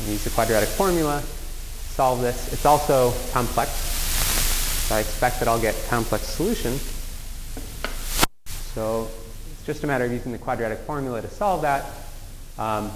I 0.00 0.10
use 0.10 0.24
the 0.24 0.30
quadratic 0.30 0.68
formula, 0.68 1.22
solve 1.22 2.20
this. 2.20 2.52
It's 2.52 2.66
also 2.66 3.12
complex. 3.32 3.70
So 3.70 4.94
I 4.94 5.00
expect 5.00 5.40
that 5.40 5.48
I'll 5.48 5.60
get 5.60 5.74
complex 5.88 6.24
solution. 6.24 6.78
So 8.74 9.08
it's 9.50 9.64
just 9.64 9.82
a 9.84 9.86
matter 9.86 10.04
of 10.04 10.12
using 10.12 10.32
the 10.32 10.38
quadratic 10.38 10.78
formula 10.80 11.22
to 11.22 11.30
solve 11.30 11.62
that. 11.62 11.86
Um, 12.58 12.90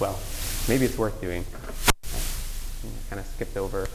well, 0.00 0.18
maybe 0.68 0.86
it's 0.86 0.96
worth 0.96 1.20
doing. 1.20 1.44
I 2.04 3.10
kind 3.10 3.20
of 3.20 3.26
skipped 3.26 3.56
over 3.56 3.86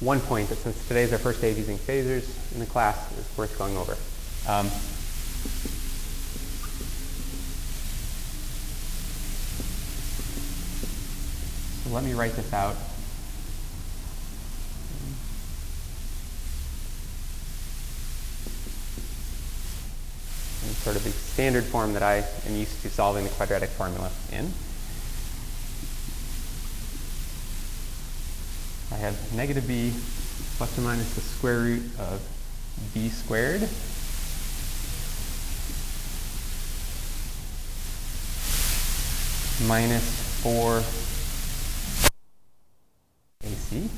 one 0.00 0.20
point 0.20 0.48
that 0.50 0.56
since 0.56 0.86
today's 0.88 1.12
our 1.12 1.18
first 1.18 1.40
day 1.40 1.52
of 1.52 1.58
using 1.58 1.78
phasors 1.78 2.28
in 2.52 2.60
the 2.60 2.66
class, 2.66 3.10
it's 3.18 3.38
worth 3.38 3.56
going 3.56 3.76
over. 3.76 3.96
Um, 4.46 4.70
so 11.86 11.94
let 11.94 12.04
me 12.04 12.14
write 12.14 12.34
this 12.34 12.52
out. 12.52 12.74
In 20.66 20.74
sort 20.82 20.96
of 20.96 21.04
the 21.04 21.10
standard 21.10 21.64
form 21.64 21.92
that 21.92 22.02
I 22.02 22.24
am 22.46 22.56
used 22.56 22.82
to 22.82 22.90
solving 22.90 23.24
the 23.24 23.30
quadratic 23.30 23.70
formula 23.70 24.10
in. 24.32 24.52
I 28.90 28.96
have 28.96 29.34
negative 29.34 29.68
b 29.68 29.92
plus 30.56 30.76
or 30.78 30.82
minus 30.82 31.14
the 31.14 31.20
square 31.20 31.58
root 31.58 31.82
of 31.98 32.20
b 32.94 33.08
squared 33.10 33.68
minus 39.66 40.04
4 40.42 41.05
AC 43.72 43.90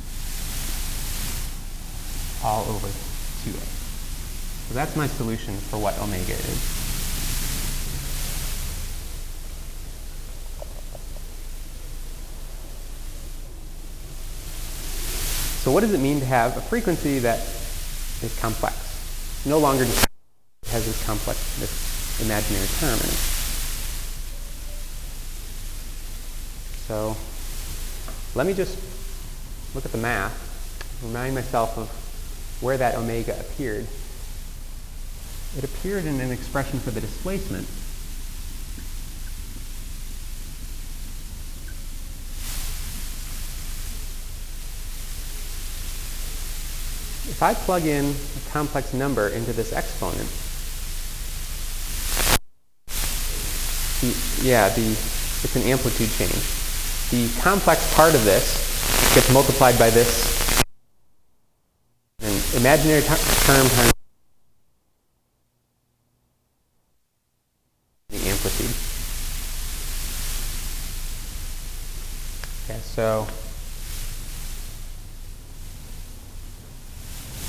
all 2.43 2.65
over 2.69 2.87
2a. 2.87 4.69
So 4.69 4.75
that's 4.75 4.97
my 4.97 5.07
solution 5.07 5.55
for 5.57 5.79
what 5.79 5.99
omega 5.99 6.33
is. 6.33 6.61
So 15.63 15.73
what 15.73 15.81
does 15.81 15.93
it 15.93 16.01
mean 16.01 16.21
to 16.21 16.27
have 16.27 16.57
a 16.57 16.61
frequency 16.61 17.19
that 17.19 17.41
is 18.23 18.37
complex? 18.41 19.45
No 19.45 19.59
longer 19.59 19.85
has 20.71 20.87
this 20.87 21.05
complex, 21.05 21.59
this 21.59 22.21
imaginary 22.25 22.67
term 22.79 22.95
in 22.95 23.09
it. 23.09 23.39
So 26.87 27.17
let 28.35 28.47
me 28.47 28.55
just 28.55 28.79
look 29.75 29.85
at 29.85 29.93
the 29.93 29.99
math, 29.99 30.35
remind 31.03 31.35
myself 31.35 31.77
of 31.77 31.89
where 32.61 32.77
that 32.77 32.95
omega 32.97 33.39
appeared. 33.39 33.87
It 35.57 35.65
appeared 35.65 36.05
in 36.05 36.21
an 36.21 36.31
expression 36.31 36.79
for 36.79 36.91
the 36.91 37.01
displacement. 37.01 37.67
If 47.31 47.43
I 47.43 47.55
plug 47.55 47.85
in 47.85 48.07
a 48.07 48.51
complex 48.51 48.93
number 48.93 49.29
into 49.29 49.53
this 49.53 49.73
exponent, 49.73 50.29
the, 54.01 54.47
yeah, 54.47 54.69
the, 54.71 54.91
it's 54.91 55.55
an 55.55 55.63
amplitude 55.63 56.11
change. 56.11 56.33
The 57.11 57.29
complex 57.41 57.95
part 57.95 58.15
of 58.15 58.25
this 58.25 58.78
gets 59.15 59.33
multiplied 59.33 59.79
by 59.79 59.91
this 59.91 60.39
an 62.21 62.41
imaginary 62.57 63.03
term 63.03 63.69
times 63.69 63.93
the 68.09 68.17
amplitude. 68.29 68.75
Okay, 72.65 72.81
so 72.81 73.27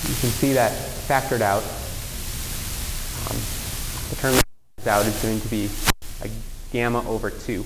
you 0.08 0.16
can 0.16 0.30
see 0.30 0.54
that 0.54 0.72
factored 1.08 1.42
out. 1.42 1.64
Um, 3.30 3.38
the 4.10 4.16
term 4.18 4.36
out 4.88 5.06
is 5.06 5.22
going 5.22 5.40
to 5.42 5.48
be 5.48 5.70
a 6.22 6.30
gamma 6.72 7.08
over 7.08 7.30
2. 7.30 7.66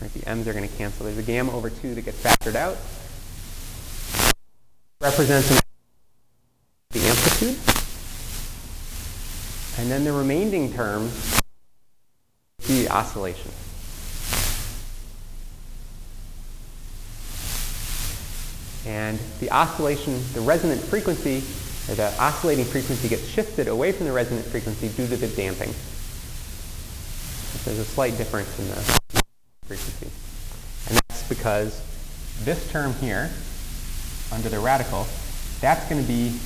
Right, 0.00 0.12
the 0.12 0.28
m's 0.28 0.46
are 0.46 0.52
going 0.52 0.68
to 0.68 0.76
cancel. 0.76 1.06
There's 1.06 1.18
a 1.18 1.22
gamma 1.22 1.52
over 1.52 1.70
2 1.70 1.94
that 1.96 2.02
gets 2.02 2.22
factored 2.22 2.54
out. 2.54 2.76
Represents 5.00 5.48
the 6.90 7.00
amplitude. 7.00 7.56
And 9.78 9.88
then 9.88 10.02
the 10.02 10.12
remaining 10.12 10.72
term, 10.72 11.08
the 12.66 12.88
oscillation. 12.88 13.52
And 18.86 19.20
the 19.38 19.50
oscillation, 19.52 20.20
the 20.32 20.40
resonant 20.40 20.80
frequency, 20.80 21.44
or 21.88 21.94
the 21.94 22.12
oscillating 22.18 22.64
frequency 22.64 23.08
gets 23.08 23.26
shifted 23.28 23.68
away 23.68 23.92
from 23.92 24.06
the 24.06 24.12
resonant 24.12 24.46
frequency 24.46 24.88
due 24.88 25.06
to 25.06 25.16
the 25.16 25.28
damping. 25.28 25.72
There's 27.64 27.78
a 27.78 27.84
slight 27.84 28.16
difference 28.16 28.58
in 28.58 28.66
the 28.68 29.22
frequency. 29.64 30.10
And 30.88 31.00
that's 31.08 31.28
because 31.28 31.80
this 32.44 32.68
term 32.72 32.94
here, 32.94 33.30
under 34.32 34.48
the 34.48 34.58
radical, 34.58 35.06
that's 35.60 35.88
going 35.88 36.00
to 36.00 36.08
be 36.08 36.38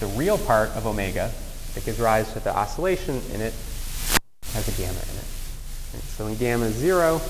the 0.00 0.06
real 0.08 0.38
part 0.38 0.70
of 0.70 0.86
omega 0.86 1.30
that 1.74 1.84
gives 1.84 1.98
rise 1.98 2.32
to 2.32 2.40
the 2.40 2.54
oscillation, 2.54 3.20
and 3.32 3.42
it 3.42 3.54
has 4.52 4.68
a 4.68 4.72
gamma 4.80 4.98
in 4.98 5.18
it. 5.18 5.24
So 6.16 6.26
in 6.26 6.36
gamma 6.36 6.70
0, 6.70 7.20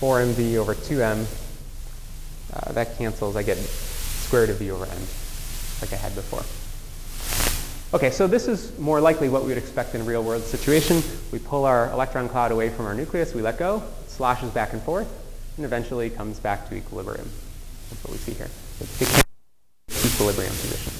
4mv 0.00 0.56
over 0.56 0.74
2m, 0.74 1.26
uh, 2.52 2.72
that 2.72 2.96
cancels. 2.96 3.36
I 3.36 3.42
get 3.42 3.58
square 3.58 4.42
root 4.42 4.50
of 4.50 4.58
v 4.58 4.70
over 4.70 4.84
m, 4.84 4.98
like 5.80 5.92
I 5.92 5.96
had 5.96 6.14
before. 6.14 6.44
Okay, 7.94 8.10
so 8.10 8.26
this 8.26 8.48
is 8.48 8.78
more 8.78 9.00
likely 9.00 9.28
what 9.28 9.42
we 9.42 9.48
would 9.48 9.58
expect 9.58 9.94
in 9.94 10.02
a 10.02 10.04
real 10.04 10.22
world 10.22 10.42
situation. 10.42 11.02
We 11.32 11.38
pull 11.38 11.64
our 11.64 11.90
electron 11.90 12.28
cloud 12.28 12.52
away 12.52 12.68
from 12.68 12.86
our 12.86 12.94
nucleus, 12.94 13.34
we 13.34 13.42
let 13.42 13.58
go, 13.58 13.82
it 14.04 14.10
sloshes 14.10 14.50
back 14.50 14.72
and 14.74 14.82
forth, 14.82 15.08
and 15.56 15.64
eventually 15.64 16.10
comes 16.10 16.38
back 16.38 16.68
to 16.68 16.74
equilibrium. 16.74 17.30
That's 17.90 18.04
what 18.04 18.12
we 18.12 18.18
see 18.18 18.32
here. 18.32 18.50
It's 18.80 19.24
equilibrium 20.04 20.50
position. 20.50 20.92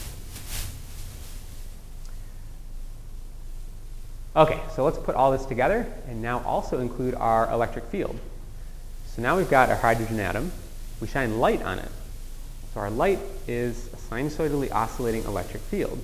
Okay, 4.36 4.60
so 4.74 4.84
let's 4.84 4.98
put 4.98 5.16
all 5.16 5.32
this 5.32 5.44
together 5.46 5.86
and 6.06 6.22
now 6.22 6.40
also 6.44 6.78
include 6.78 7.14
our 7.16 7.50
electric 7.50 7.84
field. 7.86 8.18
So 9.06 9.22
now 9.22 9.36
we've 9.36 9.50
got 9.50 9.68
our 9.68 9.76
hydrogen 9.76 10.20
atom. 10.20 10.52
We 11.00 11.08
shine 11.08 11.40
light 11.40 11.60
on 11.62 11.80
it. 11.80 11.90
So 12.72 12.80
our 12.80 12.90
light 12.90 13.18
is 13.48 13.88
a 13.88 13.96
sinusoidally 13.96 14.70
oscillating 14.70 15.24
electric 15.24 15.62
field. 15.64 16.00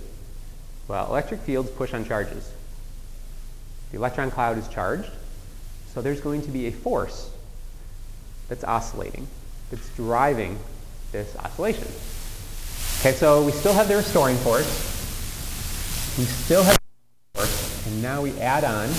Well, 0.88 1.06
electric 1.06 1.40
fields 1.42 1.70
push 1.70 1.94
on 1.94 2.04
charges. 2.04 2.52
The 3.92 3.98
electron 3.98 4.32
cloud 4.32 4.58
is 4.58 4.66
charged, 4.66 5.10
so 5.92 6.02
there's 6.02 6.20
going 6.20 6.42
to 6.42 6.50
be 6.50 6.66
a 6.66 6.72
force 6.72 7.30
that's 8.48 8.64
oscillating, 8.64 9.28
that's 9.70 9.88
driving 9.90 10.58
this 11.14 11.36
oscillation. 11.36 11.86
Okay, 12.98 13.16
so 13.16 13.44
we 13.44 13.52
still 13.52 13.72
have 13.72 13.86
the 13.86 13.94
restoring 13.94 14.36
force. 14.38 14.66
We 16.18 16.24
still 16.24 16.64
have 16.64 16.76
force, 17.34 17.86
and 17.86 18.02
now 18.02 18.20
we 18.20 18.32
add 18.40 18.64
on 18.64 18.90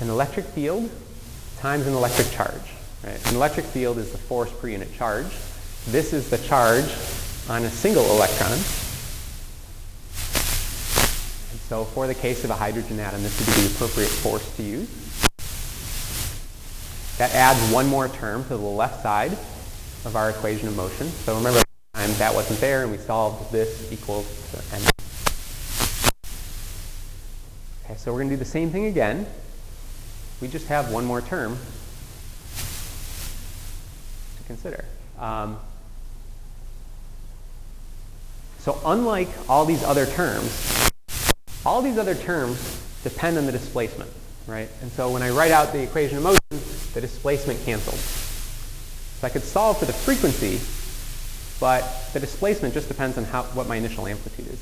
an 0.00 0.10
electric 0.10 0.46
field 0.46 0.90
times 1.58 1.86
an 1.86 1.94
electric 1.94 2.28
charge. 2.32 2.60
Right? 3.04 3.24
An 3.28 3.36
electric 3.36 3.66
field 3.66 3.98
is 3.98 4.10
the 4.10 4.18
force 4.18 4.50
per 4.50 4.66
unit 4.66 4.92
charge. 4.94 5.28
This 5.86 6.12
is 6.12 6.28
the 6.28 6.38
charge 6.38 6.90
on 7.48 7.62
a 7.62 7.70
single 7.70 8.04
electron. 8.16 8.50
And 8.50 8.60
so 11.68 11.84
for 11.84 12.08
the 12.08 12.14
case 12.14 12.42
of 12.42 12.50
a 12.50 12.56
hydrogen 12.56 12.98
atom, 12.98 13.22
this 13.22 13.38
would 13.38 13.54
be 13.54 13.68
the 13.68 13.74
appropriate 13.76 14.08
force 14.08 14.56
to 14.56 14.64
use. 14.64 14.88
That 17.18 17.34
adds 17.34 17.72
one 17.72 17.86
more 17.86 18.08
term 18.08 18.42
to 18.44 18.50
the 18.50 18.56
left 18.56 19.02
side 19.02 19.32
of 20.04 20.16
our 20.16 20.30
equation 20.30 20.68
of 20.68 20.76
motion. 20.76 21.08
So 21.08 21.36
remember, 21.36 21.62
that 22.18 22.34
wasn't 22.34 22.60
there, 22.60 22.82
and 22.82 22.90
we 22.90 22.98
solved 22.98 23.52
this 23.52 23.92
equals 23.92 24.26
to 24.50 24.58
m. 24.74 24.82
Okay, 27.84 27.96
so 27.96 28.12
we're 28.12 28.18
going 28.18 28.30
to 28.30 28.36
do 28.36 28.38
the 28.38 28.44
same 28.44 28.70
thing 28.70 28.86
again. 28.86 29.26
We 30.40 30.48
just 30.48 30.66
have 30.68 30.90
one 30.90 31.04
more 31.04 31.20
term 31.20 31.58
to 34.38 34.42
consider. 34.46 34.84
Um, 35.18 35.58
so 38.60 38.80
unlike 38.84 39.28
all 39.48 39.64
these 39.64 39.82
other 39.82 40.06
terms, 40.06 40.90
all 41.64 41.82
these 41.82 41.98
other 41.98 42.14
terms 42.14 42.82
depend 43.04 43.38
on 43.38 43.46
the 43.46 43.52
displacement, 43.52 44.10
right? 44.46 44.68
And 44.80 44.90
so 44.92 45.10
when 45.10 45.22
I 45.22 45.30
write 45.30 45.52
out 45.52 45.72
the 45.72 45.82
equation 45.82 46.18
of 46.18 46.24
motion, 46.24 46.75
the 46.96 47.02
displacement 47.02 47.62
cancels. 47.66 48.00
So 49.20 49.26
I 49.26 49.28
could 49.28 49.42
solve 49.42 49.78
for 49.78 49.84
the 49.84 49.92
frequency, 49.92 50.58
but 51.60 51.84
the 52.14 52.20
displacement 52.20 52.72
just 52.72 52.88
depends 52.88 53.18
on 53.18 53.24
how, 53.24 53.42
what 53.42 53.68
my 53.68 53.76
initial 53.76 54.06
amplitude 54.06 54.48
is. 54.48 54.58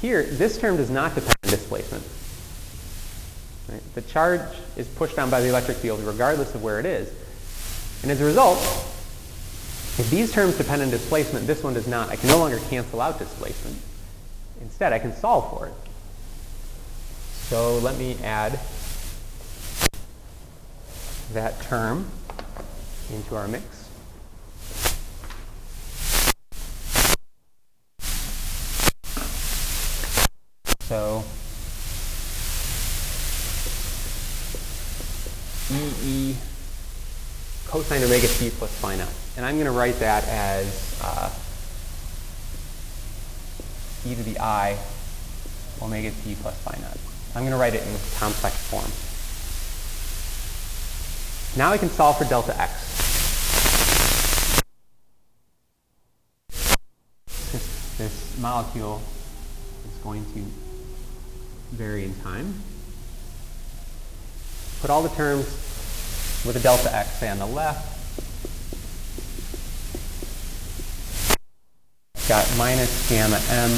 Here, 0.00 0.22
this 0.22 0.56
term 0.56 0.78
does 0.78 0.88
not 0.88 1.14
depend 1.14 1.36
on 1.44 1.50
displacement. 1.50 2.04
Right? 3.68 3.94
The 3.94 4.00
charge 4.00 4.40
is 4.78 4.88
pushed 4.88 5.14
down 5.14 5.28
by 5.28 5.42
the 5.42 5.50
electric 5.50 5.76
field 5.76 6.00
regardless 6.00 6.54
of 6.54 6.62
where 6.62 6.80
it 6.80 6.86
is. 6.86 7.12
And 8.00 8.10
as 8.10 8.22
a 8.22 8.24
result, 8.24 8.56
if 8.56 10.08
these 10.10 10.32
terms 10.32 10.56
depend 10.56 10.80
on 10.80 10.88
displacement, 10.88 11.46
this 11.46 11.62
one 11.62 11.74
does 11.74 11.86
not. 11.86 12.08
I 12.08 12.16
can 12.16 12.30
no 12.30 12.38
longer 12.38 12.60
cancel 12.70 12.98
out 13.02 13.18
displacement. 13.18 13.76
Instead, 14.62 14.94
I 14.94 14.98
can 14.98 15.12
solve 15.12 15.50
for 15.50 15.66
it. 15.66 15.74
So 17.50 17.76
let 17.76 17.98
me 17.98 18.16
add 18.24 18.58
that 21.34 21.60
term 21.62 22.06
into 23.10 23.36
our 23.36 23.48
mix. 23.48 23.64
So 30.82 31.24
EE 35.70 36.36
cosine 37.66 38.02
omega 38.04 38.28
t 38.28 38.50
plus 38.50 38.70
phi 38.78 38.96
naught. 38.96 39.08
And 39.36 39.46
I'm 39.46 39.54
going 39.54 39.64
to 39.64 39.72
write 39.72 39.98
that 40.00 40.28
as 40.28 41.00
uh, 41.02 41.30
e 44.04 44.14
to 44.14 44.22
the 44.22 44.38
i 44.38 44.76
omega 45.80 46.10
t 46.10 46.34
plus 46.42 46.54
phi 46.62 46.78
naught. 46.82 46.98
I'm 47.34 47.42
going 47.42 47.52
to 47.52 47.56
write 47.56 47.74
it 47.74 47.86
in 47.86 47.96
complex 48.18 48.54
form. 48.68 49.11
Now 51.54 51.70
I 51.70 51.76
can 51.76 51.90
solve 51.90 52.16
for 52.16 52.24
delta 52.24 52.58
x. 52.58 52.72
This 57.98 58.38
molecule 58.40 59.02
is 59.86 59.94
going 60.02 60.24
to 60.32 60.44
vary 61.76 62.04
in 62.04 62.14
time, 62.22 62.54
put 64.80 64.88
all 64.88 65.02
the 65.02 65.10
terms 65.10 65.44
with 66.46 66.56
a 66.56 66.60
delta 66.60 66.94
x, 66.94 67.10
say 67.18 67.28
on 67.28 67.38
the 67.38 67.46
left. 67.46 67.90
Got 72.28 72.48
minus 72.56 73.08
gamma 73.10 73.38
m 73.50 73.70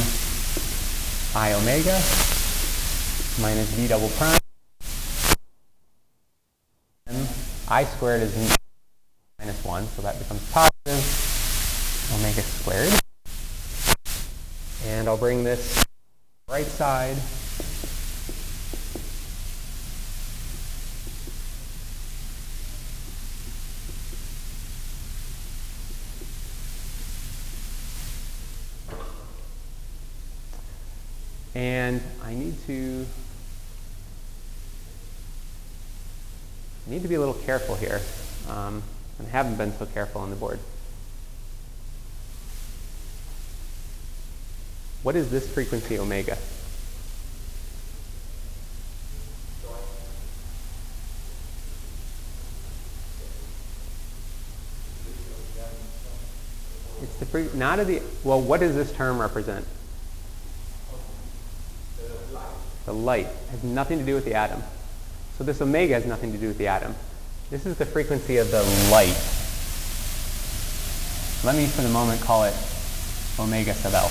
i 1.35 1.53
omega 1.55 2.01
minus 3.43 3.68
v 3.72 3.89
double 3.89 4.09
prime. 4.11 4.39
And 7.07 7.29
i 7.75 7.83
squared 7.83 8.22
is 8.22 8.57
minus 9.41 9.64
1, 9.64 9.85
so 9.89 10.03
that 10.03 10.16
becomes 10.20 10.49
positive 10.53 10.95
omega 12.14 12.41
squared. 12.41 12.93
And 14.87 15.09
I'll 15.09 15.16
bring 15.16 15.43
this 15.43 15.85
right 16.49 16.66
side 16.66 17.16
And 31.57 32.01
I 32.22 32.35
need 32.35 32.55
to 32.66 33.07
need 36.87 37.03
to 37.03 37.09
be 37.09 37.14
a 37.14 37.18
little 37.18 37.35
careful 37.35 37.76
here. 37.76 38.01
Um, 38.49 38.82
and 39.18 39.28
haven't 39.28 39.57
been 39.57 39.72
so 39.78 39.87
careful 39.87 40.20
on 40.20 40.30
the 40.30 40.37
board. 40.37 40.59
What 45.03 45.16
is 45.16 45.30
this 45.30 45.49
frequency 45.53 45.99
omega? 45.99 46.39
It's 57.03 57.16
the 57.16 57.26
free, 57.26 57.49
not 57.55 57.78
of 57.78 57.87
the, 57.87 58.01
well, 58.22 58.41
what 58.41 58.61
does 58.61 58.74
this 58.74 58.91
term 58.93 59.20
represent? 59.20 59.66
The 62.87 62.95
light 62.95 63.28
has 63.51 63.62
nothing 63.62 63.99
to 63.99 64.05
do 64.05 64.14
with 64.14 64.24
the 64.24 64.35
atom. 64.35 64.62
So 65.39 65.45
this 65.45 65.61
omega 65.61 65.95
has 65.95 66.07
nothing 66.07 66.32
to 66.32 66.39
do 66.39 66.49
with 66.49 66.59
the 66.59 66.68
atom. 66.68 66.95
This 67.51 67.66
is 67.66 67.76
the 67.76 67.87
frequency 67.87 68.37
of 68.39 68.51
the 68.51 68.62
light. 68.91 69.16
Let 71.45 71.57
me, 71.57 71.66
for 71.66 71.82
the 71.82 71.91
moment, 71.91 72.20
call 72.20 72.45
it 72.45 72.55
omega 73.39 73.74
sub 73.74 73.95
L, 73.95 74.09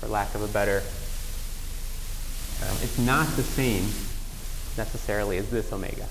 for 0.00 0.06
lack 0.06 0.34
of 0.34 0.42
a 0.42 0.48
better. 0.48 0.82
It's 2.82 2.98
not 2.98 3.26
the 3.36 3.42
same 3.42 3.84
necessarily 4.76 5.38
as 5.38 5.50
this 5.50 5.72
omega. 5.72 6.06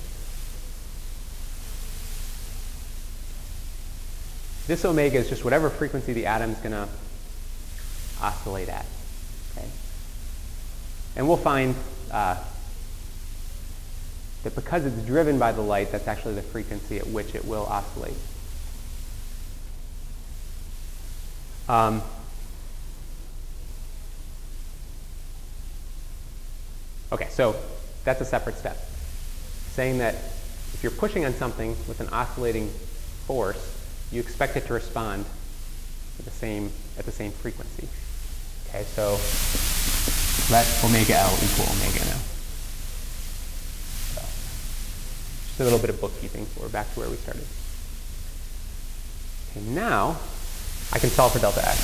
This 4.67 4.85
omega 4.85 5.17
is 5.17 5.29
just 5.29 5.43
whatever 5.43 5.69
frequency 5.69 6.13
the 6.13 6.25
atom 6.25 6.51
is 6.51 6.57
going 6.59 6.71
to 6.71 6.87
oscillate 8.21 8.69
at. 8.69 8.85
Okay? 9.51 9.67
And 11.15 11.27
we'll 11.27 11.37
find 11.37 11.75
uh, 12.11 12.41
that 14.43 14.55
because 14.55 14.85
it's 14.85 15.01
driven 15.05 15.39
by 15.39 15.51
the 15.51 15.61
light, 15.61 15.91
that's 15.91 16.07
actually 16.07 16.35
the 16.35 16.41
frequency 16.41 16.97
at 16.97 17.07
which 17.07 17.33
it 17.35 17.45
will 17.45 17.65
oscillate. 17.65 18.13
Um, 21.69 22.01
okay, 27.11 27.29
so 27.29 27.55
that's 28.03 28.19
a 28.21 28.25
separate 28.25 28.57
step. 28.57 28.77
Saying 29.71 29.99
that 29.99 30.15
if 30.73 30.79
you're 30.83 30.91
pushing 30.91 31.25
on 31.25 31.33
something 31.33 31.69
with 31.87 32.01
an 32.01 32.09
oscillating 32.09 32.69
force, 33.25 33.79
you 34.11 34.19
expect 34.19 34.57
it 34.57 34.65
to 34.67 34.73
respond 34.73 35.25
at 36.19 36.25
the 36.25 36.31
same, 36.31 36.71
at 36.97 37.05
the 37.05 37.11
same 37.11 37.31
frequency. 37.31 37.87
Okay, 38.67 38.83
so 38.83 39.19
let 40.51 40.67
omega 40.83 41.15
L 41.15 41.33
equal 41.43 41.65
omega 41.65 42.05
now. 42.05 42.19
So, 44.13 44.21
just 45.53 45.61
a 45.61 45.63
little 45.65 45.77
bit 45.77 45.91
of 45.91 46.01
bookkeeping, 46.01 46.47
we're 46.59 46.67
back 46.67 46.91
to 46.91 46.99
where 46.99 47.09
we 47.09 47.15
started. 47.15 47.45
Okay, 49.51 49.61
now 49.69 50.17
I 50.91 50.97
can 50.97 51.11
solve 51.11 51.31
for 51.31 51.37
delta 51.37 51.59
x. 51.59 51.77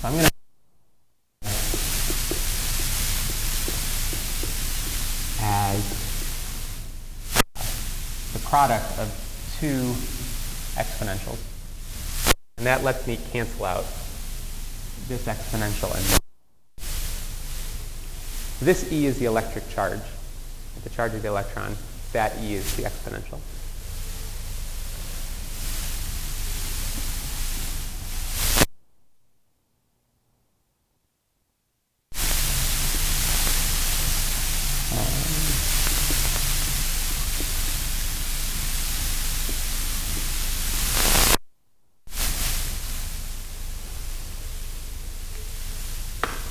So 0.00 0.08
I'm 0.08 0.14
going 0.14 0.24
to 0.24 0.30
as 5.42 5.84
the 8.32 8.38
product 8.48 8.98
of 8.98 9.12
two 9.60 9.92
exponentials. 10.80 11.38
And 12.56 12.66
that 12.66 12.82
lets 12.82 13.06
me 13.06 13.18
cancel 13.30 13.66
out 13.66 13.84
this 15.08 15.26
exponential 15.26 15.94
and 15.94 16.17
this 18.60 18.92
E 18.92 19.06
is 19.06 19.18
the 19.18 19.26
electric 19.26 19.68
charge, 19.70 20.00
the 20.82 20.90
charge 20.90 21.14
of 21.14 21.22
the 21.22 21.28
electron. 21.28 21.76
That 22.12 22.36
E 22.40 22.54
is 22.54 22.76
the 22.76 22.84
exponential. 22.84 23.38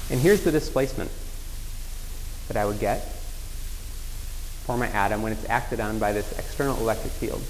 And 0.10 0.22
here's 0.22 0.44
the 0.44 0.52
displacement 0.52 1.12
that 2.48 2.58
I 2.58 2.66
would 2.66 2.80
get 2.80 3.02
for 4.66 4.78
my 4.78 4.88
atom 4.88 5.22
when 5.22 5.32
it's 5.32 5.48
acted 5.50 5.80
on 5.80 6.00
by 6.00 6.12
this 6.12 6.38
external 6.38 6.78
electric 6.78 7.14
field. 7.14 7.42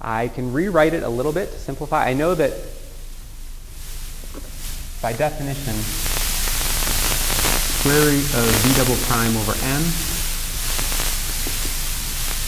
I 0.00 0.28
can 0.28 0.52
rewrite 0.52 0.94
it 0.94 1.02
a 1.02 1.08
little 1.08 1.32
bit 1.32 1.52
to 1.52 1.58
simplify. 1.58 2.06
I 2.08 2.14
know 2.14 2.34
that 2.34 2.52
by 5.02 5.12
definition, 5.12 5.74
square 7.78 8.00
root 8.00 8.24
of 8.34 8.44
v 8.44 8.74
double 8.76 8.96
prime 9.06 9.36
over 9.36 9.52
m, 9.62 9.82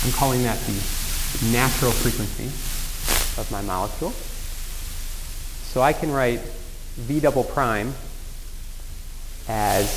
I'm 0.05 0.13
calling 0.13 0.43
that 0.43 0.59
the 0.59 0.73
natural 1.53 1.93
frequency 1.93 2.47
of 3.41 3.49
my 3.51 3.63
molecule. 3.63 4.13
So 5.73 5.81
I 5.81 5.95
can 5.95 6.13
write 6.13 6.41
V 6.97 7.19
double 7.19 7.45
prime 7.45 7.95
as 9.49 9.89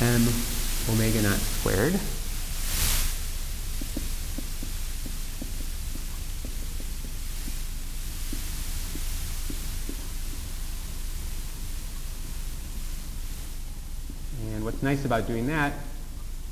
m 0.00 0.22
omega 0.88 1.20
naught 1.20 1.40
squared. 1.40 1.98
And 14.54 14.64
what's 14.64 14.80
nice 14.80 15.04
about 15.04 15.26
doing 15.26 15.48
that 15.48 15.72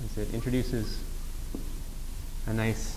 is 0.04 0.18
it 0.18 0.34
introduces 0.34 0.98
a 2.48 2.52
nice 2.52 2.96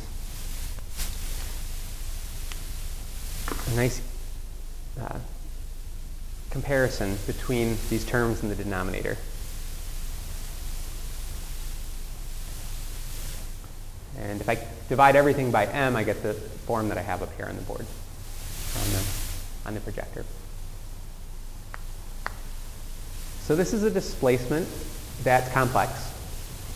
a 3.71 3.75
nice 3.75 4.01
uh, 4.99 5.19
comparison 6.49 7.17
between 7.25 7.77
these 7.89 8.03
terms 8.05 8.43
in 8.43 8.49
the 8.49 8.55
denominator. 8.55 9.17
And 14.19 14.41
if 14.41 14.49
I 14.49 14.59
divide 14.89 15.15
everything 15.15 15.51
by 15.51 15.65
m, 15.65 15.95
I 15.95 16.03
get 16.03 16.21
the 16.21 16.33
form 16.33 16.89
that 16.89 16.97
I 16.97 17.01
have 17.01 17.23
up 17.23 17.33
here 17.37 17.45
on 17.45 17.55
the 17.55 17.61
board, 17.61 17.85
on 18.75 18.91
the, 18.91 19.03
on 19.65 19.73
the 19.73 19.79
projector. 19.79 20.25
So 23.43 23.55
this 23.55 23.73
is 23.73 23.83
a 23.83 23.89
displacement 23.89 24.67
that's 25.23 25.51
complex. 25.51 26.11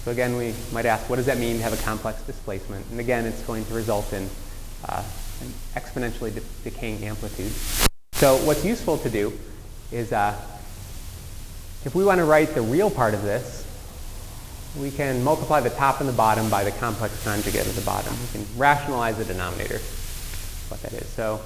So 0.04 0.12
again, 0.12 0.38
we 0.38 0.54
might 0.72 0.86
ask, 0.86 1.10
what 1.10 1.18
does 1.18 1.26
that 1.26 1.38
mean 1.38 1.58
to 1.58 1.64
have 1.64 1.74
a 1.74 1.84
complex 1.84 2.22
displacement? 2.24 2.86
And 2.92 3.00
again, 3.00 3.26
it's 3.26 3.42
going 3.42 3.66
to 3.66 3.74
result 3.74 4.14
in 4.14 4.30
uh, 4.88 5.04
an 5.42 5.54
exponentially 5.76 6.34
de 6.34 6.42
decaying 6.64 7.04
amplitude. 7.04 7.52
So 8.14 8.38
what's 8.46 8.64
useful 8.64 8.98
to 9.00 9.10
do 9.10 9.34
is 9.92 10.12
uh, 10.12 10.40
if 11.84 11.94
we 11.94 12.04
want 12.04 12.20
to 12.20 12.26
write 12.26 12.56
the 12.56 12.62
real 12.62 12.90
part 12.90 13.14
of 13.14 13.24
this, 13.24 13.64
we 14.80 14.92
can 14.92 15.24
multiply 15.24 15.62
the 15.62 15.70
top 15.70 16.00
and 16.00 16.10
the 16.10 16.14
bottom 16.14 16.50
by 16.50 16.64
the 16.64 16.72
complex 16.72 17.24
conjugate 17.24 17.66
of 17.66 17.76
the 17.76 17.82
bottom. 17.82 18.14
We 18.14 18.40
can 18.40 18.48
rationalize 18.58 19.18
the 19.18 19.26
denominator, 19.26 19.80
what 20.70 20.82
that 20.82 20.94
is. 20.94 21.08
So 21.08 21.40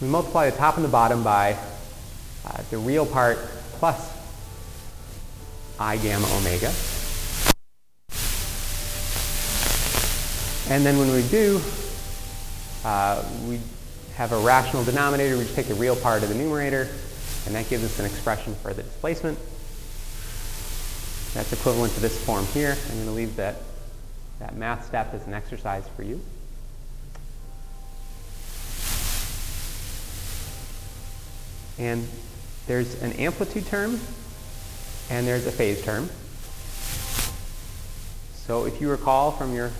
we 0.00 0.08
multiply 0.08 0.50
the 0.50 0.56
top 0.56 0.76
and 0.76 0.84
the 0.84 0.90
bottom 0.90 1.22
by 1.22 1.56
uh, 2.44 2.62
the 2.70 2.78
real 2.78 3.06
part 3.06 3.38
plus 3.78 4.12
i 5.78 5.96
gamma 5.98 6.26
omega. 6.36 6.72
And 10.68 10.84
then 10.84 10.98
when 10.98 11.12
we 11.12 11.22
do, 11.28 11.60
Uh, 12.86 13.20
we 13.48 13.58
have 14.14 14.30
a 14.30 14.38
rational 14.38 14.84
denominator. 14.84 15.36
We 15.36 15.42
just 15.42 15.56
take 15.56 15.66
the 15.66 15.74
real 15.74 15.96
part 15.96 16.22
of 16.22 16.28
the 16.28 16.36
numerator, 16.36 16.88
and 17.44 17.52
that 17.52 17.68
gives 17.68 17.82
us 17.82 17.98
an 17.98 18.06
expression 18.06 18.54
for 18.54 18.72
the 18.72 18.84
displacement. 18.84 19.36
That's 21.34 21.52
equivalent 21.52 21.94
to 21.94 22.00
this 22.00 22.24
form 22.24 22.46
here. 22.46 22.76
I'm 22.88 22.94
going 22.94 23.06
to 23.06 23.10
leave 23.10 23.34
that, 23.34 23.56
that 24.38 24.54
math 24.54 24.86
step 24.86 25.12
as 25.14 25.26
an 25.26 25.34
exercise 25.34 25.82
for 25.96 26.04
you. 26.04 26.20
And 31.76 32.06
there's 32.68 33.02
an 33.02 33.14
amplitude 33.14 33.66
term, 33.66 33.98
and 35.10 35.26
there's 35.26 35.48
a 35.48 35.52
phase 35.52 35.82
term. 35.82 36.08
So 38.46 38.64
if 38.64 38.80
you 38.80 38.88
recall 38.88 39.32
from 39.32 39.56
your 39.56 39.72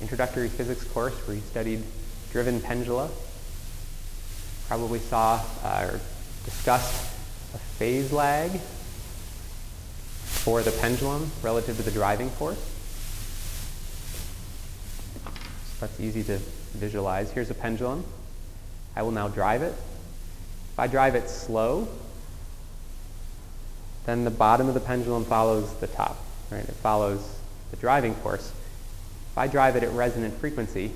introductory 0.00 0.48
physics 0.48 0.84
course 0.84 1.14
where 1.26 1.34
you 1.34 1.42
studied 1.42 1.82
driven 2.36 2.60
pendula. 2.60 3.08
Probably 4.68 4.98
saw 4.98 5.40
uh, 5.64 5.88
or 5.90 6.00
discussed 6.44 6.92
a 7.54 7.58
phase 7.78 8.12
lag 8.12 8.50
for 10.20 10.60
the 10.60 10.70
pendulum 10.72 11.30
relative 11.40 11.78
to 11.78 11.82
the 11.82 11.90
driving 11.90 12.28
force. 12.28 12.58
So 15.24 15.30
that's 15.80 15.98
easy 15.98 16.22
to 16.24 16.36
visualize. 16.74 17.30
Here's 17.30 17.48
a 17.48 17.54
pendulum. 17.54 18.04
I 18.94 19.02
will 19.02 19.12
now 19.12 19.28
drive 19.28 19.62
it. 19.62 19.72
If 19.72 20.78
I 20.78 20.88
drive 20.88 21.14
it 21.14 21.30
slow, 21.30 21.88
then 24.04 24.24
the 24.24 24.30
bottom 24.30 24.68
of 24.68 24.74
the 24.74 24.80
pendulum 24.80 25.24
follows 25.24 25.74
the 25.76 25.86
top. 25.86 26.22
Right? 26.50 26.68
It 26.68 26.74
follows 26.82 27.38
the 27.70 27.78
driving 27.78 28.14
force. 28.16 28.52
If 29.32 29.38
I 29.38 29.46
drive 29.46 29.74
it 29.76 29.82
at 29.82 29.90
resonant 29.92 30.34
frequency, 30.34 30.92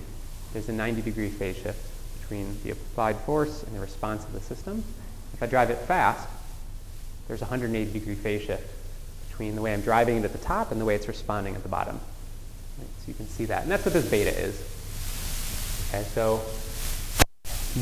there's 0.53 0.69
a 0.69 0.73
90 0.73 1.03
degree 1.03 1.29
phase 1.29 1.57
shift 1.57 1.87
between 2.21 2.57
the 2.63 2.71
applied 2.71 3.17
force 3.19 3.63
and 3.63 3.75
the 3.75 3.81
response 3.81 4.25
of 4.25 4.33
the 4.33 4.41
system. 4.41 4.85
If 5.35 5.43
I 5.43 5.47
drive 5.47 5.71
it 5.71 5.79
fast, 5.79 6.29
there's 7.29 7.43
a 7.43 7.45
180 7.45 7.93
degree 7.93 8.15
phase 8.15 8.43
shift 8.43 8.69
between 9.29 9.55
the 9.55 9.63
way 9.63 9.73
I'm 9.73 9.81
driving 9.81 10.17
it 10.17 10.25
at 10.25 10.33
the 10.33 10.39
top 10.39 10.73
and 10.73 10.81
the 10.81 10.85
way 10.85 10.95
it's 10.95 11.09
responding 11.09 11.55
at 11.55 11.63
the 11.63 11.69
bottom. 11.69 12.01
Right, 12.79 12.89
so 12.99 13.05
you 13.09 13.15
can 13.15 13.29
see 13.29 13.45
that. 13.47 13.63
And 13.63 13.71
that's 13.71 13.85
what 13.85 13.95
this 13.95 14.09
beta 14.11 14.31
is. 14.31 14.61
Okay, 15.89 16.05
so 16.05 16.43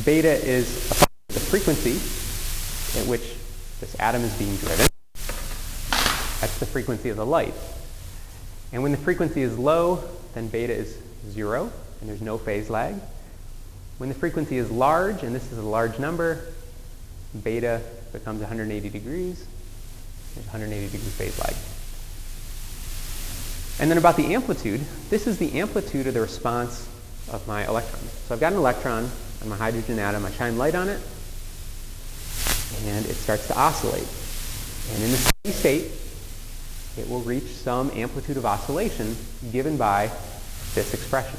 beta 0.04 0.32
is 0.32 0.88
the 1.28 1.40
frequency 1.40 1.96
at 3.00 3.06
which 3.06 3.34
this 3.80 3.96
atom 4.00 4.22
is 4.22 4.34
being 4.38 4.56
driven. 4.56 4.86
That's 6.40 6.58
the 6.58 6.66
frequency 6.66 7.10
of 7.10 7.16
the 7.16 7.26
light. 7.26 7.54
And 8.72 8.82
when 8.82 8.92
the 8.92 8.98
frequency 8.98 9.42
is 9.42 9.58
low, 9.58 10.04
then 10.34 10.48
beta 10.48 10.72
is 10.72 10.98
zero, 11.30 11.72
and 12.00 12.08
there's 12.08 12.22
no 12.22 12.38
phase 12.38 12.70
lag. 12.70 12.94
When 13.98 14.08
the 14.08 14.14
frequency 14.14 14.58
is 14.58 14.70
large, 14.70 15.22
and 15.22 15.34
this 15.34 15.50
is 15.50 15.58
a 15.58 15.62
large 15.62 15.98
number, 15.98 16.44
beta 17.42 17.80
becomes 18.12 18.40
180 18.40 18.88
degrees. 18.88 19.44
There's 20.34 20.46
180 20.46 20.86
degree 20.86 21.10
phase 21.10 21.38
lag. 21.38 21.54
And 23.80 23.90
then 23.90 23.98
about 23.98 24.16
the 24.16 24.34
amplitude, 24.34 24.80
this 25.10 25.26
is 25.26 25.38
the 25.38 25.58
amplitude 25.58 26.06
of 26.06 26.14
the 26.14 26.20
response 26.20 26.88
of 27.30 27.46
my 27.46 27.66
electron. 27.66 28.02
So 28.26 28.34
I've 28.34 28.40
got 28.40 28.52
an 28.52 28.58
electron 28.58 29.10
on 29.42 29.48
my 29.48 29.56
hydrogen 29.56 29.98
atom. 29.98 30.24
I 30.24 30.30
shine 30.30 30.58
light 30.58 30.74
on 30.74 30.88
it, 30.88 31.00
and 32.86 33.06
it 33.06 33.14
starts 33.14 33.46
to 33.48 33.58
oscillate. 33.58 34.08
And 34.94 35.04
in 35.04 35.10
the 35.10 35.16
steady 35.16 35.52
state, 35.52 35.92
it 36.96 37.08
will 37.08 37.20
reach 37.20 37.44
some 37.44 37.90
amplitude 37.92 38.36
of 38.36 38.46
oscillation 38.46 39.16
given 39.52 39.76
by 39.76 40.10
this 40.74 40.94
expression. 40.94 41.38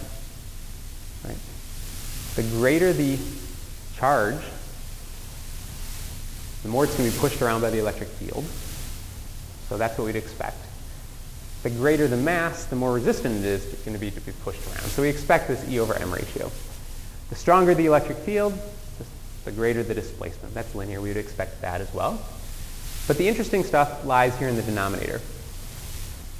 Right? 1.23 1.37
The 2.35 2.43
greater 2.57 2.93
the 2.93 3.17
charge, 3.95 4.41
the 6.63 6.69
more 6.69 6.85
it's 6.85 6.95
going 6.95 7.09
to 7.09 7.15
be 7.15 7.21
pushed 7.21 7.41
around 7.41 7.61
by 7.61 7.69
the 7.69 7.79
electric 7.79 8.09
field. 8.09 8.45
So 9.67 9.77
that's 9.77 9.97
what 9.97 10.05
we'd 10.05 10.15
expect. 10.15 10.57
The 11.63 11.69
greater 11.69 12.07
the 12.07 12.17
mass, 12.17 12.65
the 12.65 12.75
more 12.75 12.93
resistant 12.93 13.39
it 13.39 13.45
is 13.45 13.65
going 13.85 13.93
to 13.93 13.99
be 13.99 14.11
to 14.11 14.21
be 14.21 14.31
pushed 14.43 14.65
around. 14.67 14.87
So 14.87 15.01
we 15.01 15.09
expect 15.09 15.47
this 15.47 15.67
E 15.69 15.79
over 15.79 15.93
M 15.95 16.13
ratio. 16.13 16.51
The 17.29 17.35
stronger 17.35 17.75
the 17.75 17.85
electric 17.85 18.17
field, 18.19 18.57
the 19.45 19.51
greater 19.51 19.83
the 19.83 19.93
displacement. 19.93 20.53
That's 20.53 20.73
linear. 20.75 21.01
We 21.01 21.09
would 21.09 21.17
expect 21.17 21.61
that 21.61 21.81
as 21.81 21.93
well. 21.93 22.19
But 23.07 23.17
the 23.17 23.27
interesting 23.27 23.63
stuff 23.63 24.05
lies 24.05 24.37
here 24.37 24.47
in 24.47 24.55
the 24.55 24.61
denominator. 24.61 25.19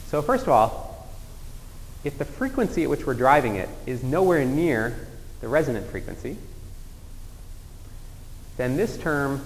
So 0.08 0.22
first 0.22 0.44
of 0.44 0.50
all, 0.50 0.89
if 2.04 2.18
the 2.18 2.26
frequency 2.26 2.84
at 2.84 2.89
which 2.89 3.06
we're 3.06 3.14
driving 3.14 3.56
it 3.56 3.70
is 3.86 4.04
nowhere 4.04 4.45
near 4.45 5.08
the 5.41 5.47
resonant 5.47 5.88
frequency, 5.88 6.38
then 8.58 8.78
this 8.78 8.97
term 8.97 9.41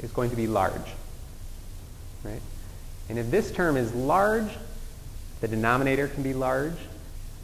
is 0.00 0.10
going 0.10 0.30
to 0.30 0.36
be 0.36 0.46
large. 0.46 0.72
Right? 2.22 2.40
And 3.08 3.18
if 3.18 3.30
this 3.30 3.50
term 3.50 3.76
is 3.76 3.94
large, 3.94 4.50
the 5.40 5.48
denominator 5.48 6.08
can 6.08 6.22
be 6.22 6.34
large, 6.34 6.76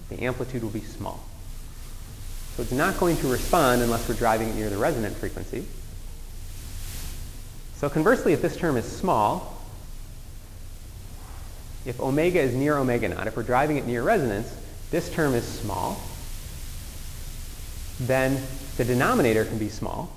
the 0.08 0.22
amplitude 0.22 0.62
will 0.62 0.70
be 0.70 0.80
small. 0.80 1.24
So 2.56 2.62
it's 2.62 2.72
not 2.72 2.98
going 2.98 3.16
to 3.18 3.28
respond 3.28 3.82
unless 3.82 4.08
we're 4.08 4.14
driving 4.14 4.48
it 4.48 4.54
near 4.54 4.70
the 4.70 4.76
resonant 4.76 5.16
frequency. 5.16 5.66
So 7.76 7.88
conversely, 7.88 8.32
if 8.32 8.40
this 8.40 8.56
term 8.56 8.76
is 8.76 8.84
small, 8.84 9.53
if 11.86 12.00
omega 12.00 12.40
is 12.40 12.54
near 12.54 12.78
omega 12.78 13.08
naught, 13.08 13.26
if 13.26 13.36
we're 13.36 13.42
driving 13.42 13.76
it 13.76 13.86
near 13.86 14.02
resonance, 14.02 14.54
this 14.90 15.10
term 15.10 15.34
is 15.34 15.44
small, 15.44 16.00
then 18.00 18.40
the 18.76 18.84
denominator 18.84 19.44
can 19.44 19.58
be 19.58 19.68
small. 19.68 20.10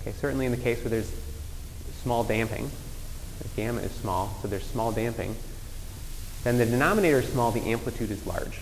Okay, 0.00 0.12
certainly 0.12 0.46
in 0.46 0.52
the 0.52 0.58
case 0.58 0.78
where 0.80 0.90
there's 0.90 1.12
small 2.02 2.24
damping, 2.24 2.70
the 3.40 3.48
gamma 3.56 3.80
is 3.80 3.92
small, 3.92 4.36
so 4.42 4.48
there's 4.48 4.64
small 4.64 4.92
damping, 4.92 5.36
then 6.44 6.58
the 6.58 6.66
denominator 6.66 7.18
is 7.18 7.28
small, 7.28 7.52
the 7.52 7.70
amplitude 7.70 8.10
is 8.10 8.26
large. 8.26 8.60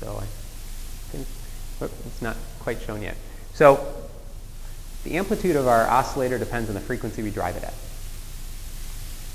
So 0.00 0.16
I 0.16 0.26
think, 1.10 1.26
whoop, 1.80 1.90
it's 2.06 2.22
not 2.22 2.36
quite 2.60 2.80
shown 2.82 3.02
yet. 3.02 3.16
So 3.54 3.84
the 5.02 5.16
amplitude 5.16 5.56
of 5.56 5.66
our 5.66 5.88
oscillator 5.88 6.38
depends 6.38 6.68
on 6.68 6.74
the 6.74 6.80
frequency 6.80 7.22
we 7.22 7.30
drive 7.30 7.56
it 7.56 7.64
at. 7.64 7.74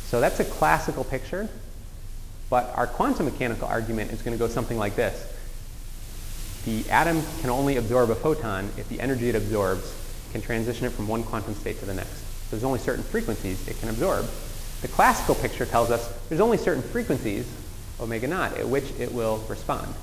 So 0.06 0.22
that's 0.22 0.40
a 0.40 0.46
classical 0.46 1.04
picture, 1.04 1.50
but 2.50 2.72
our 2.76 2.88
quantum 2.88 3.26
mechanical 3.26 3.68
argument 3.68 4.12
is 4.12 4.22
going 4.22 4.38
to 4.38 4.40
go 4.40 4.48
something 4.48 4.78
like 4.78 4.96
this. 4.96 5.28
The 6.66 6.90
atom 6.90 7.22
can 7.42 7.50
only 7.50 7.78
absorb 7.78 8.10
a 8.10 8.16
photon 8.16 8.70
if 8.78 8.88
the 8.90 9.02
energy 9.02 9.30
it 9.30 9.36
absorbs 9.36 9.94
can 10.32 10.42
transition 10.42 10.86
it 10.86 10.92
from 10.92 11.08
one 11.08 11.24
quantum 11.24 11.54
state 11.56 11.80
to 11.80 11.86
the 11.86 11.94
next. 11.94 12.18
So 12.18 12.52
there's 12.52 12.64
only 12.64 12.80
certain 12.80 13.04
frequencies 13.04 13.68
it 13.68 13.80
can 13.80 13.90
absorb. 13.90 14.28
The 14.82 14.88
classical 14.88 15.36
picture 15.36 15.66
tells 15.66 15.92
us 15.92 16.12
there's 16.30 16.42
only 16.42 16.58
certain 16.58 16.84
frequencies, 16.84 17.50
omega 18.00 18.28
naught, 18.28 18.58
at 18.58 18.68
which 18.68 18.92
it 19.00 19.14
will 19.14 19.38
respond. 19.48 19.94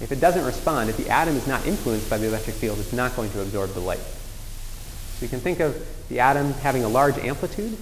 If 0.00 0.12
it 0.12 0.20
doesn't 0.20 0.44
respond, 0.44 0.90
if 0.90 0.96
the 0.96 1.08
atom 1.10 1.36
is 1.36 1.46
not 1.46 1.66
influenced 1.66 2.08
by 2.08 2.18
the 2.18 2.28
electric 2.28 2.56
field, 2.56 2.78
it's 2.78 2.92
not 2.92 3.16
going 3.16 3.30
to 3.32 3.40
absorb 3.40 3.70
the 3.70 3.80
light. 3.80 3.98
So 3.98 5.24
you 5.24 5.28
can 5.28 5.40
think 5.40 5.60
of 5.60 5.76
the 6.08 6.20
atom 6.20 6.52
having 6.54 6.84
a 6.84 6.88
large 6.88 7.18
amplitude 7.18 7.76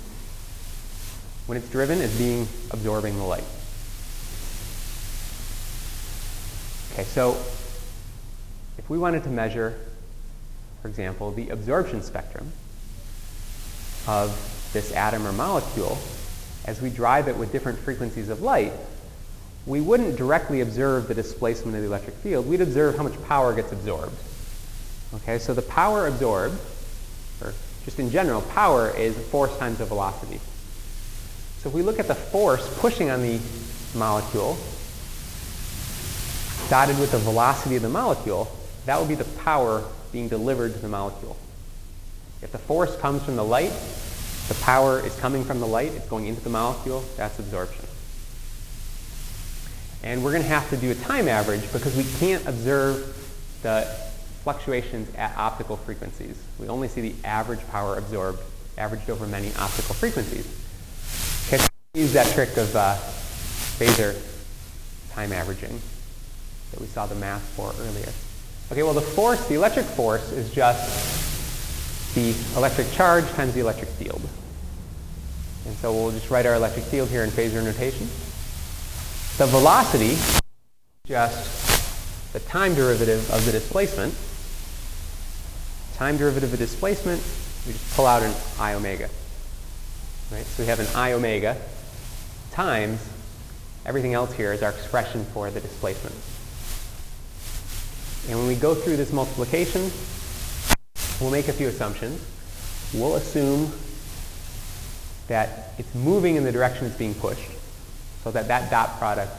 when 1.47 1.57
it's 1.57 1.69
driven 1.71 2.01
as 2.01 2.17
being 2.19 2.47
absorbing 2.71 3.17
the 3.17 3.25
light. 3.25 3.45
Okay, 6.93 7.05
so 7.05 7.33
if 8.79 8.89
we 8.89 8.99
wanted 8.99 9.23
to 9.25 9.31
measure, 9.31 9.79
for 10.83 10.89
example, 10.89 11.31
the 11.31 11.51
absorption 11.51 12.03
spectrum 12.03 12.51
of 14.07 14.31
this 14.73 14.93
atom 14.93 15.27
or 15.27 15.33
molecule, 15.33 15.99
as 16.65 16.81
we 16.81 16.91
drive 16.91 17.29
it 17.29 17.37
with 17.37 17.53
different 17.53 17.79
frequencies 17.79 18.29
of 18.29 18.43
light, 18.43 18.73
we 19.67 19.81
wouldn't 19.81 20.17
directly 20.17 20.61
observe 20.61 21.09
the 21.09 21.15
displacement 21.15 21.77
of 21.77 21.83
the 21.83 21.89
electric 21.89 22.17
field. 22.17 22.47
We'd 22.47 22.61
observe 22.61 22.97
how 22.97 23.03
much 23.03 23.21
power 23.25 23.53
gets 23.55 23.73
absorbed. 23.73 24.17
Okay, 25.15 25.39
so 25.39 25.55
the 25.55 25.63
power 25.63 26.07
absorbed, 26.07 26.59
or 27.43 27.53
just 27.85 27.99
in 27.99 28.11
general, 28.11 28.43
power 28.43 28.91
is 28.97 29.17
force 29.29 29.57
times 29.59 29.79
the 29.79 29.85
velocity. 29.85 30.41
So 31.67 31.71
if 31.71 31.75
we 31.75 31.83
look 31.83 31.99
at 31.99 32.07
the 32.07 32.15
force 32.15 32.65
pushing 32.79 33.11
on 33.11 33.23
the 33.23 33.41
molecule, 33.93 34.57
dotted 36.71 36.97
with 37.01 37.11
the 37.11 37.19
velocity 37.19 37.75
of 37.75 37.83
the 37.83 37.89
molecule, 37.89 38.49
that 38.85 39.01
would 39.01 39.09
be 39.09 39.17
the 39.17 39.25
power 39.41 39.83
being 40.13 40.29
delivered 40.29 40.75
to 40.75 40.79
the 40.79 40.87
molecule. 40.87 41.37
If 42.41 42.53
the 42.53 42.59
force 42.59 42.97
comes 42.99 43.25
from 43.25 43.35
the 43.35 43.43
light, 43.43 43.73
the 44.47 44.55
power 44.63 45.05
is 45.05 45.13
coming 45.17 45.43
from 45.43 45.59
the 45.59 45.67
light, 45.67 45.91
it's 45.91 46.07
going 46.09 46.29
into 46.29 46.41
the 46.41 46.51
molecule, 46.51 47.05
that's 47.17 47.37
absorption. 47.41 47.85
And 50.05 50.23
we're 50.23 50.31
going 50.31 50.45
to 50.45 50.49
have 50.49 50.71
to 50.71 50.77
do 50.77 50.93
a 50.93 50.95
time 50.95 51.27
average 51.27 51.63
because 51.73 51.97
we 51.97 52.05
can't 52.21 52.47
observe 52.47 53.13
the 53.63 53.93
fluctuations 54.45 55.13
at 55.17 55.37
optical 55.37 55.79
frequencies. 55.79 56.41
We 56.61 56.69
only 56.69 56.87
see 56.87 57.01
the 57.01 57.15
average 57.25 57.67
power 57.71 57.99
absorbed 57.99 58.39
averaged 58.79 59.11
over 59.11 59.27
many 59.27 59.49
optical 59.57 59.97
frequencies. 59.97 60.47
Use 61.97 62.13
that 62.13 62.27
trick 62.35 62.55
of 62.59 62.77
uh, 62.77 62.95
phasor 63.79 64.15
time 65.13 65.33
averaging 65.33 65.81
that 66.71 66.79
we 66.79 66.87
saw 66.89 67.07
the 67.07 67.15
math 67.15 67.41
for 67.57 67.73
earlier. 67.81 68.13
Okay, 68.71 68.83
well 68.83 68.93
the 68.93 69.01
force, 69.01 69.49
the 69.49 69.55
electric 69.55 69.87
force 69.87 70.31
is 70.31 70.53
just 70.53 72.15
the 72.15 72.35
electric 72.55 72.93
charge 72.93 73.25
times 73.31 73.55
the 73.55 73.61
electric 73.61 73.89
field. 73.89 74.21
And 75.65 75.75
so 75.79 75.91
we'll 75.91 76.11
just 76.11 76.29
write 76.29 76.45
our 76.45 76.55
electric 76.55 76.85
field 76.85 77.09
here 77.09 77.25
in 77.25 77.31
phasor 77.31 77.65
notation. 77.65 78.07
The 79.39 79.47
velocity, 79.47 80.19
just 81.07 82.35
the 82.35 82.41
time 82.41 82.75
derivative 82.75 83.31
of 83.31 83.47
the 83.47 83.53
displacement. 83.53 84.15
Time 85.97 86.19
derivative 86.19 86.53
of 86.53 86.59
displacement, 86.59 87.23
we 87.67 87.73
just 87.73 87.97
pull 87.97 88.05
out 88.05 88.23
an 88.23 88.35
i 88.61 88.75
omega. 88.75 89.09
Right? 90.31 90.45
So 90.45 90.63
we 90.63 90.67
have 90.67 90.81
an 90.81 90.89
i 90.95 91.13
omega 91.13 91.57
times 92.57 92.99
everything 93.85 94.15
else 94.15 94.33
here 94.33 94.51
is 94.51 94.63
our 94.63 94.71
expression 94.71 95.23
for 95.27 95.51
the 95.51 95.61
displacement. 95.61 96.17
And 98.31 98.39
when 98.39 98.49
we 98.49 98.57
go 98.57 98.75
through 98.75 98.97
this 98.97 99.13
multiplication, 99.13 99.91
we'll 101.21 101.31
make 101.31 101.49
a 101.49 101.53
few 101.53 101.69
assumptions. 101.69 102.19
We'll 102.95 103.17
assume 103.17 103.71
that 105.29 105.75
it's 105.77 105.95
moving 105.95 106.37
in 106.37 106.45
the 106.45 106.51
direction 106.51 106.87
it's 106.87 106.97
being 106.97 107.15
pushed 107.17 107.51
so 108.25 108.31
that 108.31 108.49
that 108.49 108.71
dot 108.71 108.99
product 108.99 109.33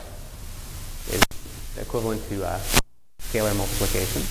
is 1.10 1.24
equivalent 1.82 2.22
to 2.30 2.46
uh, 2.46 2.60
scalar 3.20 3.58
multiplication. 3.58 4.22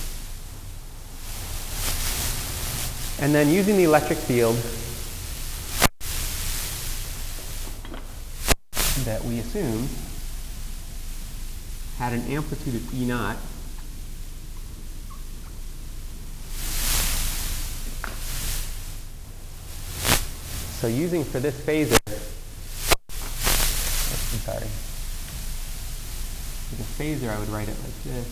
And 3.19 3.35
then 3.35 3.49
using 3.49 3.75
the 3.75 3.83
electric 3.83 4.19
field 4.19 4.55
that 9.05 9.23
we 9.23 9.39
assume 9.39 9.87
had 11.97 12.13
an 12.13 12.21
amplitude 12.27 12.75
of 12.75 12.93
E 12.93 13.05
naught, 13.05 13.37
So 20.79 20.85
using 20.85 21.23
for 21.23 21.39
this 21.39 21.59
phasor, 21.59 21.97
I'm 24.31 24.39
sorry, 24.45 24.67
for 26.69 26.75
the 26.75 26.83
phasor 26.83 27.29
I 27.35 27.39
would 27.39 27.49
write 27.49 27.67
it 27.67 27.75
like 27.81 28.03
this. 28.03 28.27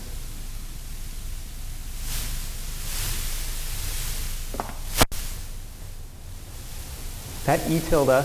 That 7.46 7.68
E 7.68 7.80
tilde 7.80 8.24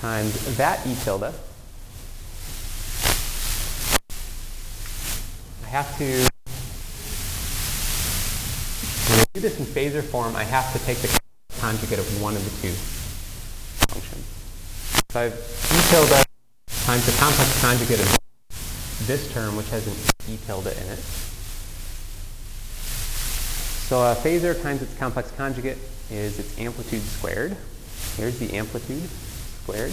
times 0.00 0.56
that 0.56 0.86
E 0.86 0.94
tilde. 1.02 1.34
I 5.64 5.68
have 5.68 5.98
to, 5.98 6.26
I 9.12 9.24
do 9.34 9.40
this 9.40 9.58
in 9.58 9.66
phasor 9.66 10.02
form, 10.02 10.34
I 10.36 10.44
have 10.44 10.72
to 10.72 10.78
take 10.86 10.98
the 10.98 11.20
conjugate 11.58 11.98
of 11.98 12.22
one 12.22 12.36
of 12.36 12.44
the 12.44 12.50
two 12.62 12.72
functions. 13.88 14.24
So 15.10 15.20
I've 15.20 15.34
e 15.34 15.80
tilde 15.90 16.24
times 16.84 17.04
the 17.06 17.12
complex 17.18 17.60
conjugate 17.60 18.00
of 18.00 18.18
this 19.06 19.30
term, 19.32 19.56
which 19.56 19.68
has 19.70 19.86
an 19.86 19.94
e 20.32 20.38
tilde 20.46 20.68
in 20.68 20.88
it. 20.88 20.98
So 23.88 24.00
a 24.00 24.14
phasor 24.14 24.60
times 24.62 24.82
its 24.82 24.94
complex 24.96 25.30
conjugate 25.32 25.78
is 26.10 26.38
its 26.38 26.58
amplitude 26.58 27.02
squared. 27.02 27.56
Here's 28.16 28.38
the 28.38 28.54
amplitude 28.54 29.08
squared. 29.68 29.92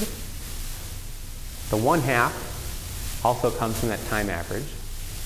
The 1.70 1.76
1 1.76 2.00
half 2.00 3.22
also 3.26 3.52
comes 3.52 3.78
from 3.78 3.90
that 3.90 4.00
time 4.08 4.30
average. 4.30 4.64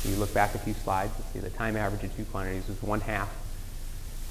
You 0.04 0.16
look 0.16 0.34
back 0.34 0.56
a 0.56 0.58
few 0.58 0.74
slides, 0.74 1.12
you'll 1.20 1.28
see 1.28 1.40
the 1.40 1.56
time 1.56 1.76
average 1.78 2.04
of 2.04 2.16
two 2.18 2.26
quantities 2.26 2.68
is 2.68 2.82
1 2.82 3.02
half 3.02 3.30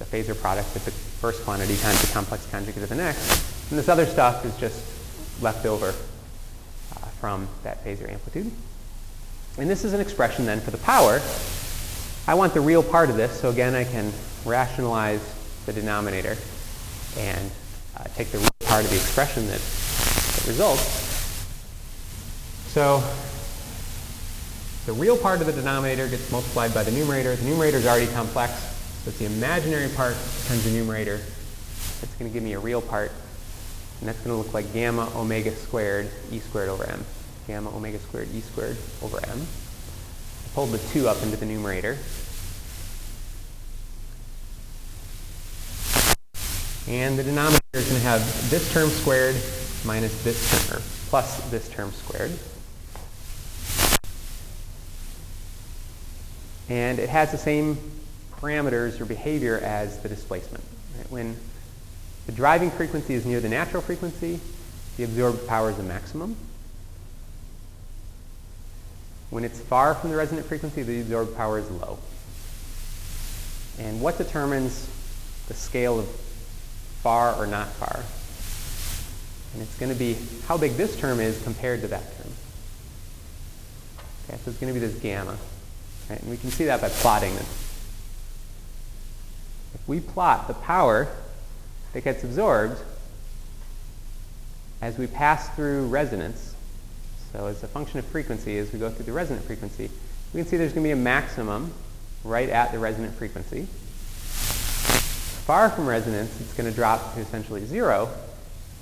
the 0.01 0.05
phasor 0.05 0.41
product 0.41 0.75
of 0.77 0.85
the 0.85 0.91
first 0.91 1.45
quantity 1.45 1.77
times 1.77 2.01
the 2.01 2.13
complex 2.13 2.47
conjugate 2.51 2.83
of 2.83 2.89
the 2.89 2.95
next. 2.95 3.71
And 3.71 3.79
this 3.79 3.89
other 3.89 4.07
stuff 4.07 4.45
is 4.45 4.57
just 4.57 4.81
left 5.41 5.67
over 5.67 5.89
uh, 5.89 7.07
from 7.21 7.49
that 7.63 7.85
phasor 7.85 8.09
amplitude. 8.11 8.51
And 9.59 9.71
this 9.71 9.85
is 9.85 9.93
an 9.93 10.01
expression 10.01 10.47
then 10.47 10.61
for 10.61 10.71
the 10.71 10.79
power. 10.79 11.21
I 12.27 12.35
want 12.35 12.55
the 12.55 12.61
real 12.61 12.83
part 12.83 13.11
of 13.11 13.17
this, 13.17 13.41
so 13.41 13.51
again 13.51 13.75
I 13.75 13.85
can 13.85 14.13
rationalize 14.45 15.23
the 15.67 15.73
denominator 15.73 16.37
and 17.17 17.51
uh, 17.97 18.05
take 18.15 18.29
the 18.29 18.39
real 18.39 18.51
part 18.61 18.85
of 18.85 18.91
the 18.91 18.97
expression 18.97 19.47
that 19.49 19.61
results. 20.47 21.09
So 22.69 23.03
the 24.87 24.93
real 24.93 25.19
part 25.19 25.41
of 25.41 25.47
the 25.47 25.53
denominator 25.53 26.09
gets 26.09 26.31
multiplied 26.33 26.73
by 26.73 26.83
the 26.83 26.91
numerator. 26.91 27.37
The 27.37 27.45
numerator 27.45 27.77
is 27.77 27.87
already 27.87 28.11
complex. 28.13 28.53
So 29.05 29.11
it's 29.11 29.19
the 29.19 29.27
imaginary 29.27 29.89
part 29.91 30.15
times 30.47 30.65
the 30.65 30.71
numerator. 30.71 31.19
That's 32.01 32.15
going 32.19 32.31
to 32.31 32.33
give 32.33 32.43
me 32.43 32.53
a 32.55 32.59
real 32.59 32.81
part. 32.81 33.13
And 34.01 34.09
that's 34.09 34.19
going 34.21 34.31
to 34.31 34.37
look 34.37 34.55
like 34.55 34.73
gamma 34.73 35.11
omega 35.15 35.55
squared 35.57 36.09
e 36.31 36.39
squared 36.39 36.69
over 36.69 36.85
m. 36.85 37.05
Gamma 37.47 37.75
omega 37.77 37.99
squared 37.99 38.29
e 38.35 38.41
squared 38.41 38.77
over 39.03 39.19
m. 39.27 39.41
I 39.41 40.55
pulled 40.55 40.71
the 40.71 40.79
2 40.79 41.09
up 41.09 41.23
into 41.23 41.37
the 41.37 41.47
numerator. 41.47 41.99
And 46.87 47.19
the 47.19 47.25
denominator 47.25 47.61
is 47.75 47.89
going 47.89 48.01
to 48.01 48.07
have 48.07 48.51
this 48.51 48.73
term 48.73 48.89
squared 48.89 49.37
minus 49.85 50.23
this 50.25 50.69
term, 50.69 50.83
plus 51.09 51.51
this 51.51 51.69
term 51.69 51.93
squared. 51.93 52.33
And 56.69 56.99
it 56.99 57.09
has 57.09 57.33
the 57.33 57.39
same 57.39 57.79
parameters 58.41 59.01
or 59.01 59.05
behavior 59.05 59.59
as 59.59 59.99
the 60.01 60.09
displacement. 60.09 60.63
Right? 60.97 61.11
When 61.11 61.37
the 62.27 62.33
driving 62.33 62.71
frequency 62.71 63.15
is 63.15 63.25
near 63.25 63.41
the 63.41 63.49
natural 63.49 63.83
frequency, 63.83 64.41
the 64.97 65.05
absorbed 65.05 65.47
power 65.49 65.71
is 65.71 65.77
the 65.77 65.83
maximum. 65.83 66.37
When 69.31 69.45
it's 69.45 69.61
far 69.61 69.95
from 69.95 70.11
the 70.11 70.17
resonant 70.17 70.47
frequency, 70.47 70.83
the 70.83 71.01
absorbed 71.01 71.37
power 71.37 71.59
is 71.59 71.71
low. 71.71 71.99
And 73.79 74.01
what 74.01 74.19
determines 74.19 74.89
the 75.47 75.55
scale 75.55 76.01
of 76.01 76.09
far 77.03 77.35
or 77.35 77.47
not 77.47 77.69
far? 77.69 78.03
And 79.59 79.67
it's 79.67 79.77
going 79.77 79.93
to 79.93 79.99
be 79.99 80.17
how 80.47 80.57
big 80.57 80.75
this 80.75 80.97
term 80.97 81.19
is 81.19 81.43
compared 81.43 81.81
to 81.81 81.89
that 81.89 82.17
term. 82.17 82.33
Okay, 84.29 84.39
so 84.45 84.51
it's 84.53 84.61
going 84.61 84.73
to 84.73 84.79
be 84.79 84.87
this 84.87 84.95
gamma. 85.01 85.37
Right? 86.09 86.21
And 86.21 86.31
we 86.31 86.37
can 86.37 86.53
see 86.53 86.67
that 86.67 86.81
by 86.81 86.91
plotting 86.91 87.35
this 87.35 87.75
If 89.75 89.89
we 89.89 89.99
plot 89.99 90.47
the 90.47 90.55
power 90.55 91.09
that 91.93 92.05
gets 92.05 92.23
absorbed 92.23 92.81
as 94.81 94.97
we 94.97 95.09
pass 95.09 95.49
through 95.57 95.89
resonance. 95.89 96.55
So 97.33 97.47
as 97.47 97.61
a 97.65 97.67
function 97.67 97.99
of 97.99 98.05
frequency, 98.05 98.59
as 98.59 98.73
we 98.73 98.79
go 98.79 98.91
through 98.91 99.07
the 99.07 99.13
resonant 99.13 99.45
frequency, 99.45 99.91
we 100.33 100.41
can 100.41 100.49
see 100.49 100.57
there's 100.57 100.73
going 100.73 100.85
to 100.85 100.89
be 100.89 100.93
a 100.93 100.97
maximum 100.97 101.73
right 102.23 102.49
at 102.49 102.71
the 102.71 102.79
resonant 102.79 103.13
frequency. 103.17 103.67
Far 105.47 105.69
from 105.69 105.89
resonance, 105.89 106.41
it's 106.41 106.55
going 106.55 106.71
to 106.71 106.77
drop 106.77 107.15
to 107.15 107.21
essentially 107.23 107.65
zero. 107.65 108.09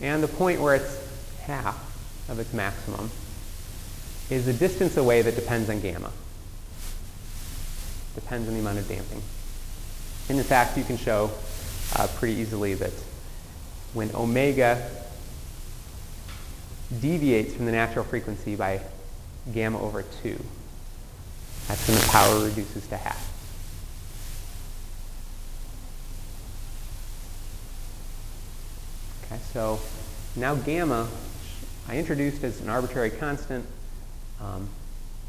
And 0.01 0.23
the 0.23 0.29
point 0.29 0.61
where 0.61 0.75
it's 0.75 0.99
half 1.43 1.77
of 2.29 2.39
its 2.39 2.53
maximum 2.53 3.11
is 4.29 4.49
a 4.49 4.53
distance 4.53 4.97
away 4.97 5.23
that 5.23 5.35
depends 5.35 5.71
on 5.71 5.81
gamma. 5.81 6.11
Depends 8.15 8.49
on 8.49 8.55
the 8.55 8.61
amount 8.61 8.79
of 8.79 8.89
damping. 8.89 9.23
And 10.29 10.39
in 10.39 10.45
fact, 10.45 10.77
you 10.77 10.85
can 10.85 10.97
show 10.97 11.31
uh, 11.95 12.09
pretty 12.17 12.35
easily 12.35 12.75
that 12.75 12.93
when 13.95 14.15
omega 14.15 14.91
deviates 17.01 17.55
from 17.55 17.67
the 17.67 17.73
natural 17.73 18.05
frequency 18.05 18.57
by 18.57 18.81
gamma 19.53 19.81
over 19.81 20.03
2, 20.23 20.39
that's 21.69 21.89
when 21.89 21.97
the 21.97 22.07
power 22.09 22.45
reduces 22.45 22.87
to 22.89 22.97
half. 22.97 23.36
Okay, 29.33 29.41
so 29.53 29.81
now 30.37 30.55
gamma, 30.55 31.09
I 31.89 31.97
introduced 31.97 32.45
as 32.45 32.61
an 32.61 32.69
arbitrary 32.69 33.11
constant. 33.11 33.67
Um, 34.41 34.69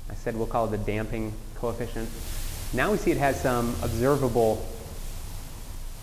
I 0.08 0.14
said 0.14 0.36
we'll 0.36 0.46
call 0.46 0.66
it 0.66 0.72
the 0.72 0.78
damping 0.78 1.34
coefficient. 1.56 2.08
Now 2.74 2.92
we 2.92 2.98
see 2.98 3.10
it 3.10 3.18
has 3.18 3.42
some 3.42 3.70
observable 3.82 4.64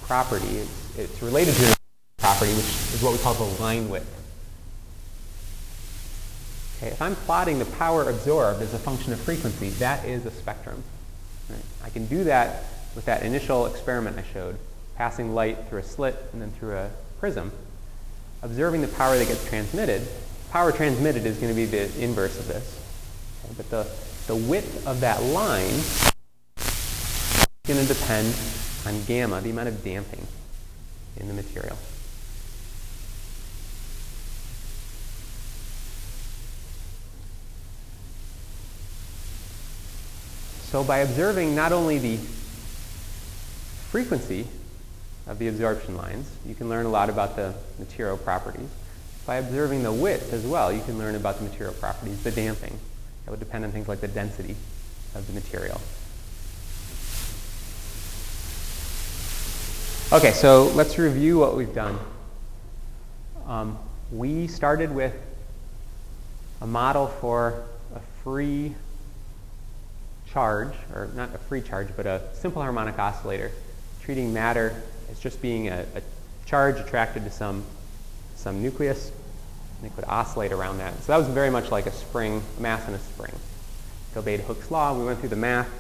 property. 0.03 0.45
It's, 0.57 0.99
it's 0.99 1.23
related 1.23 1.55
to 1.55 1.77
property, 2.19 2.53
which 2.53 2.65
is 2.65 3.01
what 3.01 3.13
we 3.13 3.19
call 3.19 3.35
the 3.35 3.63
line 3.63 3.89
width. 3.89 4.11
Okay, 6.79 6.89
if 6.89 7.01
I'm 7.01 7.15
plotting 7.15 7.61
the 7.61 7.65
power 7.65 8.09
absorbed 8.11 8.61
as 8.61 8.75
a 8.75 8.79
function 8.79 9.13
of 9.13 9.21
frequency, 9.21 9.69
that 9.71 10.05
is 10.05 10.27
a 10.27 10.33
spectrum. 10.33 10.83
Right? 11.49 11.63
I 11.85 11.91
can 11.91 12.07
do 12.07 12.25
that 12.25 12.65
with 12.97 13.05
that 13.05 13.23
initial 13.23 13.67
experiment 13.67 14.19
I 14.19 14.25
showed, 14.33 14.59
passing 14.97 15.33
light 15.33 15.69
through 15.69 15.79
a 15.79 15.85
slit 15.85 16.17
and 16.33 16.43
then 16.43 16.51
through 16.53 16.75
a 16.75 16.91
prism, 17.21 17.53
observing 18.45 18.83
the 18.83 18.89
power 18.89 19.17
that 19.17 19.27
gets 19.27 19.45
transmitted. 19.49 20.07
Power 20.51 20.71
transmitted 20.71 21.25
is 21.25 21.39
going 21.39 21.49
to 21.49 21.57
be 21.57 21.65
the 21.65 21.91
inverse 22.01 22.39
of 22.39 22.47
this. 22.47 22.79
Okay, 23.45 23.55
but 23.57 23.71
the, 23.71 23.87
the 24.27 24.37
width 24.37 24.87
of 24.87 25.01
that 25.01 25.23
line 25.23 25.65
is 25.65 26.13
going 27.67 27.81
to 27.81 27.93
depend 27.93 28.33
on 28.87 29.03
gamma, 29.05 29.41
the 29.41 29.49
amount 29.49 29.69
of 29.69 29.83
damping 29.83 30.27
in 31.17 31.27
the 31.27 31.33
material. 31.33 31.79
So 40.67 40.85
by 40.85 40.99
observing 40.99 41.55
not 41.55 41.73
only 41.73 41.99
the 41.99 42.19
frequency 43.91 44.47
of 45.27 45.39
the 45.39 45.49
absorption 45.49 45.97
lines, 45.97 46.29
you 46.47 46.55
can 46.55 46.69
learn 46.69 46.87
a 46.87 46.91
lot 46.91 47.09
about 47.09 47.37
the 47.37 47.55
material 47.79 48.17
properties. 48.17 48.69
By 49.27 49.37
observing 49.37 49.83
the 49.83 49.93
width 49.93 50.33
as 50.33 50.47
well, 50.47 50.71
you 50.71 50.83
can 50.83 50.99
learn 50.99 51.15
about 51.15 51.39
the 51.39 51.45
material 51.45 51.75
properties, 51.75 52.23
the 52.23 52.31
damping. 52.31 52.79
That 53.25 53.31
would 53.31 53.41
depend 53.41 53.65
on 53.65 53.73
things 53.73 53.89
like 53.89 54.01
the 54.01 54.09
density 54.09 54.55
of 55.15 55.27
the 55.27 55.33
material. 55.33 55.81
Okay, 60.13 60.33
so 60.33 60.65
let's 60.75 60.99
review 60.99 61.39
what 61.39 61.57
we've 61.57 61.75
done. 61.75 61.99
Um, 63.47 63.79
we 64.13 64.47
started 64.47 64.95
with 64.95 65.15
a 66.61 66.67
model 66.67 67.07
for 67.07 67.65
a 67.95 68.01
free 68.23 68.75
charge, 70.31 70.75
or 70.93 71.09
not 71.15 71.35
a 71.35 71.39
free 71.39 71.63
charge, 71.63 71.89
but 71.97 72.07
a 72.07 72.21
simple 72.35 72.61
harmonic 72.61 72.99
oscillator, 72.99 73.51
treating 74.03 74.35
matter 74.35 74.83
just 75.25 75.41
being 75.41 75.69
a, 75.69 75.87
a 75.95 76.03
charge 76.45 76.79
attracted 76.79 77.25
to 77.25 77.31
some, 77.31 77.65
some 78.37 78.63
nucleus, 78.63 79.11
and 79.79 79.91
it 79.91 79.97
could 79.97 80.05
oscillate 80.05 80.53
around 80.53 80.77
that. 80.77 80.93
So 81.03 81.13
that 81.13 81.17
was 81.17 81.27
very 81.29 81.49
much 81.49 81.71
like 81.71 81.87
a 81.87 81.93
spring, 81.93 82.43
mass 82.59 82.87
in 82.87 82.93
a 82.93 82.99
spring. 82.99 83.33
it 84.13 84.19
obeyed 84.19 84.41
Hooke's 84.41 84.71
law. 84.71 84.97
We 84.97 85.07
went 85.07 85.21
through 85.21 85.31
the 85.31 85.37
math 85.37 85.71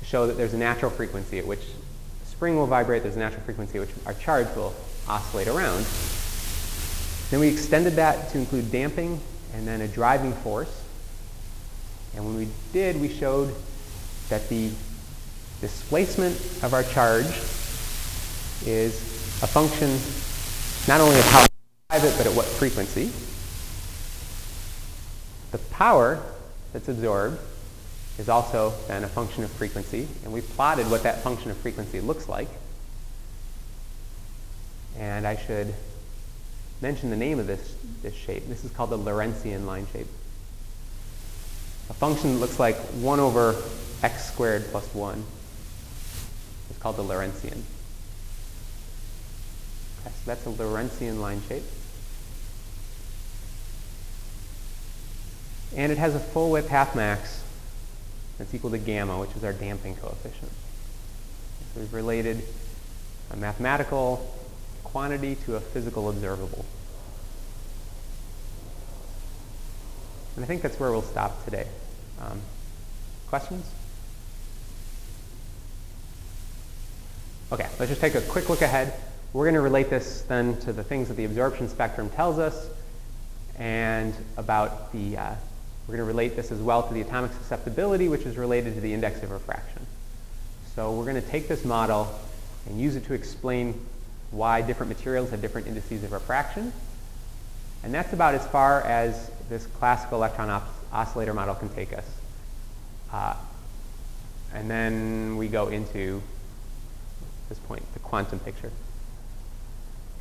to 0.00 0.04
show 0.04 0.26
that 0.26 0.36
there's 0.36 0.54
a 0.54 0.58
natural 0.58 0.90
frequency 0.90 1.38
at 1.38 1.46
which 1.46 1.60
a 1.60 2.26
spring 2.26 2.56
will 2.56 2.66
vibrate. 2.66 3.04
There's 3.04 3.14
a 3.14 3.20
natural 3.20 3.42
frequency 3.42 3.78
at 3.78 3.86
which 3.86 3.94
our 4.06 4.14
charge 4.14 4.48
will 4.56 4.74
oscillate 5.08 5.46
around. 5.46 5.86
Then 7.30 7.38
we 7.38 7.46
extended 7.46 7.94
that 7.94 8.30
to 8.30 8.38
include 8.38 8.72
damping 8.72 9.20
and 9.54 9.68
then 9.68 9.82
a 9.82 9.88
driving 9.88 10.32
force. 10.32 10.82
And 12.16 12.26
when 12.26 12.36
we 12.36 12.48
did, 12.72 13.00
we 13.00 13.08
showed 13.08 13.54
that 14.30 14.48
the 14.48 14.72
displacement 15.60 16.34
of 16.64 16.74
our 16.74 16.82
charge 16.82 17.26
is 18.66 18.94
a 19.42 19.46
function 19.46 19.90
not 20.86 21.00
only 21.00 21.18
of 21.18 21.24
how 21.26 21.46
drive 21.90 22.16
but 22.16 22.26
at 22.26 22.32
what 22.34 22.46
frequency. 22.46 23.10
The 25.50 25.58
power 25.72 26.22
that's 26.72 26.88
absorbed 26.88 27.38
is 28.18 28.28
also 28.28 28.72
then 28.86 29.02
a 29.02 29.08
function 29.08 29.42
of 29.44 29.50
frequency, 29.50 30.06
and 30.24 30.32
we've 30.32 30.48
plotted 30.50 30.90
what 30.90 31.02
that 31.02 31.22
function 31.22 31.50
of 31.50 31.56
frequency 31.56 32.00
looks 32.00 32.28
like. 32.28 32.48
And 34.98 35.26
I 35.26 35.36
should 35.36 35.74
mention 36.80 37.10
the 37.10 37.16
name 37.16 37.38
of 37.38 37.46
this, 37.46 37.74
this 38.02 38.14
shape. 38.14 38.46
This 38.48 38.64
is 38.64 38.70
called 38.70 38.90
the 38.90 38.98
Lorentzian 38.98 39.64
line 39.64 39.86
shape. 39.92 40.06
A 41.88 41.94
function 41.94 42.34
that 42.34 42.40
looks 42.40 42.58
like 42.58 42.76
1 42.76 43.20
over 43.20 43.56
x 44.02 44.32
squared 44.32 44.64
plus 44.70 44.86
1 44.94 45.24
is 46.70 46.78
called 46.78 46.96
the 46.96 47.02
Lorentzian. 47.02 47.62
Okay, 50.00 50.14
so 50.14 50.22
that's 50.26 50.46
a 50.46 50.50
Lorentzian 50.50 51.20
line 51.20 51.42
shape. 51.48 51.64
And 55.76 55.92
it 55.92 55.98
has 55.98 56.14
a 56.14 56.20
full 56.20 56.50
width 56.50 56.68
half 56.68 56.96
max 56.96 57.42
that's 58.38 58.54
equal 58.54 58.70
to 58.70 58.78
gamma, 58.78 59.18
which 59.18 59.30
is 59.36 59.44
our 59.44 59.52
damping 59.52 59.94
coefficient. 59.96 60.50
So 61.74 61.80
we've 61.80 61.92
related 61.92 62.42
a 63.30 63.36
mathematical 63.36 64.34
quantity 64.82 65.36
to 65.46 65.56
a 65.56 65.60
physical 65.60 66.08
observable. 66.08 66.64
And 70.34 70.44
I 70.44 70.48
think 70.48 70.62
that's 70.62 70.80
where 70.80 70.90
we'll 70.90 71.02
stop 71.02 71.44
today. 71.44 71.66
Um, 72.20 72.40
questions? 73.28 73.66
Okay, 77.52 77.68
let's 77.78 77.90
just 77.90 78.00
take 78.00 78.14
a 78.14 78.20
quick 78.22 78.48
look 78.48 78.62
ahead. 78.62 78.94
We're 79.32 79.44
going 79.44 79.54
to 79.54 79.60
relate 79.60 79.90
this 79.90 80.22
then 80.22 80.56
to 80.62 80.72
the 80.72 80.82
things 80.82 81.06
that 81.06 81.14
the 81.14 81.24
absorption 81.24 81.68
spectrum 81.68 82.10
tells 82.10 82.40
us 82.40 82.68
and 83.56 84.12
about 84.36 84.90
the, 84.92 85.18
uh, 85.18 85.34
we're 85.86 85.96
going 85.96 85.98
to 85.98 86.04
relate 86.04 86.34
this 86.34 86.50
as 86.50 86.58
well 86.58 86.82
to 86.82 86.92
the 86.92 87.00
atomic 87.00 87.30
susceptibility, 87.34 88.08
which 88.08 88.22
is 88.22 88.36
related 88.36 88.74
to 88.74 88.80
the 88.80 88.92
index 88.92 89.22
of 89.22 89.30
refraction. 89.30 89.86
So 90.74 90.94
we're 90.94 91.04
going 91.04 91.22
to 91.22 91.28
take 91.28 91.46
this 91.46 91.64
model 91.64 92.12
and 92.66 92.80
use 92.80 92.96
it 92.96 93.04
to 93.04 93.14
explain 93.14 93.80
why 94.32 94.62
different 94.62 94.90
materials 94.90 95.30
have 95.30 95.40
different 95.40 95.68
indices 95.68 96.02
of 96.02 96.10
refraction. 96.10 96.72
And 97.84 97.94
that's 97.94 98.12
about 98.12 98.34
as 98.34 98.44
far 98.48 98.82
as 98.82 99.30
this 99.48 99.64
classical 99.66 100.18
electron 100.18 100.50
os 100.50 100.62
oscillator 100.92 101.34
model 101.34 101.54
can 101.54 101.68
take 101.68 101.92
us. 101.92 102.04
Uh, 103.12 103.36
and 104.54 104.68
then 104.68 105.36
we 105.36 105.46
go 105.46 105.68
into, 105.68 106.20
this 107.48 107.58
point, 107.60 107.82
the 107.92 108.00
quantum 108.00 108.40
picture. 108.40 108.72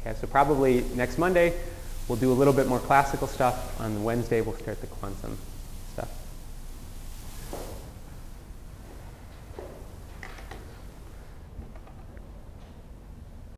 Okay, 0.09 0.17
so 0.19 0.25
probably 0.25 0.81
next 0.95 1.19
Monday, 1.19 1.53
we'll 2.07 2.17
do 2.17 2.31
a 2.31 2.33
little 2.33 2.53
bit 2.53 2.65
more 2.65 2.79
classical 2.79 3.27
stuff. 3.27 3.79
On 3.79 4.03
Wednesday, 4.03 4.41
we'll 4.41 4.55
start 4.55 4.81
the 4.81 4.87
quantum. 4.87 5.37